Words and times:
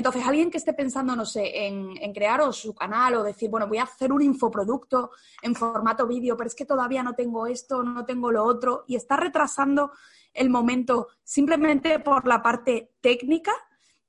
Entonces, 0.00 0.26
alguien 0.26 0.50
que 0.50 0.56
esté 0.56 0.72
pensando, 0.72 1.14
no 1.14 1.26
sé, 1.26 1.66
en, 1.66 1.94
en 2.00 2.12
crear 2.14 2.40
su 2.54 2.74
canal 2.74 3.14
o 3.16 3.22
decir, 3.22 3.50
bueno, 3.50 3.68
voy 3.68 3.78
a 3.78 3.82
hacer 3.82 4.12
un 4.12 4.22
infoproducto 4.22 5.10
en 5.42 5.54
formato 5.54 6.06
vídeo, 6.06 6.36
pero 6.38 6.48
es 6.48 6.54
que 6.54 6.64
todavía 6.64 7.02
no 7.02 7.14
tengo 7.14 7.46
esto, 7.46 7.82
no 7.82 8.06
tengo 8.06 8.32
lo 8.32 8.42
otro, 8.44 8.84
y 8.86 8.96
está 8.96 9.16
retrasando 9.18 9.92
el 10.32 10.48
momento 10.48 11.08
simplemente 11.22 11.98
por 11.98 12.26
la 12.26 12.42
parte 12.42 12.92
técnica, 13.02 13.52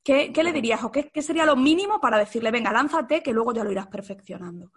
¿qué, 0.01 0.31
le 0.33 0.53
dirías 0.53 0.81
o 0.85 0.91
qué, 0.93 1.09
sería 1.21 1.45
lo 1.45 1.57
mínimo 1.57 1.99
para 1.99 2.17
decirle, 2.17 2.51
venga, 2.51 2.71
lánzate, 2.71 3.21
que 3.21 3.33
luego 3.33 3.53
ya 3.53 3.65
lo 3.65 3.71
irás 3.71 3.87
perfeccionando? 3.87 4.71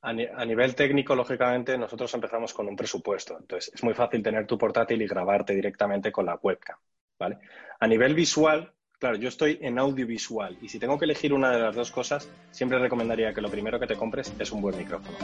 A, 0.00 0.12
nivel 0.12 0.74
técnico, 0.74 1.14
lógicamente, 1.14 1.76
nosotros 1.76 2.12
empezamos 2.14 2.54
con 2.54 2.68
un 2.68 2.76
presupuesto. 2.76 3.36
Entonces, 3.38 3.74
es 3.74 3.82
muy 3.82 3.92
fácil 3.92 4.22
tener 4.22 4.46
tu 4.46 4.56
portátil 4.56 5.00
y 5.02 5.06
grabarte 5.06 5.54
directamente 5.54 6.10
con 6.10 6.26
la 6.26 6.36
webcam. 6.36 6.78
¿vale? 7.18 7.38
A 7.80 7.86
nivel 7.86 8.14
visual, 8.14 8.72
claro, 8.98 9.16
yo 9.16 9.28
estoy 9.28 9.58
en 9.60 9.78
audiovisual 9.78 10.56
y 10.60 10.68
si 10.68 10.78
tengo 10.78 10.98
que 10.98 11.04
elegir 11.04 11.32
una 11.32 11.50
de 11.50 11.58
las 11.60 11.74
dos 11.74 11.90
cosas, 11.90 12.28
siempre 12.50 12.78
recomendaría 12.78 13.32
que 13.32 13.40
lo 13.40 13.50
primero 13.50 13.78
que 13.78 13.86
te 13.86 13.96
compres 13.96 14.32
es 14.38 14.52
un 14.52 14.60
buen 14.60 14.76
micrófono. 14.76 15.16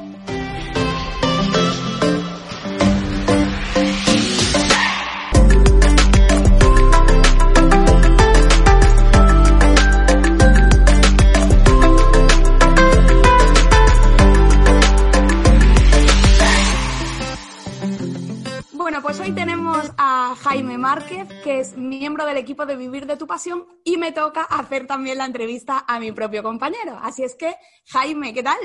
Jaime 20.35 20.79
Márquez, 20.79 21.29
que 21.43 21.61
es 21.61 21.77
miembro 21.77 22.25
del 22.27 22.37
equipo 22.37 22.67
de 22.67 22.77
Vivir 22.77 23.07
de 23.07 23.17
tu 23.17 23.27
Pasión, 23.27 23.67
y 23.85 23.97
me 23.97 24.13
toca 24.13 24.43
hacer 24.43 24.87
también 24.87 25.19
la 25.19 25.27
entrevista 25.27 25.85
a 25.87 25.99
mi 26.01 26.13
propio 26.13 26.43
compañero. 26.43 26.99
Así 27.03 27.23
es 27.23 27.35
que, 27.35 27.55
Jaime, 27.87 28.33
¿qué 28.33 28.43
tal? 28.43 28.59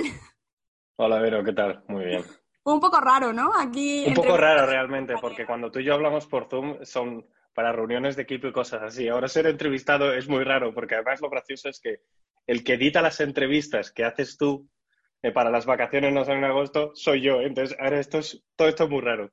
Hola, 0.98 1.20
Vero, 1.20 1.44
¿qué 1.44 1.54
tal? 1.54 1.84
Muy 1.88 2.06
bien. 2.06 2.24
Un 2.64 2.80
poco 2.80 3.00
raro, 3.00 3.32
¿no? 3.32 3.52
Aquí. 3.54 4.06
Un 4.08 4.14
poco 4.14 4.38
raro 4.38 4.66
realmente, 4.66 5.16
porque 5.22 5.46
cuando 5.46 5.70
tú 5.70 5.80
y 5.80 5.84
yo 5.84 5.94
hablamos 5.94 6.26
por 6.26 6.48
Zoom 6.50 6.84
son 6.84 7.28
para 7.54 7.72
reuniones 7.72 8.16
de 8.16 8.24
equipo 8.24 8.48
y 8.48 8.52
cosas 8.52 8.84
así. 8.84 9.08
Ahora 9.08 9.28
ser 9.28 9.48
entrevistado 9.48 10.14
es 10.14 10.28
muy 10.28 10.44
raro, 10.44 10.74
porque 10.74 10.96
además 10.96 11.22
lo 11.22 11.30
gracioso 11.30 11.70
es 11.70 11.80
que 11.80 12.02
el 12.48 12.64
que 12.64 12.74
edita 12.74 13.02
las 13.02 13.20
entrevistas 13.22 13.92
que 13.92 14.04
haces 14.04 14.38
tú 14.38 14.70
eh, 15.22 15.32
para 15.32 15.50
las 15.50 15.66
vacaciones 15.66 16.14
no 16.14 16.26
son 16.26 16.38
en 16.38 16.44
agosto 16.44 16.92
soy 16.96 17.22
yo. 17.22 17.42
Entonces, 17.42 17.78
ahora 17.80 18.00
esto 18.00 18.20
es, 18.20 18.44
todo 18.56 18.68
esto 18.68 18.84
es 18.84 18.90
muy 18.90 19.02
raro. 19.02 19.32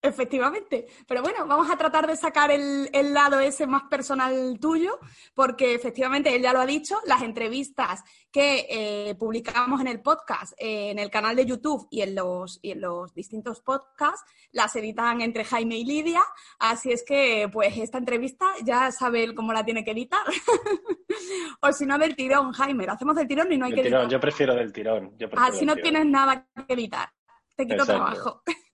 Efectivamente. 0.00 0.86
Pero 1.08 1.22
bueno, 1.22 1.46
vamos 1.46 1.68
a 1.70 1.76
tratar 1.76 2.06
de 2.06 2.16
sacar 2.16 2.52
el, 2.52 2.88
lado 3.12 3.40
ese 3.40 3.66
más 3.66 3.84
personal 3.84 4.58
tuyo, 4.60 4.98
porque 5.34 5.74
efectivamente 5.74 6.34
él 6.34 6.42
ya 6.42 6.52
lo 6.52 6.60
ha 6.60 6.66
dicho, 6.66 6.96
las 7.06 7.22
entrevistas 7.22 8.04
que 8.30 8.66
eh, 8.70 9.14
publicamos 9.16 9.80
en 9.80 9.88
el 9.88 10.00
podcast, 10.00 10.52
eh, 10.58 10.90
en 10.90 11.00
el 11.00 11.10
canal 11.10 11.34
de 11.34 11.46
YouTube 11.46 11.88
y 11.90 12.02
en, 12.02 12.14
los, 12.14 12.60
y 12.62 12.72
en 12.72 12.80
los 12.80 13.12
distintos 13.12 13.60
podcasts, 13.60 14.24
las 14.52 14.76
editan 14.76 15.20
entre 15.20 15.44
Jaime 15.44 15.78
y 15.78 15.84
Lidia. 15.84 16.22
Así 16.60 16.92
es 16.92 17.02
que, 17.02 17.48
pues, 17.52 17.76
esta 17.76 17.98
entrevista 17.98 18.46
ya 18.64 18.92
sabe 18.92 19.34
cómo 19.34 19.52
la 19.52 19.64
tiene 19.64 19.84
que 19.84 19.90
editar. 19.90 20.24
o 21.60 21.72
si 21.72 21.86
no, 21.86 21.98
del 21.98 22.14
tirón, 22.14 22.52
Jaime. 22.52 22.86
Lo 22.86 22.92
hacemos 22.92 23.16
del 23.16 23.26
tirón 23.26 23.52
y 23.52 23.58
no 23.58 23.66
hay 23.66 23.74
que 23.74 23.80
editar. 23.80 24.08
Yo 24.08 24.20
prefiero 24.20 24.54
del 24.54 24.72
tirón. 24.72 25.16
Así 25.36 25.66
no 25.66 25.74
tienes 25.74 26.06
nada 26.06 26.46
que 26.66 26.74
editar. 26.74 27.08
Te 27.56 27.66
quito 27.66 27.84
trabajo. 27.84 28.42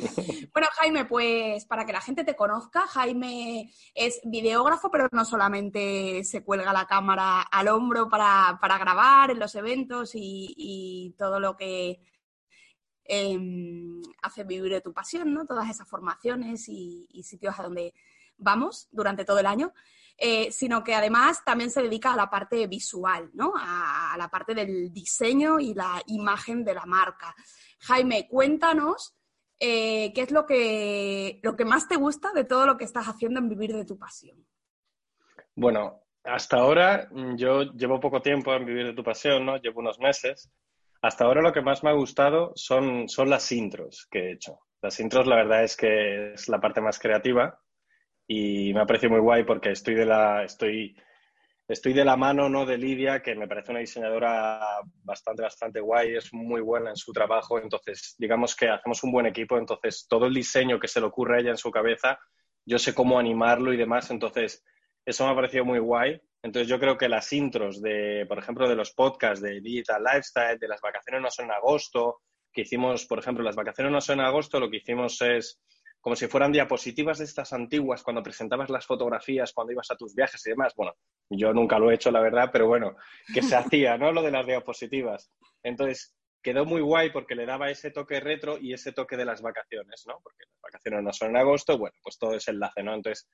bueno, 0.52 0.68
Jaime, 0.72 1.04
pues 1.04 1.64
para 1.66 1.84
que 1.84 1.92
la 1.92 2.00
gente 2.00 2.24
te 2.24 2.36
conozca, 2.36 2.86
Jaime 2.86 3.72
es 3.94 4.20
videógrafo, 4.24 4.90
pero 4.90 5.08
no 5.12 5.24
solamente 5.24 6.24
se 6.24 6.42
cuelga 6.42 6.72
la 6.72 6.86
cámara 6.86 7.42
al 7.42 7.68
hombro 7.68 8.08
para, 8.08 8.58
grabar 8.60 9.30
en 9.30 9.38
los 9.38 9.54
eventos 9.54 10.12
y, 10.14 11.14
todo 11.18 11.40
lo 11.40 11.56
que 11.56 12.00
em, 13.04 14.00
hace 14.22 14.44
vivir 14.44 14.72
de 14.72 14.80
tu 14.80 14.92
pasión, 14.92 15.32
¿no? 15.34 15.46
Todas 15.46 15.68
esas 15.68 15.88
formaciones 15.88 16.68
y, 16.68 17.06
sitios 17.22 17.58
a 17.58 17.64
donde 17.64 17.94
vamos 18.36 18.88
durante 18.90 19.24
todo 19.24 19.38
el 19.38 19.46
año. 19.46 19.72
Eh, 20.22 20.52
sino 20.52 20.84
que 20.84 20.94
además 20.94 21.42
también 21.46 21.70
se 21.70 21.80
dedica 21.80 22.12
a 22.12 22.16
la 22.16 22.28
parte 22.28 22.66
visual, 22.66 23.30
¿no? 23.32 23.54
a, 23.56 24.14
la 24.18 24.28
parte 24.28 24.54
del 24.54 24.92
diseño 24.92 25.58
y 25.58 25.72
la 25.72 26.02
imagen 26.08 26.62
de 26.62 26.74
la 26.74 26.84
marca. 26.84 27.34
Jaime, 27.78 28.28
cuéntanos 28.28 29.14
eh, 29.60 30.12
¿qué 30.14 30.22
es 30.22 30.30
lo 30.30 30.46
que, 30.46 31.38
lo 31.42 31.54
que 31.54 31.64
más 31.64 31.86
te 31.86 31.96
gusta 31.96 32.32
de 32.32 32.44
todo 32.44 32.66
lo 32.66 32.76
que 32.76 32.84
estás 32.84 33.06
haciendo 33.06 33.38
en 33.38 33.48
Vivir 33.48 33.74
de 33.74 33.84
tu 33.84 33.98
Pasión? 33.98 34.46
Bueno, 35.54 36.02
hasta 36.24 36.56
ahora 36.56 37.08
mm, 37.10 37.36
yo 37.36 37.64
llevo 37.74 38.00
poco 38.00 38.22
tiempo 38.22 38.54
en 38.54 38.64
Vivir 38.64 38.86
de 38.86 38.94
tu 38.94 39.04
Pasión, 39.04 39.44
¿no? 39.44 39.58
Llevo 39.58 39.80
unos 39.80 39.98
meses. 39.98 40.50
Hasta 41.02 41.24
ahora 41.24 41.42
lo 41.42 41.52
que 41.52 41.62
más 41.62 41.84
me 41.84 41.90
ha 41.90 41.94
gustado 41.94 42.52
son, 42.54 43.08
son 43.08 43.30
las 43.30 43.52
intros 43.52 44.06
que 44.10 44.18
he 44.18 44.32
hecho. 44.32 44.60
Las 44.82 44.98
intros, 44.98 45.26
la 45.26 45.36
verdad 45.36 45.62
es 45.62 45.76
que 45.76 46.32
es 46.32 46.48
la 46.48 46.60
parte 46.60 46.80
más 46.80 46.98
creativa 46.98 47.60
y 48.26 48.72
me 48.72 48.80
ha 48.80 48.86
parecido 48.86 49.12
muy 49.12 49.20
guay 49.20 49.44
porque 49.44 49.72
estoy 49.72 49.94
de 49.94 50.06
la, 50.06 50.44
estoy 50.44 50.96
estoy 51.72 51.92
de 51.92 52.04
la 52.04 52.16
mano 52.16 52.48
¿no? 52.48 52.66
de 52.66 52.76
Lidia, 52.76 53.22
que 53.22 53.34
me 53.34 53.46
parece 53.46 53.70
una 53.70 53.80
diseñadora 53.80 54.60
bastante, 55.04 55.42
bastante 55.42 55.80
guay, 55.80 56.16
es 56.16 56.32
muy 56.32 56.60
buena 56.60 56.90
en 56.90 56.96
su 56.96 57.12
trabajo, 57.12 57.58
entonces 57.58 58.16
digamos 58.18 58.56
que 58.56 58.68
hacemos 58.68 59.02
un 59.04 59.12
buen 59.12 59.26
equipo, 59.26 59.56
entonces 59.56 60.06
todo 60.08 60.26
el 60.26 60.34
diseño 60.34 60.80
que 60.80 60.88
se 60.88 61.00
le 61.00 61.06
ocurre 61.06 61.36
a 61.36 61.40
ella 61.40 61.50
en 61.50 61.56
su 61.56 61.70
cabeza, 61.70 62.18
yo 62.66 62.78
sé 62.78 62.92
cómo 62.92 63.18
animarlo 63.18 63.72
y 63.72 63.76
demás, 63.76 64.10
entonces 64.10 64.64
eso 65.04 65.24
me 65.24 65.32
ha 65.32 65.34
parecido 65.34 65.64
muy 65.64 65.78
guay. 65.78 66.20
Entonces 66.42 66.68
yo 66.68 66.78
creo 66.78 66.96
que 66.96 67.08
las 67.08 67.32
intros 67.32 67.82
de, 67.82 68.24
por 68.26 68.38
ejemplo, 68.38 68.68
de 68.68 68.74
los 68.74 68.92
podcasts 68.92 69.42
de 69.42 69.60
Digital 69.60 70.02
Lifestyle, 70.02 70.58
de 70.58 70.68
las 70.68 70.80
vacaciones 70.80 71.20
no 71.20 71.30
son 71.30 71.46
en 71.46 71.52
agosto, 71.52 72.22
que 72.52 72.62
hicimos, 72.62 73.06
por 73.06 73.18
ejemplo, 73.18 73.44
las 73.44 73.56
vacaciones 73.56 73.92
no 73.92 74.00
son 74.00 74.20
en 74.20 74.26
agosto, 74.26 74.58
lo 74.58 74.70
que 74.70 74.78
hicimos 74.78 75.20
es 75.20 75.60
como 76.00 76.16
si 76.16 76.26
fueran 76.28 76.52
diapositivas 76.52 77.18
de 77.18 77.24
estas 77.24 77.52
antiguas 77.52 78.02
cuando 78.02 78.22
presentabas 78.22 78.70
las 78.70 78.86
fotografías, 78.86 79.52
cuando 79.52 79.72
ibas 79.72 79.90
a 79.90 79.96
tus 79.96 80.14
viajes 80.14 80.44
y 80.46 80.50
demás. 80.50 80.74
Bueno, 80.74 80.94
yo 81.28 81.52
nunca 81.52 81.78
lo 81.78 81.90
he 81.90 81.94
hecho, 81.94 82.10
la 82.10 82.20
verdad, 82.20 82.50
pero 82.52 82.66
bueno, 82.66 82.96
que 83.32 83.42
se 83.42 83.56
hacía, 83.56 83.98
¿no? 83.98 84.12
Lo 84.12 84.22
de 84.22 84.30
las 84.30 84.46
diapositivas. 84.46 85.30
Entonces, 85.62 86.16
quedó 86.42 86.64
muy 86.64 86.80
guay 86.80 87.10
porque 87.10 87.34
le 87.34 87.44
daba 87.44 87.70
ese 87.70 87.90
toque 87.90 88.18
retro 88.18 88.56
y 88.58 88.72
ese 88.72 88.92
toque 88.92 89.16
de 89.16 89.26
las 89.26 89.42
vacaciones, 89.42 90.04
¿no? 90.06 90.20
Porque 90.22 90.44
las 90.46 90.60
vacaciones 90.62 91.02
no 91.02 91.12
son 91.12 91.30
en 91.30 91.36
agosto, 91.36 91.76
bueno, 91.76 91.96
pues 92.02 92.18
todo 92.18 92.34
ese 92.34 92.52
enlace, 92.52 92.82
¿no? 92.82 92.94
Entonces, 92.94 93.28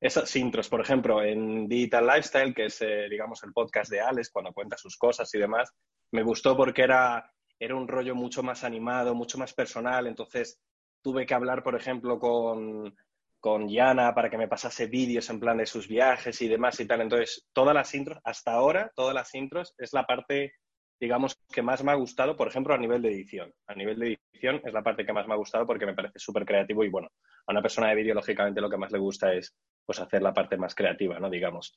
esas 0.00 0.34
intros, 0.36 0.68
por 0.68 0.80
ejemplo, 0.80 1.22
en 1.22 1.68
Digital 1.68 2.06
Lifestyle, 2.06 2.54
que 2.54 2.66
es, 2.66 2.80
eh, 2.82 3.08
digamos, 3.10 3.42
el 3.42 3.52
podcast 3.52 3.90
de 3.90 4.00
Alex, 4.00 4.30
cuando 4.30 4.52
cuenta 4.52 4.76
sus 4.76 4.96
cosas 4.96 5.32
y 5.34 5.38
demás, 5.38 5.72
me 6.12 6.22
gustó 6.22 6.56
porque 6.56 6.82
era, 6.82 7.32
era 7.58 7.74
un 7.74 7.88
rollo 7.88 8.14
mucho 8.14 8.42
más 8.44 8.62
animado, 8.62 9.14
mucho 9.14 9.38
más 9.38 9.52
personal, 9.52 10.06
entonces 10.06 10.60
tuve 11.02 11.26
que 11.26 11.34
hablar, 11.34 11.62
por 11.62 11.74
ejemplo, 11.74 12.18
con, 12.18 12.94
con 13.40 13.68
Yana 13.68 14.14
para 14.14 14.30
que 14.30 14.38
me 14.38 14.48
pasase 14.48 14.86
vídeos 14.86 15.28
en 15.30 15.40
plan 15.40 15.58
de 15.58 15.66
sus 15.66 15.88
viajes 15.88 16.40
y 16.42 16.48
demás 16.48 16.78
y 16.80 16.86
tal. 16.86 17.00
Entonces, 17.00 17.46
todas 17.52 17.74
las 17.74 17.94
intros, 17.94 18.18
hasta 18.24 18.52
ahora, 18.52 18.90
todas 18.94 19.14
las 19.14 19.34
intros 19.34 19.74
es 19.78 19.92
la 19.92 20.04
parte, 20.04 20.54
digamos, 21.00 21.36
que 21.52 21.62
más 21.62 21.82
me 21.84 21.92
ha 21.92 21.96
gustado, 21.96 22.36
por 22.36 22.48
ejemplo, 22.48 22.74
a 22.74 22.78
nivel 22.78 23.02
de 23.02 23.10
edición. 23.10 23.52
A 23.66 23.74
nivel 23.74 23.98
de 23.98 24.18
edición 24.32 24.60
es 24.64 24.72
la 24.72 24.82
parte 24.82 25.06
que 25.06 25.12
más 25.12 25.26
me 25.26 25.34
ha 25.34 25.38
gustado 25.38 25.66
porque 25.66 25.86
me 25.86 25.94
parece 25.94 26.18
súper 26.18 26.44
creativo 26.44 26.84
y, 26.84 26.88
bueno, 26.88 27.08
a 27.46 27.52
una 27.52 27.62
persona 27.62 27.88
de 27.88 27.94
vídeo, 27.94 28.14
lógicamente, 28.14 28.60
lo 28.60 28.70
que 28.70 28.76
más 28.76 28.92
le 28.92 28.98
gusta 28.98 29.32
es, 29.32 29.54
pues, 29.84 30.00
hacer 30.00 30.22
la 30.22 30.34
parte 30.34 30.56
más 30.56 30.74
creativa, 30.74 31.18
¿no? 31.18 31.30
Digamos. 31.30 31.76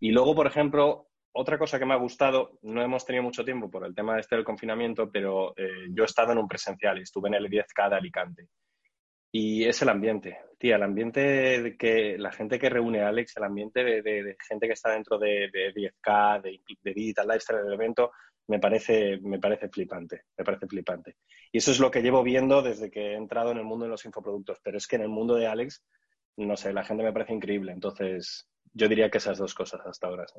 Y 0.00 0.10
luego, 0.10 0.34
por 0.34 0.46
ejemplo, 0.46 1.08
otra 1.36 1.58
cosa 1.58 1.78
que 1.78 1.86
me 1.86 1.94
ha 1.94 1.98
gustado, 1.98 2.58
no 2.62 2.82
hemos 2.82 3.04
tenido 3.04 3.22
mucho 3.22 3.44
tiempo 3.44 3.70
por 3.70 3.84
el 3.84 3.94
tema 3.94 4.14
de 4.14 4.20
este 4.20 4.36
del 4.36 4.44
confinamiento, 4.44 5.10
pero 5.10 5.54
eh, 5.56 5.86
yo 5.90 6.02
he 6.02 6.06
estado 6.06 6.32
en 6.32 6.38
un 6.38 6.48
presencial 6.48 6.98
y 6.98 7.02
estuve 7.02 7.28
en 7.28 7.34
el 7.34 7.50
10K 7.50 7.90
de 7.90 7.96
Alicante. 7.96 8.48
Y 9.30 9.64
es 9.64 9.82
el 9.82 9.90
ambiente, 9.90 10.38
tía, 10.58 10.76
el 10.76 10.82
ambiente 10.82 11.20
de 11.20 11.76
que 11.76 12.16
la 12.16 12.32
gente 12.32 12.58
que 12.58 12.70
reúne 12.70 13.02
a 13.02 13.08
Alex, 13.08 13.36
el 13.36 13.44
ambiente 13.44 13.84
de, 13.84 14.36
gente 14.48 14.66
que 14.66 14.72
está 14.72 14.92
dentro 14.92 15.18
de, 15.18 15.50
10K, 15.52 16.40
de, 16.40 16.60
de 16.82 16.94
Digital 16.94 17.28
Lifestyle 17.28 17.64
del 17.64 17.74
evento, 17.74 18.12
me 18.48 18.58
parece, 18.58 19.18
me 19.18 19.38
parece 19.38 19.68
flipante, 19.68 20.22
me 20.38 20.44
parece 20.44 20.66
flipante. 20.66 21.16
Y 21.52 21.58
eso 21.58 21.70
es 21.70 21.80
lo 21.80 21.90
que 21.90 22.00
llevo 22.00 22.22
viendo 22.22 22.62
desde 22.62 22.90
que 22.90 23.12
he 23.12 23.14
entrado 23.14 23.50
en 23.50 23.58
el 23.58 23.64
mundo 23.64 23.84
de 23.84 23.90
los 23.90 24.04
infoproductos, 24.04 24.58
pero 24.62 24.78
es 24.78 24.86
que 24.86 24.96
en 24.96 25.02
el 25.02 25.08
mundo 25.08 25.34
de 25.34 25.46
Alex, 25.46 25.84
no 26.36 26.56
sé, 26.56 26.72
la 26.72 26.84
gente 26.84 27.02
me 27.02 27.12
parece 27.12 27.34
increíble. 27.34 27.72
Entonces, 27.72 28.48
yo 28.72 28.88
diría 28.88 29.10
que 29.10 29.18
esas 29.18 29.38
dos 29.38 29.54
cosas 29.54 29.80
hasta 29.84 30.06
ahora. 30.06 30.26
¿sí? 30.28 30.38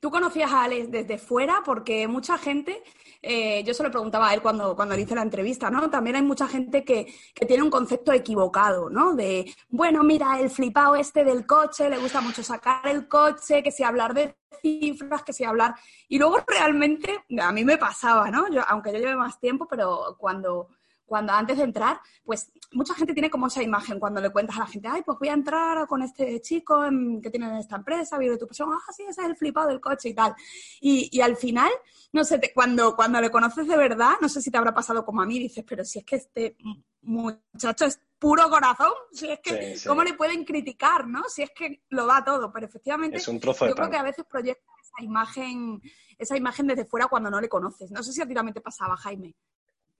Tú 0.00 0.10
conocías 0.10 0.52
a 0.52 0.64
Alex 0.64 0.90
desde 0.90 1.18
fuera 1.18 1.62
porque 1.64 2.06
mucha 2.08 2.38
gente, 2.38 2.82
eh, 3.22 3.62
yo 3.64 3.74
se 3.74 3.82
lo 3.82 3.90
preguntaba 3.90 4.28
a 4.28 4.34
él 4.34 4.42
cuando, 4.42 4.74
cuando 4.74 4.94
le 4.94 5.02
hice 5.02 5.14
la 5.14 5.22
entrevista, 5.22 5.70
¿no? 5.70 5.90
También 5.90 6.16
hay 6.16 6.22
mucha 6.22 6.46
gente 6.48 6.84
que, 6.84 7.06
tiene 7.46 7.62
un 7.62 7.70
concepto 7.70 8.12
equivocado, 8.12 8.90
¿no? 8.90 9.14
De, 9.14 9.52
bueno, 9.68 10.02
mira, 10.02 10.40
el 10.40 10.50
flipado 10.50 10.96
este 10.96 11.24
del 11.24 11.46
coche, 11.46 11.90
le 11.90 11.98
gusta 11.98 12.20
mucho 12.20 12.42
sacar 12.42 12.86
el 12.86 13.08
coche, 13.08 13.62
que 13.62 13.72
si 13.72 13.82
hablar 13.82 14.14
de 14.14 14.36
cifras, 14.62 15.22
que 15.22 15.32
si 15.32 15.44
hablar... 15.44 15.74
Y 16.08 16.18
luego 16.18 16.38
realmente, 16.46 17.24
a 17.40 17.52
mí 17.52 17.64
me 17.64 17.78
pasaba, 17.78 18.30
¿no? 18.30 18.48
Yo, 18.50 18.62
aunque 18.68 18.92
yo 18.92 18.98
lleve 18.98 19.16
más 19.16 19.38
tiempo, 19.40 19.66
pero 19.68 20.16
cuando 20.18 20.68
cuando 21.10 21.32
antes 21.32 21.58
de 21.58 21.64
entrar, 21.64 22.00
pues 22.22 22.52
mucha 22.70 22.94
gente 22.94 23.12
tiene 23.12 23.28
como 23.28 23.48
esa 23.48 23.60
imagen 23.64 23.98
cuando 23.98 24.20
le 24.20 24.30
cuentas 24.30 24.56
a 24.56 24.60
la 24.60 24.66
gente, 24.66 24.86
ay, 24.86 25.02
pues 25.04 25.18
voy 25.18 25.28
a 25.28 25.32
entrar 25.32 25.88
con 25.88 26.02
este 26.02 26.40
chico 26.40 26.84
que 27.20 27.30
tiene 27.30 27.58
esta 27.58 27.74
empresa, 27.74 28.16
vive 28.16 28.38
tu 28.38 28.46
pasión, 28.46 28.68
ah, 28.72 28.92
sí, 28.92 29.02
ese 29.02 29.22
es 29.22 29.26
el 29.26 29.36
flipado 29.36 29.70
del 29.70 29.80
coche 29.80 30.10
y 30.10 30.14
tal. 30.14 30.36
Y, 30.80 31.20
al 31.20 31.36
final, 31.36 31.68
no 32.12 32.22
sé, 32.22 32.40
cuando, 32.54 32.94
cuando 32.94 33.20
le 33.20 33.28
conoces 33.28 33.66
de 33.66 33.76
verdad, 33.76 34.12
no 34.20 34.28
sé 34.28 34.40
si 34.40 34.52
te 34.52 34.58
habrá 34.58 34.72
pasado 34.72 35.04
como 35.04 35.20
a 35.20 35.26
mí, 35.26 35.40
dices, 35.40 35.64
pero 35.68 35.84
si 35.84 35.98
es 35.98 36.04
que 36.04 36.14
este 36.14 36.56
muchacho 37.02 37.86
es 37.86 38.00
puro 38.16 38.48
corazón, 38.48 38.92
si 39.10 39.32
es 39.32 39.40
que, 39.40 39.74
¿cómo 39.84 40.04
le 40.04 40.14
pueden 40.14 40.44
criticar, 40.44 41.08
no? 41.08 41.24
Si 41.28 41.42
es 41.42 41.50
que 41.50 41.82
lo 41.88 42.06
da 42.06 42.24
todo, 42.24 42.52
pero 42.52 42.66
efectivamente, 42.66 43.16
es 43.16 43.26
un 43.26 43.40
trozo 43.40 43.64
de 43.64 43.72
yo 43.72 43.74
creo 43.74 43.90
que 43.90 43.96
a 43.96 44.04
veces 44.04 44.24
proyecta 44.26 44.70
esa 44.80 45.04
imagen, 45.04 45.82
esa 46.16 46.36
imagen 46.36 46.68
desde 46.68 46.84
fuera 46.84 47.08
cuando 47.08 47.32
no 47.32 47.40
le 47.40 47.48
conoces. 47.48 47.90
No 47.90 48.00
sé 48.04 48.12
si 48.12 48.22
a 48.22 48.28
ti 48.28 48.34
también 48.34 48.54
te 48.54 48.60
pasaba, 48.60 48.96
Jaime. 48.96 49.34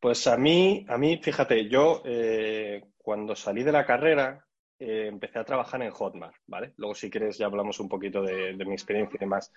Pues 0.01 0.27
a 0.27 0.39
mí, 0.39 0.87
a 0.89 0.97
mí, 0.97 1.21
fíjate, 1.23 1.69
yo 1.69 2.01
eh, 2.07 2.83
cuando 2.97 3.37
salí 3.37 3.63
de 3.63 3.73
la 3.73 3.85
carrera 3.85 4.47
eh, 4.79 5.09
empecé 5.09 5.39
a 5.39 5.45
trabajar 5.45 5.83
en 5.83 5.91
Hotmart, 5.91 6.37
¿vale? 6.47 6.73
Luego 6.79 6.95
si 6.95 7.11
quieres 7.11 7.37
ya 7.37 7.45
hablamos 7.45 7.79
un 7.81 7.89
poquito 7.89 8.23
de, 8.23 8.55
mi 8.65 8.73
experiencia 8.73 9.17
y 9.17 9.21
demás. 9.21 9.53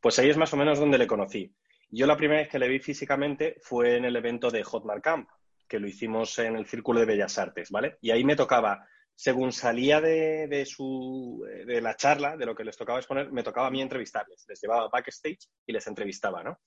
Pues 0.00 0.18
ahí 0.18 0.30
es 0.30 0.36
más 0.36 0.52
o 0.52 0.56
menos 0.56 0.80
donde 0.80 0.98
le 0.98 1.06
conocí. 1.06 1.54
Yo 1.90 2.08
la 2.08 2.16
primera 2.16 2.40
vez 2.40 2.48
que 2.48 2.58
le 2.58 2.66
vi 2.66 2.80
físicamente 2.80 3.56
fue 3.62 3.96
en 3.96 4.04
el 4.04 4.16
evento 4.16 4.50
de 4.50 4.64
Hotmart 4.64 5.00
Camp, 5.00 5.28
que 5.68 5.78
lo 5.78 5.86
hicimos 5.86 6.36
en 6.40 6.56
el 6.56 6.66
Círculo 6.66 6.98
de 6.98 7.06
Bellas 7.06 7.38
Artes, 7.38 7.70
¿vale? 7.70 7.98
Y 8.00 8.10
ahí 8.10 8.24
me 8.24 8.34
tocaba, 8.34 8.84
según 9.14 9.52
salía 9.52 10.00
de, 10.00 10.48
de, 10.48 10.66
su, 10.66 11.46
de 11.66 11.80
la 11.80 11.94
charla, 11.94 12.36
de 12.36 12.46
lo 12.46 12.56
que 12.56 12.64
les 12.64 12.76
tocaba 12.76 12.98
exponer, 12.98 13.30
me 13.30 13.44
tocaba 13.44 13.68
a 13.68 13.70
mí 13.70 13.80
entrevistarles. 13.80 14.44
Les 14.48 14.60
llevaba 14.60 14.88
backstage 14.88 15.46
y 15.64 15.72
les 15.72 15.86
entrevistaba, 15.86 16.42
¿no? 16.42 16.58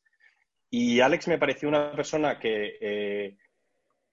Y 0.69 1.00
Alex 1.00 1.28
me 1.28 1.38
pareció 1.38 1.69
una 1.69 1.92
persona 1.92 2.40
que 2.40 2.78
eh, 2.81 3.38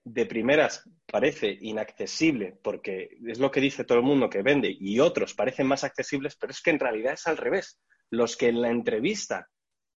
de 0.04 0.26
primeras 0.26 0.88
parece 1.06 1.56
inaccesible, 1.60 2.58
porque 2.62 3.18
es 3.26 3.38
lo 3.38 3.50
que 3.50 3.60
dice 3.60 3.84
todo 3.84 3.98
el 3.98 4.04
mundo 4.04 4.28
que 4.28 4.42
vende, 4.42 4.74
y 4.78 5.00
otros 5.00 5.34
parecen 5.34 5.66
más 5.66 5.82
accesibles, 5.82 6.36
pero 6.36 6.52
es 6.52 6.60
que 6.60 6.70
en 6.70 6.78
realidad 6.78 7.14
es 7.14 7.26
al 7.26 7.38
revés. 7.38 7.80
Los 8.10 8.36
que 8.36 8.48
en 8.48 8.60
la 8.60 8.68
entrevista 8.68 9.48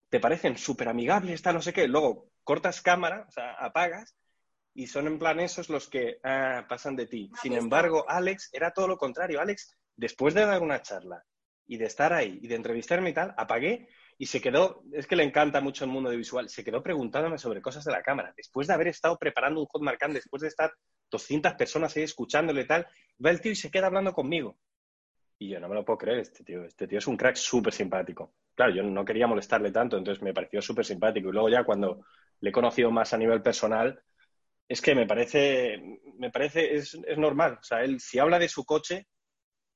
te 0.09 0.21
parecen 0.21 0.57
súper 0.57 0.89
amigables, 0.89 1.35
está 1.35 1.53
no 1.53 1.61
sé 1.61 1.73
qué, 1.73 1.89
luego 1.89 2.31
cortas 2.45 2.81
cámara, 2.81 3.27
o 3.29 3.33
sea, 3.33 3.53
apagas, 3.55 4.17
y 4.73 4.87
son 4.87 5.07
en 5.07 5.19
plan 5.19 5.41
esos 5.41 5.71
los 5.71 5.89
que 5.89 6.21
ah, 6.23 6.67
pasan 6.69 6.97
de 6.97 7.07
ti. 7.07 7.31
Sin 7.43 7.55
embargo, 7.55 8.05
Alex 8.09 8.51
era 8.53 8.73
todo 8.73 8.87
lo 8.87 8.99
contrario. 8.99 9.41
Alex, 9.41 9.75
después 9.97 10.35
de 10.35 10.45
dar 10.45 10.63
una 10.63 10.83
charla 10.83 11.25
y 11.67 11.79
de 11.79 11.87
estar 11.87 12.13
ahí 12.13 12.39
y 12.43 12.47
de 12.47 12.55
entrevistarme 12.55 13.11
y 13.11 13.15
tal, 13.15 13.35
apagué 13.39 13.89
y 14.19 14.27
se 14.27 14.41
quedó, 14.41 14.83
es 14.93 15.07
que 15.07 15.17
le 15.17 15.25
encanta 15.25 15.61
mucho 15.61 15.85
el 15.85 15.91
mundo 15.91 16.11
visual, 16.11 16.49
se 16.49 16.65
quedó 16.65 16.83
preguntándome 16.83 17.39
sobre 17.39 17.61
cosas 17.61 17.85
de 17.85 17.93
la 17.93 18.03
cámara. 18.03 18.33
Después 18.37 18.67
de 18.67 18.75
haber 18.75 18.89
estado 18.89 19.19
preparando 19.19 19.61
un 19.61 19.67
Hotmart 19.67 19.99
Camp, 19.99 20.15
después 20.15 20.41
de 20.41 20.49
estar 20.49 20.73
200 21.11 21.55
personas 21.55 21.95
ahí 21.97 22.03
escuchándole 22.05 22.63
y 22.63 22.67
tal, 22.67 22.87
va 23.25 23.31
el 23.31 23.41
tío 23.41 23.53
y 23.53 23.57
se 23.57 23.71
queda 23.71 23.89
hablando 23.89 24.13
conmigo. 24.13 24.59
Y 25.39 25.51
yo 25.51 25.61
no 25.61 25.69
me 25.69 25.75
lo 25.75 25.85
puedo 25.85 25.99
creer, 25.99 26.21
este 26.21 26.45
tío, 26.45 26.65
este 26.65 26.89
tío 26.89 26.99
es 26.99 27.07
un 27.07 27.17
crack 27.17 27.37
súper 27.37 27.75
simpático. 27.75 28.33
Claro, 28.55 28.75
yo 28.75 28.83
no 28.83 29.05
quería 29.05 29.27
molestarle 29.27 29.71
tanto, 29.71 29.99
entonces 29.99 30.23
me 30.23 30.33
pareció 30.33 30.63
súper 30.63 30.87
simpático. 30.87 31.29
Y 31.29 31.33
luego 31.33 31.51
ya 31.51 31.65
cuando 31.65 32.07
le 32.41 32.51
he 32.51 32.53
conocido 32.53 32.91
más 32.91 33.13
a 33.13 33.19
nivel 33.19 33.43
personal, 33.43 34.01
es 34.67 34.81
que 34.81 34.95
me 34.95 35.07
parece, 35.07 35.79
me 36.19 36.31
parece, 36.31 36.75
es, 36.75 36.95
es 37.07 37.19
normal. 37.19 37.59
O 37.61 37.63
sea, 37.63 37.83
él 37.83 38.01
si 38.01 38.19
habla 38.19 38.39
de 38.39 38.49
su 38.49 38.65
coche, 38.65 39.07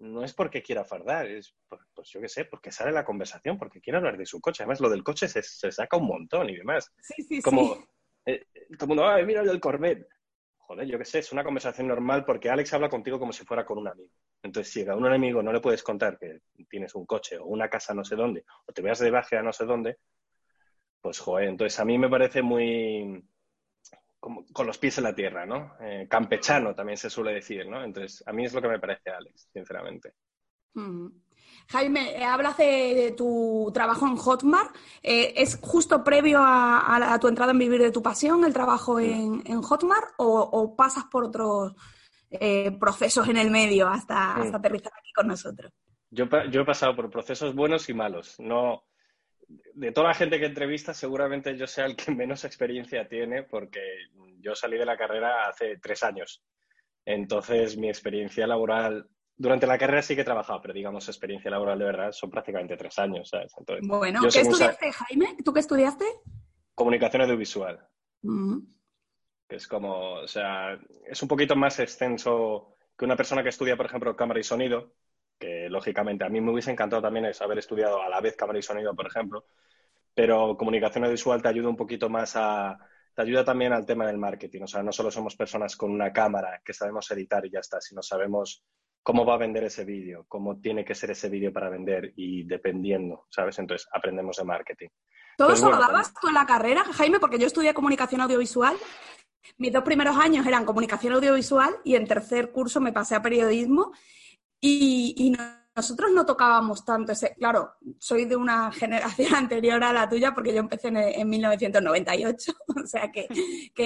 no 0.00 0.24
es 0.24 0.32
porque 0.32 0.62
quiera 0.62 0.84
fardar, 0.84 1.26
es, 1.26 1.54
pues, 1.68 2.08
yo 2.08 2.20
qué 2.20 2.28
sé, 2.28 2.46
porque 2.46 2.72
sale 2.72 2.90
la 2.90 3.04
conversación, 3.04 3.58
porque 3.58 3.80
quiere 3.80 3.98
hablar 3.98 4.16
de 4.16 4.26
su 4.26 4.40
coche. 4.40 4.62
Además, 4.62 4.80
lo 4.80 4.88
del 4.88 5.04
coche 5.04 5.28
se, 5.28 5.42
saca 5.42 5.96
un 5.96 6.06
montón 6.06 6.48
y 6.48 6.56
demás. 6.56 6.92
Sí, 7.00 7.22
sí, 7.22 7.42
Como, 7.42 7.74
sí. 7.74 7.84
Eh, 8.26 8.46
todo 8.78 8.84
el 8.84 8.88
mundo, 8.88 9.08
ay, 9.08 9.24
mira 9.26 9.42
el 9.42 9.60
Corvette. 9.60 10.08
Joder, 10.56 10.86
yo 10.86 10.98
qué 10.98 11.04
sé, 11.04 11.18
es 11.18 11.32
una 11.32 11.44
conversación 11.44 11.88
normal 11.88 12.24
porque 12.24 12.48
Alex 12.48 12.72
habla 12.72 12.88
contigo 12.88 13.18
como 13.18 13.32
si 13.32 13.44
fuera 13.44 13.66
con 13.66 13.78
un 13.78 13.88
amigo. 13.88 14.10
Entonces, 14.42 14.72
si 14.72 14.88
a 14.88 14.94
un 14.94 15.06
amigo 15.06 15.42
no 15.42 15.52
le 15.52 15.60
puedes 15.60 15.82
contar 15.82 16.18
que 16.18 16.40
tienes 16.68 16.94
un 16.94 17.06
coche 17.06 17.36
o 17.38 17.46
una 17.46 17.68
casa 17.68 17.92
no 17.92 18.04
sé 18.04 18.16
dónde, 18.16 18.44
o 18.66 18.72
te 18.72 18.80
veas 18.80 19.00
de 19.00 19.10
viaje 19.10 19.36
a 19.36 19.42
no 19.42 19.52
sé 19.52 19.64
dónde, 19.64 19.98
pues 21.00 21.18
joder, 21.18 21.48
entonces 21.48 21.78
a 21.80 21.84
mí 21.84 21.98
me 21.98 22.08
parece 22.08 22.42
muy, 22.42 23.22
con 24.20 24.66
los 24.66 24.78
pies 24.78 24.98
en 24.98 25.04
la 25.04 25.14
tierra, 25.14 25.46
¿no? 25.46 25.72
Eh, 25.80 26.06
campechano 26.08 26.74
también 26.74 26.98
se 26.98 27.08
suele 27.08 27.32
decir, 27.32 27.66
¿no? 27.66 27.82
Entonces, 27.82 28.22
a 28.26 28.32
mí 28.32 28.44
es 28.44 28.52
lo 28.52 28.60
que 28.60 28.68
me 28.68 28.78
parece 28.78 29.10
Alex, 29.10 29.48
sinceramente. 29.52 30.12
Jaime, 31.68 32.16
eh, 32.16 32.24
hablas 32.24 32.56
de, 32.58 33.14
tu 33.16 33.70
trabajo 33.72 34.06
en 34.06 34.16
Hotmart. 34.16 34.76
Eh, 35.02 35.32
¿Es 35.36 35.58
justo 35.60 36.04
previo 36.04 36.40
a, 36.42 37.18
tu 37.20 37.28
entrada 37.28 37.52
en 37.52 37.58
Vivir 37.58 37.80
de 37.80 37.90
tu 37.90 38.02
Pasión 38.02 38.44
el 38.44 38.52
trabajo 38.52 39.00
en, 39.00 39.62
Hotmart 39.62 40.10
o, 40.18 40.76
pasas 40.76 41.04
por 41.04 41.24
otros 41.24 41.74
procesos 42.78 43.26
en 43.26 43.38
el 43.38 43.50
medio 43.50 43.88
hasta, 43.88 44.36
aterrizar 44.36 44.92
aquí 44.98 45.12
con 45.14 45.28
nosotros? 45.28 45.72
Yo, 46.10 46.26
yo, 46.50 46.60
he 46.62 46.64
pasado 46.64 46.94
por 46.94 47.08
procesos 47.08 47.54
buenos 47.54 47.88
y 47.88 47.94
malos. 47.94 48.38
No, 48.38 48.84
de 49.74 49.92
toda 49.92 50.08
la 50.08 50.14
gente 50.14 50.38
que 50.38 50.46
entrevista, 50.46 50.94
seguramente 50.94 51.56
yo 51.56 51.66
sea 51.66 51.86
el 51.86 51.96
que 51.96 52.12
menos 52.12 52.44
experiencia 52.44 53.08
tiene, 53.08 53.42
porque 53.42 53.80
yo 54.38 54.54
salí 54.54 54.78
de 54.78 54.86
la 54.86 54.96
carrera 54.96 55.48
hace 55.48 55.78
tres 55.78 56.02
años. 56.02 56.42
Entonces, 57.04 57.76
mi 57.76 57.88
experiencia 57.88 58.46
laboral, 58.46 59.08
durante 59.36 59.66
la 59.66 59.78
carrera 59.78 60.02
sí 60.02 60.14
que 60.14 60.20
he 60.20 60.24
trabajado, 60.24 60.60
pero 60.60 60.74
digamos, 60.74 61.08
experiencia 61.08 61.50
laboral 61.50 61.78
de 61.78 61.84
verdad 61.84 62.12
son 62.12 62.30
prácticamente 62.30 62.76
tres 62.76 62.98
años, 62.98 63.30
bueno, 63.82 64.20
¿qué 64.32 64.40
estudiaste, 64.40 64.92
Jaime? 64.92 65.36
¿Tú 65.44 65.52
qué 65.52 65.60
estudiaste? 65.60 66.04
Comunicación 66.74 67.22
audiovisual. 67.22 67.80
Mm. 68.22 68.58
Es 69.48 69.66
como, 69.66 70.12
o 70.12 70.28
sea, 70.28 70.78
es 71.06 71.20
un 71.22 71.28
poquito 71.28 71.56
más 71.56 71.80
extenso 71.80 72.76
que 72.96 73.04
una 73.04 73.16
persona 73.16 73.42
que 73.42 73.48
estudia, 73.48 73.76
por 73.76 73.86
ejemplo, 73.86 74.14
cámara 74.14 74.40
y 74.40 74.44
sonido, 74.44 74.92
que 75.40 75.68
lógicamente 75.70 76.24
a 76.24 76.28
mí 76.28 76.40
me 76.40 76.52
hubiese 76.52 76.70
encantado 76.70 77.02
también 77.02 77.24
es 77.24 77.40
haber 77.40 77.58
estudiado 77.58 78.02
a 78.02 78.08
la 78.08 78.20
vez 78.20 78.36
cámara 78.36 78.58
y 78.58 78.62
sonido, 78.62 78.94
por 78.94 79.06
ejemplo, 79.06 79.46
pero 80.14 80.56
comunicación 80.56 81.04
audiovisual 81.04 81.40
te 81.40 81.48
ayuda 81.48 81.70
un 81.70 81.76
poquito 81.76 82.10
más 82.10 82.36
a, 82.36 82.78
te 83.14 83.22
ayuda 83.22 83.44
también 83.44 83.72
al 83.72 83.86
tema 83.86 84.06
del 84.06 84.18
marketing, 84.18 84.62
o 84.62 84.66
sea, 84.66 84.82
no 84.82 84.92
solo 84.92 85.10
somos 85.10 85.34
personas 85.34 85.76
con 85.76 85.90
una 85.90 86.12
cámara 86.12 86.60
que 86.62 86.74
sabemos 86.74 87.10
editar 87.10 87.44
y 87.46 87.50
ya 87.50 87.60
está, 87.60 87.80
sino 87.80 88.02
sabemos 88.02 88.62
cómo 89.02 89.24
va 89.24 89.34
a 89.34 89.38
vender 89.38 89.64
ese 89.64 89.84
vídeo, 89.84 90.26
cómo 90.28 90.60
tiene 90.60 90.84
que 90.84 90.94
ser 90.94 91.10
ese 91.10 91.30
vídeo 91.30 91.52
para 91.52 91.70
vender 91.70 92.12
y 92.16 92.44
dependiendo, 92.44 93.26
¿sabes? 93.30 93.58
Entonces 93.58 93.88
aprendemos 93.92 94.36
de 94.36 94.44
marketing. 94.44 94.88
¿Todo 95.38 95.54
eso 95.54 95.70
lo 95.70 95.78
dabas 95.78 96.12
tú 96.20 96.28
en 96.28 96.34
la 96.34 96.44
carrera, 96.44 96.84
Jaime? 96.84 97.18
Porque 97.18 97.38
yo 97.38 97.46
estudié 97.46 97.72
comunicación 97.72 98.20
audiovisual. 98.20 98.76
Mis 99.56 99.72
dos 99.72 99.84
primeros 99.84 100.18
años 100.18 100.46
eran 100.46 100.66
comunicación 100.66 101.14
audiovisual 101.14 101.76
y 101.82 101.94
en 101.94 102.06
tercer 102.06 102.52
curso 102.52 102.78
me 102.78 102.92
pasé 102.92 103.14
a 103.14 103.22
periodismo 103.22 103.92
y, 104.60 105.34
nosotros 105.74 106.10
no 106.12 106.26
tocábamos 106.26 106.84
tanto 106.84 107.12
ese. 107.12 107.34
Claro, 107.38 107.74
soy 107.98 108.26
de 108.26 108.36
una 108.36 108.70
generación 108.72 109.34
anterior 109.34 109.82
a 109.82 109.92
la 109.92 110.08
tuya 110.08 110.34
porque 110.34 110.52
yo 110.52 110.60
empecé 110.60 110.88
en, 110.88 111.28
1998, 111.28 112.52
o 112.84 112.86
sea 112.86 113.10
que. 113.10 113.28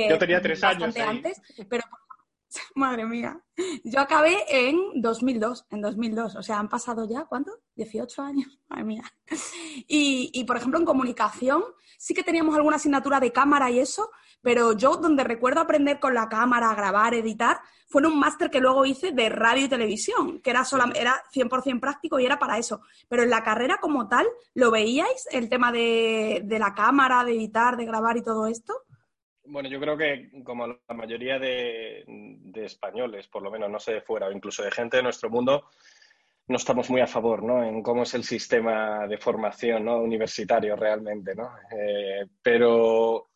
yo 0.09 0.19
tenía 0.19 0.40
tres 0.40 0.62
años. 0.64 0.97
antes, 0.97 1.40
pero. 1.69 1.85
Madre 2.76 3.04
mía. 3.04 3.40
Yo 3.83 3.99
acabé 4.00 4.37
en 4.49 5.00
2002, 5.00 5.66
en 5.71 5.81
2002. 5.81 6.37
O 6.37 6.43
sea, 6.43 6.59
han 6.59 6.69
pasado 6.69 7.09
ya, 7.09 7.25
¿cuánto? 7.25 7.52
18 7.75 8.23
años. 8.23 8.59
Madre 8.69 8.85
mía. 8.85 9.02
Y, 9.88 10.31
y, 10.33 10.45
por 10.45 10.57
ejemplo, 10.57 10.78
en 10.78 10.85
comunicación 10.85 11.64
sí 11.99 12.15
que 12.15 12.23
teníamos 12.23 12.55
alguna 12.55 12.77
asignatura 12.77 13.21
de 13.21 13.33
cámara 13.33 13.71
y 13.71 13.81
eso, 13.81 14.11
pero 14.43 14.73
yo 14.77 14.97
donde 14.97 15.25
recuerdo 15.25 15.61
aprender 15.61 15.99
con 15.99 16.15
la 16.15 16.29
cámara, 16.29 16.75
grabar, 16.75 17.15
editar, 17.15 17.61
fue 17.87 18.03
en 18.03 18.09
un 18.09 18.19
máster 18.19 18.51
que 18.51 18.61
luego 18.61 18.85
hice 18.85 19.13
de 19.13 19.29
radio 19.29 19.65
y 19.65 19.69
televisión, 19.69 20.41
que 20.41 20.51
era, 20.51 20.65
sola, 20.65 20.93
era 20.95 21.23
100% 21.33 21.81
práctico 21.81 22.19
y 22.19 22.27
era 22.27 22.39
para 22.39 22.59
eso. 22.59 22.81
Pero 23.09 23.23
en 23.23 23.31
la 23.31 23.43
carrera 23.43 23.79
como 23.81 24.09
tal, 24.09 24.27
¿lo 24.55 24.71
veíais 24.71 25.29
el 25.31 25.49
tema 25.49 25.73
de, 25.73 26.45
la 26.59 26.75
cámara, 26.75 27.25
de 27.25 27.33
editar, 27.33 27.77
de 27.77 27.87
grabar 27.87 28.17
y 28.17 28.23
todo 28.23 28.47
esto? 28.47 28.75
Bueno, 29.45 29.69
yo 29.69 29.79
creo 29.79 29.97
que 29.97 30.31
como 30.45 30.67
la 30.67 30.95
mayoría 30.95 31.39
de, 31.39 32.05
españoles, 32.55 33.29
por 33.29 33.43
lo 33.43 33.51
menos, 33.51 33.71
no 33.71 33.79
sé 33.79 33.95
de 33.95 34.01
fuera, 34.01 34.27
o 34.27 34.33
incluso 34.33 34.63
de 34.63 34.71
gente 34.71 34.97
de 34.97 35.03
nuestro 35.03 35.31
mundo, 35.31 35.71
no 36.47 36.57
estamos 36.57 36.91
muy 36.91 37.01
a 37.01 37.07
favor, 37.07 37.43
¿no? 37.43 37.65
En 37.65 37.83
cómo 37.83 38.03
es 38.03 38.15
el 38.15 38.25
sistema 38.25 39.07
de 39.07 39.19
formación, 39.19 39.85
¿no? 39.85 39.99
Universitario 39.99 40.77
realmente, 40.77 41.35
¿no? 41.35 41.51
Eh, 41.71 42.27
pero 42.43 43.29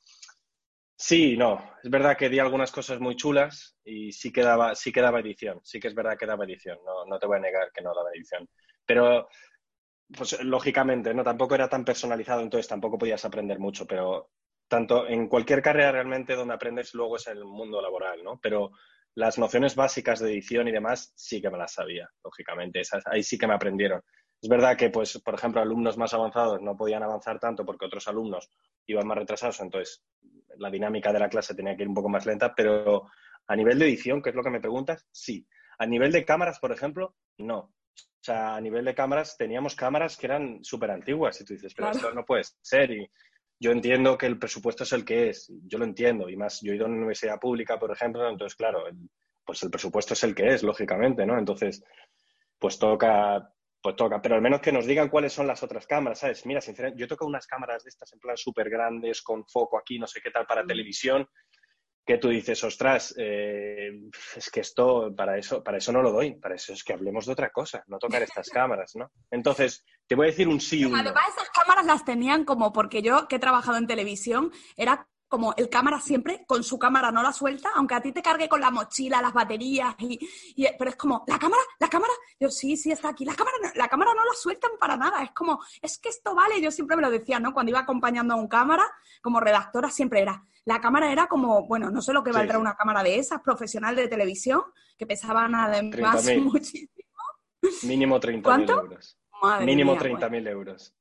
Sí, 1.00 1.36
no. 1.36 1.62
Es 1.82 1.88
verdad 1.90 2.16
que 2.16 2.28
di 2.28 2.40
algunas 2.40 2.72
cosas 2.72 2.98
muy 2.98 3.14
chulas 3.14 3.76
y 3.84 4.10
sí 4.10 4.32
que 4.32 4.42
daba, 4.42 4.74
sí 4.74 4.90
que 4.92 4.98
edición. 5.00 5.60
Sí 5.62 5.78
que 5.78 5.86
es 5.88 5.94
verdad 5.94 6.18
que 6.18 6.26
daba 6.26 6.44
edición. 6.44 6.78
No, 6.84 7.06
no 7.06 7.18
te 7.20 7.26
voy 7.26 7.36
a 7.38 7.40
negar 7.40 7.70
que 7.72 7.82
no 7.82 7.94
daba 7.94 8.10
edición. 8.12 8.48
Pero, 8.84 9.28
pues 10.16 10.42
lógicamente, 10.42 11.14
¿no? 11.14 11.22
Tampoco 11.22 11.54
era 11.54 11.68
tan 11.68 11.84
personalizado, 11.84 12.42
entonces 12.42 12.66
tampoco 12.66 12.98
podías 12.98 13.24
aprender 13.24 13.60
mucho. 13.60 13.86
Pero 13.86 14.30
tanto 14.66 15.06
en 15.06 15.28
cualquier 15.28 15.62
carrera 15.62 15.92
realmente 15.92 16.34
donde 16.34 16.54
aprendes 16.54 16.92
luego 16.94 17.16
es 17.16 17.28
el 17.28 17.44
mundo 17.44 17.80
laboral, 17.80 18.24
¿no? 18.24 18.40
Pero 18.42 18.72
las 19.18 19.36
nociones 19.36 19.74
básicas 19.74 20.20
de 20.20 20.30
edición 20.30 20.68
y 20.68 20.72
demás 20.72 21.12
sí 21.16 21.42
que 21.42 21.50
me 21.50 21.58
las 21.58 21.72
sabía, 21.72 22.08
lógicamente. 22.22 22.80
Esas, 22.80 23.04
ahí 23.08 23.24
sí 23.24 23.36
que 23.36 23.48
me 23.48 23.54
aprendieron. 23.54 24.00
Es 24.40 24.48
verdad 24.48 24.76
que, 24.76 24.90
pues, 24.90 25.20
por 25.20 25.34
ejemplo, 25.34 25.60
alumnos 25.60 25.98
más 25.98 26.14
avanzados 26.14 26.62
no 26.62 26.76
podían 26.76 27.02
avanzar 27.02 27.40
tanto 27.40 27.66
porque 27.66 27.86
otros 27.86 28.06
alumnos 28.06 28.48
iban 28.86 29.08
más 29.08 29.18
retrasados, 29.18 29.60
entonces 29.60 30.04
la 30.58 30.70
dinámica 30.70 31.12
de 31.12 31.18
la 31.18 31.28
clase 31.28 31.56
tenía 31.56 31.76
que 31.76 31.82
ir 31.82 31.88
un 31.88 31.96
poco 31.96 32.08
más 32.08 32.26
lenta, 32.26 32.54
pero 32.54 33.10
A 33.48 33.56
nivel 33.56 33.78
de 33.80 33.86
edición, 33.86 34.22
que 34.22 34.30
es 34.30 34.36
lo 34.36 34.42
que 34.42 34.50
me 34.50 34.60
preguntas, 34.60 35.04
sí. 35.10 35.44
A 35.78 35.86
nivel 35.86 36.12
de 36.12 36.24
cámaras, 36.24 36.60
por 36.60 36.70
ejemplo, 36.70 37.16
no. 37.38 37.58
O 37.58 38.22
sea, 38.22 38.54
a 38.54 38.60
nivel 38.60 38.84
de 38.84 38.94
cámaras 38.94 39.36
teníamos 39.36 39.74
cámaras 39.74 40.16
que 40.16 40.26
eran 40.26 40.62
súper 40.62 40.92
antiguas 40.92 41.40
y 41.40 41.44
tú 41.44 41.54
dices, 41.54 41.74
pero 41.74 41.90
esto 41.90 42.12
no 42.12 42.24
puede 42.24 42.44
ser. 42.60 42.90
Y 42.92 43.10
yo 43.60 43.72
entiendo 43.72 44.16
que 44.16 44.26
el 44.26 44.38
presupuesto 44.38 44.84
es 44.84 44.92
el 44.92 45.04
que 45.04 45.30
es, 45.30 45.52
yo 45.66 45.78
lo 45.78 45.84
entiendo. 45.84 46.28
Y 46.28 46.36
más, 46.36 46.60
yo 46.62 46.72
he 46.72 46.76
ido 46.76 46.84
a 46.84 46.88
una 46.88 46.98
universidad 46.98 47.40
pública, 47.40 47.78
por 47.78 47.90
ejemplo, 47.90 48.28
entonces, 48.28 48.56
claro, 48.56 48.84
pues 49.44 49.62
el 49.62 49.70
presupuesto 49.70 50.14
es 50.14 50.24
el 50.24 50.34
que 50.34 50.48
es, 50.48 50.62
lógicamente, 50.62 51.26
¿no? 51.26 51.38
Entonces, 51.38 51.82
pues 52.58 52.78
toca 52.78 53.52
pues 53.80 53.94
toca, 53.96 54.20
pero 54.20 54.34
al 54.34 54.42
menos 54.42 54.60
que 54.60 54.72
nos 54.72 54.86
digan 54.86 55.08
cuáles 55.08 55.32
son 55.32 55.46
las 55.46 55.62
otras 55.62 55.86
cámaras, 55.86 56.18
¿sabes? 56.18 56.44
Mira, 56.46 56.60
sinceramente, 56.60 57.00
yo 57.00 57.06
toco 57.06 57.26
unas 57.26 57.46
cámaras 57.46 57.84
de 57.84 57.90
estas 57.90 58.12
en 58.12 58.18
plan 58.18 58.36
súper 58.36 58.68
grandes, 58.68 59.22
con 59.22 59.46
foco 59.46 59.78
aquí, 59.78 59.98
no 59.98 60.06
sé 60.06 60.20
qué 60.20 60.30
tal, 60.30 60.46
para 60.46 60.64
mm. 60.64 60.66
televisión, 60.66 61.28
que 62.08 62.16
tú 62.16 62.30
dices, 62.30 62.64
ostras, 62.64 63.14
eh, 63.18 63.90
es 64.34 64.50
que 64.50 64.60
esto, 64.60 65.14
para 65.14 65.36
eso, 65.36 65.62
para 65.62 65.76
eso 65.76 65.92
no 65.92 66.00
lo 66.00 66.10
doy, 66.10 66.36
para 66.36 66.54
eso 66.54 66.72
es 66.72 66.82
que 66.82 66.94
hablemos 66.94 67.26
de 67.26 67.32
otra 67.32 67.50
cosa, 67.50 67.84
no 67.86 67.98
tocar 67.98 68.22
estas 68.22 68.48
cámaras, 68.50 68.96
¿no? 68.96 69.10
Entonces, 69.30 69.84
te 70.06 70.14
voy 70.14 70.28
a 70.28 70.30
decir 70.30 70.48
un 70.48 70.58
sí. 70.58 70.86
Un 70.86 70.96
Además, 70.96 71.24
esas 71.36 71.50
cámaras 71.50 71.84
las 71.84 72.06
tenían 72.06 72.46
como, 72.46 72.72
porque 72.72 73.02
yo 73.02 73.28
que 73.28 73.36
he 73.36 73.38
trabajado 73.38 73.76
en 73.76 73.86
televisión, 73.86 74.50
era 74.78 75.06
como 75.28 75.54
el 75.56 75.68
cámara 75.68 76.00
siempre 76.00 76.44
con 76.46 76.64
su 76.64 76.78
cámara 76.78 77.12
no 77.12 77.22
la 77.22 77.32
suelta, 77.32 77.70
aunque 77.74 77.94
a 77.94 78.00
ti 78.00 78.12
te 78.12 78.22
cargue 78.22 78.48
con 78.48 78.60
la 78.60 78.70
mochila, 78.70 79.20
las 79.20 79.32
baterías, 79.32 79.94
y, 79.98 80.18
pero 80.78 80.90
es 80.90 80.96
como, 80.96 81.24
¿la 81.26 81.38
cámara? 81.38 81.62
¿La 81.78 81.88
cámara? 81.88 82.12
Yo, 82.40 82.50
sí, 82.50 82.76
sí, 82.76 82.90
está 82.90 83.10
aquí. 83.10 83.24
La 83.24 83.34
cámara, 83.34 83.56
no, 83.62 83.68
la 83.74 83.88
cámara 83.88 84.12
no 84.14 84.24
la 84.24 84.34
sueltan 84.34 84.72
para 84.80 84.96
nada. 84.96 85.22
Es 85.22 85.32
como, 85.32 85.60
es 85.82 85.98
que 85.98 86.08
esto 86.08 86.34
vale. 86.34 86.60
Yo 86.60 86.70
siempre 86.70 86.96
me 86.96 87.02
lo 87.02 87.10
decía, 87.10 87.38
¿no? 87.38 87.52
Cuando 87.52 87.70
iba 87.70 87.80
acompañando 87.80 88.34
a 88.34 88.36
un 88.36 88.48
cámara, 88.48 88.86
como 89.20 89.40
redactora, 89.40 89.90
siempre 89.90 90.22
era. 90.22 90.44
La 90.64 90.80
cámara 90.80 91.12
era 91.12 91.26
como, 91.26 91.66
bueno, 91.66 91.90
no 91.90 92.02
sé 92.02 92.12
lo 92.12 92.22
que 92.22 92.32
valdrá 92.32 92.58
una 92.58 92.76
cámara 92.76 93.02
de 93.02 93.18
esas, 93.18 93.40
profesional 93.40 93.96
de 93.96 94.08
televisión, 94.08 94.62
que 94.96 95.06
pesaban 95.06 95.54
además 95.54 96.24
muchísimo. 96.38 96.88
Mínimo 97.82 98.20
30.000 98.20 98.70
euros. 98.70 99.18
Mínimo 99.60 99.96
30.000 99.96 100.48
euros. 100.48 100.94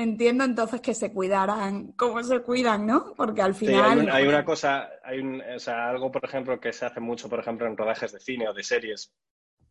Entiendo 0.00 0.44
entonces 0.44 0.80
que 0.80 0.94
se 0.94 1.12
cuidaran 1.12 1.92
como 1.92 2.22
se 2.22 2.40
cuidan, 2.40 2.86
¿no? 2.86 3.12
Porque 3.14 3.42
al 3.42 3.54
final... 3.54 4.08
hay, 4.10 4.26
una 4.26 4.44
cosa, 4.46 4.88
hay 5.04 5.18
un, 5.18 5.42
o 5.42 5.58
sea, 5.58 5.90
algo, 5.90 6.10
por 6.10 6.24
ejemplo, 6.24 6.58
que 6.58 6.72
se 6.72 6.86
hace 6.86 7.00
mucho, 7.00 7.28
por 7.28 7.40
ejemplo, 7.40 7.66
en 7.66 7.76
rodajes 7.76 8.12
de 8.12 8.20
cine 8.20 8.48
o 8.48 8.54
de 8.54 8.62
series, 8.62 9.12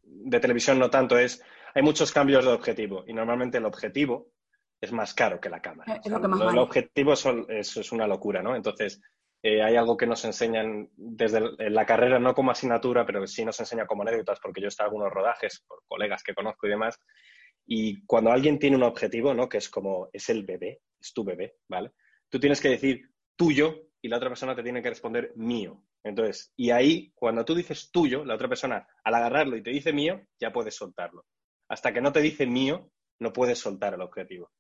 de 0.03 0.39
televisión 0.39 0.77
no 0.77 0.91
tanto, 0.91 1.17
es, 1.17 1.41
hay 1.73 1.81
muchos 1.81 2.11
cambios 2.11 2.45
de 2.45 2.51
objetivo 2.51 3.03
y 3.07 3.13
normalmente 3.13 3.57
el 3.57 3.65
objetivo 3.65 4.31
es 4.79 4.91
más 4.91 5.15
caro 5.15 5.39
que 5.39 5.49
la 5.49 5.61
cámara. 5.61 5.99
Es 6.03 6.11
lo 6.11 6.21
que 6.21 6.27
más 6.27 6.53
El 6.53 6.59
objetivo 6.59 7.13
es, 7.13 7.25
es, 7.77 7.91
una 7.91 8.05
locura, 8.05 8.43
¿no? 8.43 8.55
Entonces, 8.55 9.01
eh, 9.41 9.63
hay 9.63 9.77
algo 9.77 9.97
que 9.97 10.05
nos 10.05 10.23
enseñan 10.25 10.89
desde 10.95 11.41
la 11.71 11.87
carrera, 11.87 12.19
no 12.19 12.35
como 12.35 12.51
asignatura, 12.51 13.03
pero 13.03 13.25
sí 13.25 13.43
nos 13.43 13.59
enseña 13.59 13.87
como 13.87 14.03
anécdotas, 14.03 14.39
porque 14.39 14.61
yo 14.61 14.67
he 14.67 14.69
estado 14.69 14.89
en 14.89 14.93
algunos 14.93 15.11
rodajes 15.11 15.63
por 15.67 15.81
colegas 15.87 16.21
que 16.21 16.35
conozco 16.35 16.67
y 16.67 16.69
demás, 16.69 16.99
y 17.71 18.03
cuando 18.07 18.31
alguien 18.31 18.57
tiene 18.57 18.77
un 18.77 18.83
objetivo, 18.83 19.31
¿no? 19.35 19.47
Que 19.47 19.59
es 19.59 19.69
como, 19.69 20.09
es 20.11 20.27
el 20.29 20.43
bebé, 20.43 20.81
es 20.99 21.13
tu 21.13 21.23
bebé, 21.23 21.57
¿vale? 21.67 21.91
Tú 22.27 22.39
tienes 22.39 22.59
que 22.59 22.69
decir 22.69 23.11
tuyo 23.35 23.89
y 24.01 24.07
la 24.07 24.17
otra 24.17 24.29
persona 24.29 24.55
te 24.55 24.63
tiene 24.63 24.81
que 24.81 24.89
responder 24.89 25.33
mío. 25.35 25.83
Entonces, 26.03 26.51
y 26.55 26.71
ahí, 26.71 27.11
cuando 27.13 27.45
tú 27.45 27.53
dices 27.53 27.91
tuyo, 27.91 28.25
la 28.25 28.33
otra 28.33 28.47
persona, 28.47 28.87
al 29.03 29.13
agarrarlo 29.13 29.55
y 29.55 29.61
te 29.61 29.69
dice 29.69 29.93
mío, 29.93 30.19
ya 30.39 30.51
puedes 30.51 30.75
soltarlo. 30.75 31.27
Hasta 31.67 31.93
que 31.93 32.01
no 32.01 32.11
te 32.11 32.21
dice 32.21 32.47
mío, 32.47 32.89
no 33.19 33.31
puedes 33.31 33.59
soltar 33.59 33.93
el 33.93 34.01
objetivo. 34.01 34.51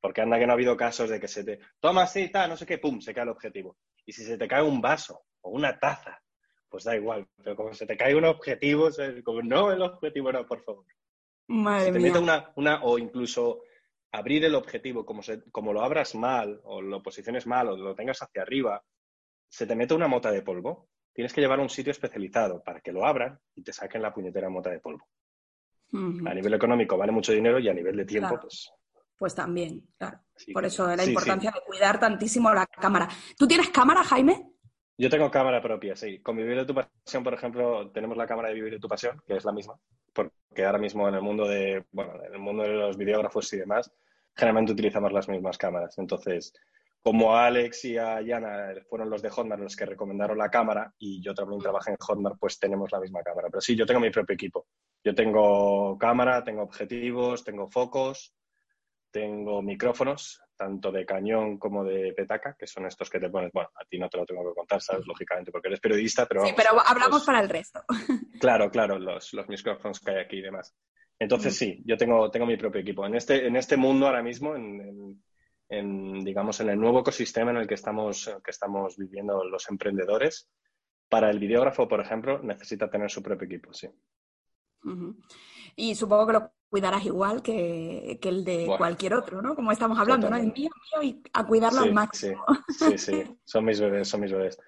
Porque 0.00 0.22
anda 0.22 0.36
que 0.36 0.46
no 0.46 0.52
ha 0.52 0.54
habido 0.54 0.76
casos 0.76 1.08
de 1.08 1.20
que 1.20 1.28
se 1.28 1.44
te 1.44 1.60
toma 1.78 2.02
así, 2.02 2.22
está, 2.22 2.48
no 2.48 2.56
sé 2.56 2.66
qué, 2.66 2.78
pum, 2.78 3.00
se 3.00 3.14
cae 3.14 3.22
el 3.22 3.30
objetivo. 3.30 3.76
Y 4.04 4.12
si 4.12 4.24
se 4.24 4.36
te 4.36 4.48
cae 4.48 4.64
un 4.64 4.80
vaso 4.80 5.22
o 5.42 5.50
una 5.50 5.78
taza, 5.78 6.20
pues 6.68 6.82
da 6.82 6.96
igual. 6.96 7.28
Pero 7.36 7.54
como 7.54 7.72
se 7.74 7.86
te 7.86 7.96
cae 7.96 8.16
un 8.16 8.24
objetivo, 8.24 8.88
como 9.22 9.40
no, 9.42 9.70
el 9.70 9.82
objetivo 9.82 10.32
no, 10.32 10.44
por 10.44 10.64
favor. 10.64 10.84
Madre 11.48 11.92
te 11.92 11.98
mete 11.98 12.18
una, 12.18 12.52
una, 12.56 12.82
o 12.82 12.98
incluso 12.98 13.62
abrir 14.12 14.44
el 14.44 14.54
objetivo, 14.54 15.04
como, 15.04 15.22
como 15.52 15.72
lo 15.72 15.82
abras 15.82 16.14
mal, 16.14 16.60
o 16.64 16.80
lo 16.80 17.02
posiciones 17.02 17.46
mal, 17.46 17.68
o 17.68 17.76
lo 17.76 17.94
tengas 17.94 18.22
hacia 18.22 18.42
arriba, 18.42 18.82
se 19.48 19.66
te 19.66 19.76
mete 19.76 19.94
una 19.94 20.08
mota 20.08 20.30
de 20.30 20.42
polvo, 20.42 20.88
tienes 21.12 21.32
que 21.32 21.40
llevar 21.40 21.60
a 21.60 21.62
un 21.62 21.70
sitio 21.70 21.92
especializado 21.92 22.62
para 22.62 22.80
que 22.80 22.92
lo 22.92 23.06
abran 23.06 23.38
y 23.54 23.62
te 23.62 23.72
saquen 23.72 24.02
la 24.02 24.12
puñetera 24.12 24.48
mota 24.48 24.70
de 24.70 24.80
polvo. 24.80 25.06
A 25.92 26.34
nivel 26.34 26.54
económico 26.54 26.96
vale 26.96 27.12
mucho 27.12 27.32
dinero 27.32 27.58
y 27.58 27.68
a 27.68 27.74
nivel 27.74 27.96
de 27.96 28.04
tiempo, 28.04 28.38
pues. 28.40 28.70
Pues 29.16 29.34
también, 29.34 29.82
claro. 29.96 30.18
Por 30.52 30.64
eso 30.64 30.94
la 30.94 31.04
importancia 31.04 31.50
de 31.50 31.60
cuidar 31.64 31.98
tantísimo 31.98 32.52
la 32.52 32.66
cámara. 32.66 33.08
¿Tú 33.38 33.46
tienes 33.46 33.70
cámara, 33.70 34.04
Jaime? 34.04 34.55
Yo 34.98 35.10
tengo 35.10 35.30
cámara 35.30 35.60
propia, 35.60 35.94
sí. 35.94 36.20
Con 36.20 36.36
Vivir 36.36 36.56
de 36.56 36.64
tu 36.64 36.74
Pasión, 36.74 37.22
por 37.22 37.34
ejemplo, 37.34 37.90
tenemos 37.90 38.16
la 38.16 38.26
cámara 38.26 38.48
de 38.48 38.54
Vivir 38.54 38.72
de 38.72 38.78
tu 38.80 38.88
Pasión, 38.88 39.20
que 39.26 39.36
es 39.36 39.44
la 39.44 39.52
misma, 39.52 39.78
porque 40.12 40.64
ahora 40.64 40.78
mismo 40.78 41.06
en 41.08 41.14
el 41.14 41.22
mundo 41.22 41.46
de, 41.46 41.84
bueno, 41.92 42.14
en 42.24 42.32
el 42.32 42.38
mundo 42.38 42.62
de 42.62 42.70
los 42.70 42.96
videógrafos 42.96 43.52
y 43.52 43.58
demás, 43.58 43.92
generalmente 44.34 44.72
utilizamos 44.72 45.12
las 45.12 45.28
mismas 45.28 45.58
cámaras. 45.58 45.98
Entonces, 45.98 46.54
como 47.02 47.36
a 47.36 47.46
Alex 47.46 47.84
y 47.84 47.98
a 47.98 48.20
Yana 48.22 48.74
fueron 48.88 49.10
los 49.10 49.22
de 49.22 49.30
Hotmart 49.30 49.62
los 49.62 49.76
que 49.76 49.86
recomendaron 49.86 50.38
la 50.38 50.50
cámara 50.50 50.92
y 50.98 51.22
yo 51.22 51.34
también 51.34 51.60
trabajé 51.60 51.90
en 51.90 51.98
Hotmart, 52.00 52.36
pues 52.40 52.58
tenemos 52.58 52.90
la 52.90 52.98
misma 52.98 53.22
cámara. 53.22 53.48
Pero 53.50 53.60
sí, 53.60 53.76
yo 53.76 53.86
tengo 53.86 54.00
mi 54.00 54.10
propio 54.10 54.34
equipo. 54.34 54.66
Yo 55.04 55.14
tengo 55.14 55.96
cámara, 55.98 56.42
tengo 56.42 56.62
objetivos, 56.62 57.44
tengo 57.44 57.68
focos, 57.68 58.34
tengo 59.10 59.62
micrófonos, 59.62 60.42
tanto 60.56 60.90
de 60.90 61.04
cañón 61.04 61.58
como 61.58 61.84
de 61.84 62.12
petaca, 62.12 62.56
que 62.58 62.66
son 62.66 62.86
estos 62.86 63.10
que 63.10 63.20
te 63.20 63.28
pones, 63.28 63.52
bueno, 63.52 63.70
a 63.74 63.84
ti 63.84 63.98
no 63.98 64.08
te 64.08 64.18
lo 64.18 64.26
tengo 64.26 64.48
que 64.48 64.54
contar, 64.54 64.80
¿sabes? 64.80 65.06
Lógicamente, 65.06 65.52
porque 65.52 65.68
eres 65.68 65.80
periodista, 65.80 66.26
pero... 66.26 66.44
sí, 66.44 66.52
pero 66.56 66.70
hablamos 66.84 67.24
para 67.24 67.40
el 67.40 67.48
resto. 67.48 67.84
Claro, 68.40 68.70
claro, 68.70 68.98
los, 68.98 69.32
los 69.32 69.48
micrófonos 69.48 69.98
que 70.00 70.10
hay 70.10 70.18
aquí 70.18 70.36
y 70.36 70.42
demás. 70.42 70.74
Entonces, 71.18 71.54
mm. 71.54 71.56
sí, 71.56 71.82
yo 71.86 71.96
tengo, 71.96 72.30
tengo 72.30 72.44
mi 72.44 72.56
propio 72.56 72.82
equipo. 72.82 73.06
En 73.06 73.14
este, 73.14 73.46
en 73.46 73.56
este 73.56 73.76
mundo 73.76 74.06
ahora 74.06 74.22
mismo, 74.22 74.54
en, 74.54 75.22
en, 75.68 76.24
digamos, 76.24 76.60
en 76.60 76.68
el 76.68 76.78
nuevo 76.78 77.00
ecosistema 77.00 77.50
en 77.50 77.58
el 77.58 77.66
que 77.66 77.74
estamos, 77.74 78.30
que 78.44 78.50
estamos 78.50 78.96
viviendo 78.96 79.42
los 79.44 79.68
emprendedores, 79.70 80.50
para 81.08 81.30
el 81.30 81.38
videógrafo, 81.38 81.88
por 81.88 82.00
ejemplo, 82.00 82.40
necesita 82.42 82.90
tener 82.90 83.10
su 83.10 83.22
propio 83.22 83.46
equipo, 83.46 83.72
sí. 83.72 83.88
Y 85.76 85.94
supongo 85.94 86.26
que 86.26 86.32
lo 86.32 86.52
cuidarás 86.68 87.04
igual 87.04 87.42
que, 87.42 88.18
el 88.22 88.44
de 88.44 88.66
cualquier 88.76 89.14
otro, 89.14 89.40
¿no? 89.40 89.54
Como 89.54 89.72
estamos 89.72 89.98
hablando, 89.98 90.28
¿no? 90.28 90.36
El 90.36 90.52
mío, 90.52 90.70
mío 90.70 91.02
y 91.02 91.22
a 91.32 91.46
cuidarlo 91.46 91.80
al 91.80 91.92
máximo. 91.92 92.44
Sí. 92.68 92.98
sí, 92.98 93.38
son 93.44 93.64
mis 93.64 93.80
bebés, 93.80 94.08
son 94.08 94.20
mis 94.20 94.32
bebés. 94.32 94.58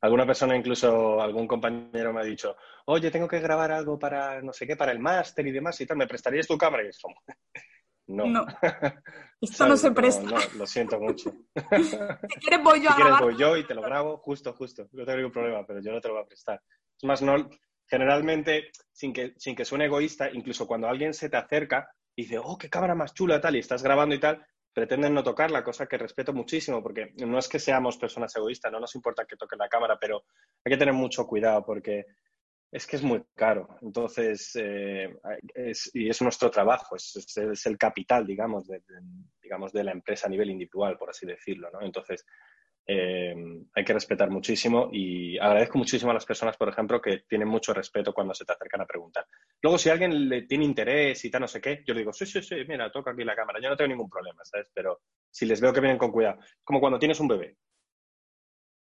Alguna 0.00 0.26
persona, 0.26 0.56
incluso 0.56 1.20
algún 1.20 1.46
compañero 1.46 2.12
me 2.12 2.20
ha 2.20 2.24
dicho, 2.24 2.56
oye, 2.86 3.10
tengo 3.10 3.26
que 3.26 3.40
grabar 3.40 3.72
algo 3.72 3.98
para 3.98 4.42
no 4.42 4.52
sé 4.52 4.66
qué, 4.66 4.76
para 4.76 4.92
el 4.92 4.98
máster 4.98 5.46
y 5.46 5.52
demás 5.52 5.80
y 5.80 5.86
tal, 5.86 5.96
¿me 5.96 6.06
prestarías 6.06 6.46
tu 6.46 6.58
cámara? 6.58 6.84
Y 6.84 6.88
es 6.88 7.00
como, 7.00 7.14
no. 8.08 8.26
no. 8.26 8.46
Esto 9.40 9.66
no 9.66 9.76
se 9.76 9.92
presta. 9.92 10.22
No, 10.22 10.36
lo 10.58 10.66
siento 10.66 11.00
mucho. 11.00 11.30
si 11.30 12.40
quieres 12.40 12.62
voy 12.62 12.82
yo 12.82 12.90
si 12.90 12.96
quieres 12.96 13.20
voy 13.20 13.36
yo 13.38 13.56
y 13.56 13.66
te 13.66 13.74
lo 13.74 13.82
grabo, 13.82 14.18
justo, 14.18 14.52
justo. 14.52 14.88
No 14.92 15.04
tengo 15.04 15.16
ningún 15.16 15.32
problema, 15.32 15.66
pero 15.66 15.80
yo 15.80 15.92
no 15.92 16.00
te 16.00 16.08
lo 16.08 16.14
voy 16.14 16.22
a 16.24 16.26
prestar. 16.26 16.60
Es 16.96 17.04
más, 17.04 17.22
no, 17.22 17.48
generalmente, 17.94 18.70
sin 18.92 19.12
que, 19.12 19.34
sin 19.36 19.54
que 19.54 19.64
suene 19.64 19.84
egoísta, 19.86 20.28
incluso 20.32 20.66
cuando 20.66 20.88
alguien 20.88 21.14
se 21.14 21.28
te 21.28 21.36
acerca 21.36 21.88
y 22.16 22.22
dice, 22.22 22.38
oh, 22.42 22.58
qué 22.58 22.68
cámara 22.68 22.94
más 22.94 23.14
chula, 23.14 23.40
tal, 23.40 23.54
y 23.54 23.60
estás 23.60 23.82
grabando 23.82 24.14
y 24.14 24.20
tal, 24.20 24.44
pretenden 24.72 25.14
no 25.14 25.22
tocarla, 25.22 25.62
cosa 25.62 25.86
que 25.86 25.96
respeto 25.96 26.32
muchísimo, 26.32 26.82
porque 26.82 27.12
no 27.24 27.38
es 27.38 27.48
que 27.48 27.60
seamos 27.60 27.96
personas 27.96 28.34
egoístas, 28.34 28.72
no 28.72 28.80
nos 28.80 28.94
importa 28.96 29.24
que 29.24 29.36
toquen 29.36 29.60
la 29.60 29.68
cámara, 29.68 29.96
pero 30.00 30.24
hay 30.64 30.72
que 30.72 30.76
tener 30.76 30.94
mucho 30.94 31.24
cuidado 31.24 31.64
porque 31.64 32.04
es 32.72 32.84
que 32.84 32.96
es 32.96 33.02
muy 33.04 33.22
caro. 33.36 33.68
Entonces, 33.82 34.50
eh, 34.56 35.14
y 35.92 36.08
es 36.08 36.22
nuestro 36.22 36.50
trabajo, 36.50 36.96
es, 36.96 37.36
es, 37.36 37.66
el 37.66 37.78
capital, 37.78 38.26
digamos 38.26 38.68
digamos, 39.40 39.72
de 39.72 39.84
la 39.84 39.92
empresa 39.92 40.26
a 40.26 40.30
nivel 40.30 40.50
individual, 40.50 40.98
por 40.98 41.10
así 41.10 41.24
decirlo, 41.26 41.70
¿no? 41.70 41.80
Entonces, 41.82 42.26
eh, 42.86 43.34
hay 43.74 43.84
que 43.84 43.92
respetar 43.92 44.28
muchísimo 44.30 44.90
y 44.92 45.38
agradezco 45.38 45.78
muchísimo 45.78 46.10
a 46.10 46.14
las 46.14 46.26
personas, 46.26 46.56
por 46.56 46.68
ejemplo, 46.68 47.00
que 47.00 47.20
tienen 47.28 47.48
mucho 47.48 47.72
respeto 47.72 48.12
cuando 48.12 48.34
se 48.34 48.44
te 48.44 48.52
acercan 48.52 48.82
a 48.82 48.86
preguntar. 48.86 49.26
Luego, 49.62 49.78
si 49.78 49.88
alguien 49.88 50.28
le 50.28 50.42
tiene 50.42 50.64
interés 50.64 51.24
y 51.24 51.30
tal, 51.30 51.42
no 51.42 51.48
sé 51.48 51.60
qué, 51.60 51.82
yo 51.86 51.94
le 51.94 52.00
digo, 52.00 52.12
sí, 52.12 52.26
sí, 52.26 52.42
sí, 52.42 52.56
mira, 52.68 52.92
toca 52.92 53.12
aquí 53.12 53.24
la 53.24 53.34
cámara, 53.34 53.60
yo 53.60 53.70
no 53.70 53.76
tengo 53.76 53.88
ningún 53.88 54.10
problema, 54.10 54.44
¿sabes? 54.44 54.68
Pero 54.74 55.00
si 55.30 55.46
les 55.46 55.60
veo 55.60 55.72
que 55.72 55.80
vienen 55.80 55.98
con 55.98 56.12
cuidado, 56.12 56.40
como 56.62 56.80
cuando 56.80 56.98
tienes 56.98 57.18
un 57.20 57.28
bebé, 57.28 57.56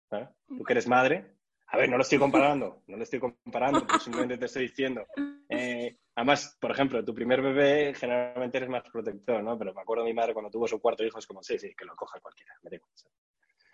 ¿sabes? 0.09 0.29
Tú 0.47 0.63
que 0.63 0.73
eres 0.73 0.87
madre, 0.87 1.37
a 1.67 1.77
ver, 1.77 1.89
no 1.89 1.97
lo 1.97 2.03
estoy 2.03 2.19
comparando, 2.19 2.83
no 2.87 2.97
lo 2.97 3.03
estoy 3.03 3.19
comparando, 3.19 3.87
simplemente 3.99 4.37
te 4.37 4.45
estoy 4.45 4.63
diciendo. 4.63 5.07
Eh, 5.49 5.97
además, 6.13 6.55
por 6.59 6.71
ejemplo, 6.71 7.03
tu 7.03 7.13
primer 7.15 7.41
bebé 7.41 7.93
generalmente 7.95 8.57
eres 8.57 8.69
más 8.69 8.83
protector, 8.91 9.41
¿no? 9.41 9.57
Pero 9.57 9.73
me 9.73 9.81
acuerdo 9.81 10.03
de 10.03 10.09
mi 10.09 10.15
madre 10.15 10.33
cuando 10.33 10.51
tuvo 10.51 10.67
su 10.67 10.79
cuarto 10.79 11.03
hijo, 11.03 11.17
es 11.17 11.25
como, 11.25 11.41
sí, 11.41 11.57
sí, 11.57 11.73
que 11.75 11.85
lo 11.85 11.95
coja 11.95 12.19
cualquiera, 12.19 12.53
me 12.61 12.69
digo, 12.69 12.85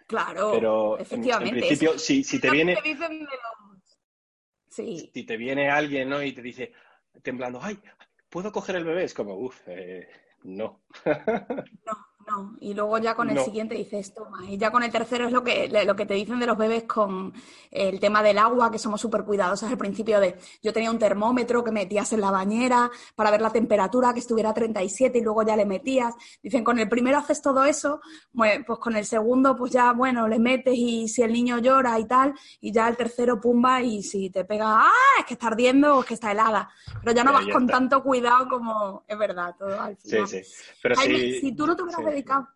Claro, 0.09 0.49
pero 0.51 0.97
efectivamente. 0.97 1.53
En, 1.53 1.59
principio, 1.59 1.99
si, 1.99 2.23
si, 2.23 2.39
te 2.39 2.49
viene. 2.49 2.75
Sí. 4.67 5.11
Si 5.13 5.23
te 5.23 5.37
viene 5.37 5.69
alguien 5.69 6.09
¿no? 6.09 6.23
y 6.23 6.33
te 6.33 6.41
dice, 6.41 6.73
temblando, 7.21 7.59
ay, 7.61 7.79
¿puedo 8.27 8.51
coger 8.51 8.77
el 8.77 8.85
bebé? 8.85 9.03
Es 9.03 9.13
como, 9.13 9.35
uff, 9.35 9.55
eh, 9.67 10.09
no. 10.41 10.81
no, 11.05 12.07
no. 12.29 12.55
Y 12.59 12.73
luego 12.73 12.97
ya 12.97 13.15
con 13.15 13.29
el 13.29 13.39
siguiente 13.39 13.75
dices, 13.75 14.13
toma. 14.13 14.45
Y 14.47 14.57
ya 14.57 14.71
con 14.71 14.83
el 14.83 14.91
tercero 14.91 15.25
es 15.25 15.31
lo 15.31 15.43
que, 15.43 15.67
lo 15.85 15.95
que 15.95 16.05
te 16.05 16.13
dicen 16.13 16.39
de 16.39 16.45
los 16.45 16.57
bebés 16.57 16.83
con 16.83 17.33
el 17.71 17.99
tema 17.99 18.23
del 18.23 18.37
agua, 18.37 18.71
que 18.71 18.79
somos 18.79 19.01
súper 19.01 19.23
cuidadosos 19.23 19.69
al 19.69 19.77
principio 19.77 20.19
de, 20.19 20.37
yo 20.61 20.73
tenía 20.73 20.91
un 20.91 20.99
termómetro 20.99 21.63
que 21.63 21.71
metías 21.71 22.13
en 22.13 22.21
la 22.21 22.31
bañera 22.31 22.89
para 23.15 23.31
ver 23.31 23.41
la 23.41 23.51
temperatura, 23.51 24.13
que 24.13 24.19
estuviera 24.19 24.49
a 24.49 24.53
37 24.53 25.17
y 25.17 25.21
luego 25.21 25.43
ya 25.43 25.55
le 25.55 25.65
metías. 25.65 26.15
Dicen, 26.41 26.63
con 26.63 26.79
el 26.79 26.89
primero 26.89 27.17
haces 27.17 27.41
todo 27.41 27.65
eso, 27.65 28.01
pues, 28.33 28.59
pues 28.65 28.79
con 28.79 28.95
el 28.95 29.05
segundo 29.05 29.55
pues 29.55 29.71
ya, 29.71 29.91
bueno, 29.93 30.27
le 30.27 30.39
metes 30.39 30.73
y 30.75 31.07
si 31.07 31.21
el 31.21 31.33
niño 31.33 31.59
llora 31.59 31.99
y 31.99 32.05
tal, 32.05 32.33
y 32.61 32.71
ya 32.71 32.87
el 32.87 32.97
tercero 32.97 33.39
pumba 33.39 33.81
y 33.81 34.03
si 34.03 34.29
te 34.29 34.45
pega, 34.45 34.81
¡ah! 34.81 35.19
Es 35.19 35.25
que 35.25 35.33
está 35.33 35.47
ardiendo 35.47 35.97
o 35.97 35.99
es 36.01 36.05
que 36.05 36.13
está 36.13 36.31
helada. 36.31 36.69
Pero 37.01 37.15
ya 37.15 37.23
no 37.23 37.33
vas 37.33 37.47
con 37.47 37.67
tanto 37.67 38.01
cuidado 38.03 38.47
como 38.49 39.03
es 39.07 39.17
verdad 39.17 39.55
todo 39.57 39.79
al 39.79 39.97
final. 39.97 40.27
Sí, 40.27 40.43
sí. 40.43 40.53
Pero 40.81 40.95
si 40.95 41.51
tú 41.55 41.65
no 41.65 41.75
te 41.75 41.83
hubieras 41.83 42.03
dedicado 42.19 42.47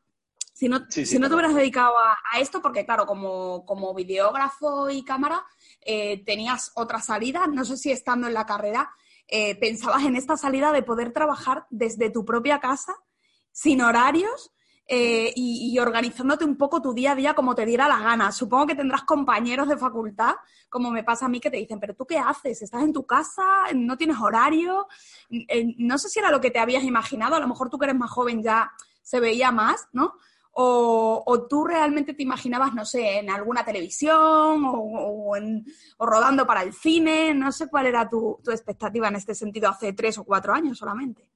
si 0.54 0.70
no, 0.70 0.86
si 0.90 1.18
no 1.18 1.28
te 1.28 1.34
hubieras 1.34 1.56
dedicado 1.56 1.96
a, 1.98 2.40
esto, 2.40 2.62
porque 2.62 2.86
claro, 2.86 3.08
como, 3.08 3.66
como 3.66 3.94
videógrafo 3.96 4.90
y 4.90 5.04
cámara, 5.04 5.44
eh, 5.82 6.24
tenías 6.26 6.72
otra 6.76 7.02
salida, 7.02 7.48
no 7.48 7.66
sé 7.66 7.76
si 7.76 7.92
estando 7.92 8.28
en 8.28 8.36
la 8.36 8.46
carrera, 8.46 8.92
eh, 9.28 9.56
pensabas 9.56 10.06
en 10.06 10.16
esta 10.16 10.38
salida 10.38 10.72
de 10.72 10.84
poder 10.84 11.12
trabajar 11.12 11.66
desde 11.72 12.12
tu 12.12 12.24
propia 12.24 12.60
casa, 12.60 12.94
sin 13.52 13.82
horarios 13.82 14.52
eh, 14.86 15.34
y, 15.36 15.78
organizándote 15.80 16.46
un 16.46 16.56
poco 16.56 16.82
tu 16.82 16.94
día 16.94 17.14
a 17.14 17.16
día 17.16 17.34
como 17.34 17.56
te 17.56 17.66
diera 17.66 17.88
la 17.88 18.00
gana. 18.00 18.32
Supongo 18.32 18.68
que 18.68 18.76
tendrás 18.76 19.04
compañeros 19.04 19.68
de 19.68 19.78
facultad, 19.78 20.36
como 20.70 20.92
me 20.92 21.04
pasa 21.04 21.26
a 21.26 21.30
mí, 21.30 21.40
que 21.40 21.50
te 21.50 21.58
dicen, 21.58 21.80
pero 21.80 21.96
tú 21.96 22.06
qué 22.06 22.20
haces? 22.20 22.62
¿Estás 22.62 22.84
en 22.84 22.94
tu 22.94 23.06
casa? 23.06 23.44
¿No 23.74 23.98
tienes 23.98 24.18
horario? 24.20 24.88
no 25.78 25.98
sé 25.98 26.10
si 26.10 26.20
era 26.20 26.30
lo 26.30 26.42
que 26.42 26.52
te 26.52 26.60
habías 26.60 26.84
imaginado, 26.84 27.36
a 27.36 27.40
lo 27.40 27.48
mejor 27.48 27.70
tú 27.70 27.80
que 27.80 27.86
eres 27.86 27.98
más 27.98 28.12
joven 28.12 28.44
ya 28.44 28.72
se 29.04 29.20
veía 29.20 29.52
más, 29.52 29.88
¿no? 29.92 30.16
O, 30.56 31.48
tú 31.50 31.66
realmente 31.66 32.14
te 32.14 32.22
imaginabas, 32.22 32.76
no 32.76 32.86
sé, 32.86 33.18
en 33.18 33.32
alguna 33.32 33.66
televisión 33.66 34.64
o, 34.66 35.36
rodando 36.00 36.46
para 36.46 36.62
el 36.62 36.74
cine, 36.74 37.34
no 37.34 37.52
sé 37.52 37.70
cuál 37.70 37.88
era 37.88 38.08
tu, 38.08 38.40
expectativa 38.48 39.08
en 39.08 39.16
este 39.16 39.34
sentido 39.34 39.70
hace 39.70 39.94
tres 39.94 40.18
o 40.20 40.24
cuatro 40.24 40.54
años 40.54 40.78
solamente. 40.78 41.28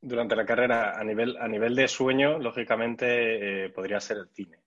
Durante 0.00 0.34
la 0.34 0.46
carrera, 0.46 0.98
a 0.98 1.04
nivel, 1.04 1.36
a 1.36 1.46
nivel 1.48 1.76
de 1.76 1.86
sueño, 1.86 2.38
lógicamente 2.38 3.66
eh, 3.66 3.70
podría 3.70 4.00
ser 4.00 4.16
el 4.16 4.28
cine, 4.30 4.58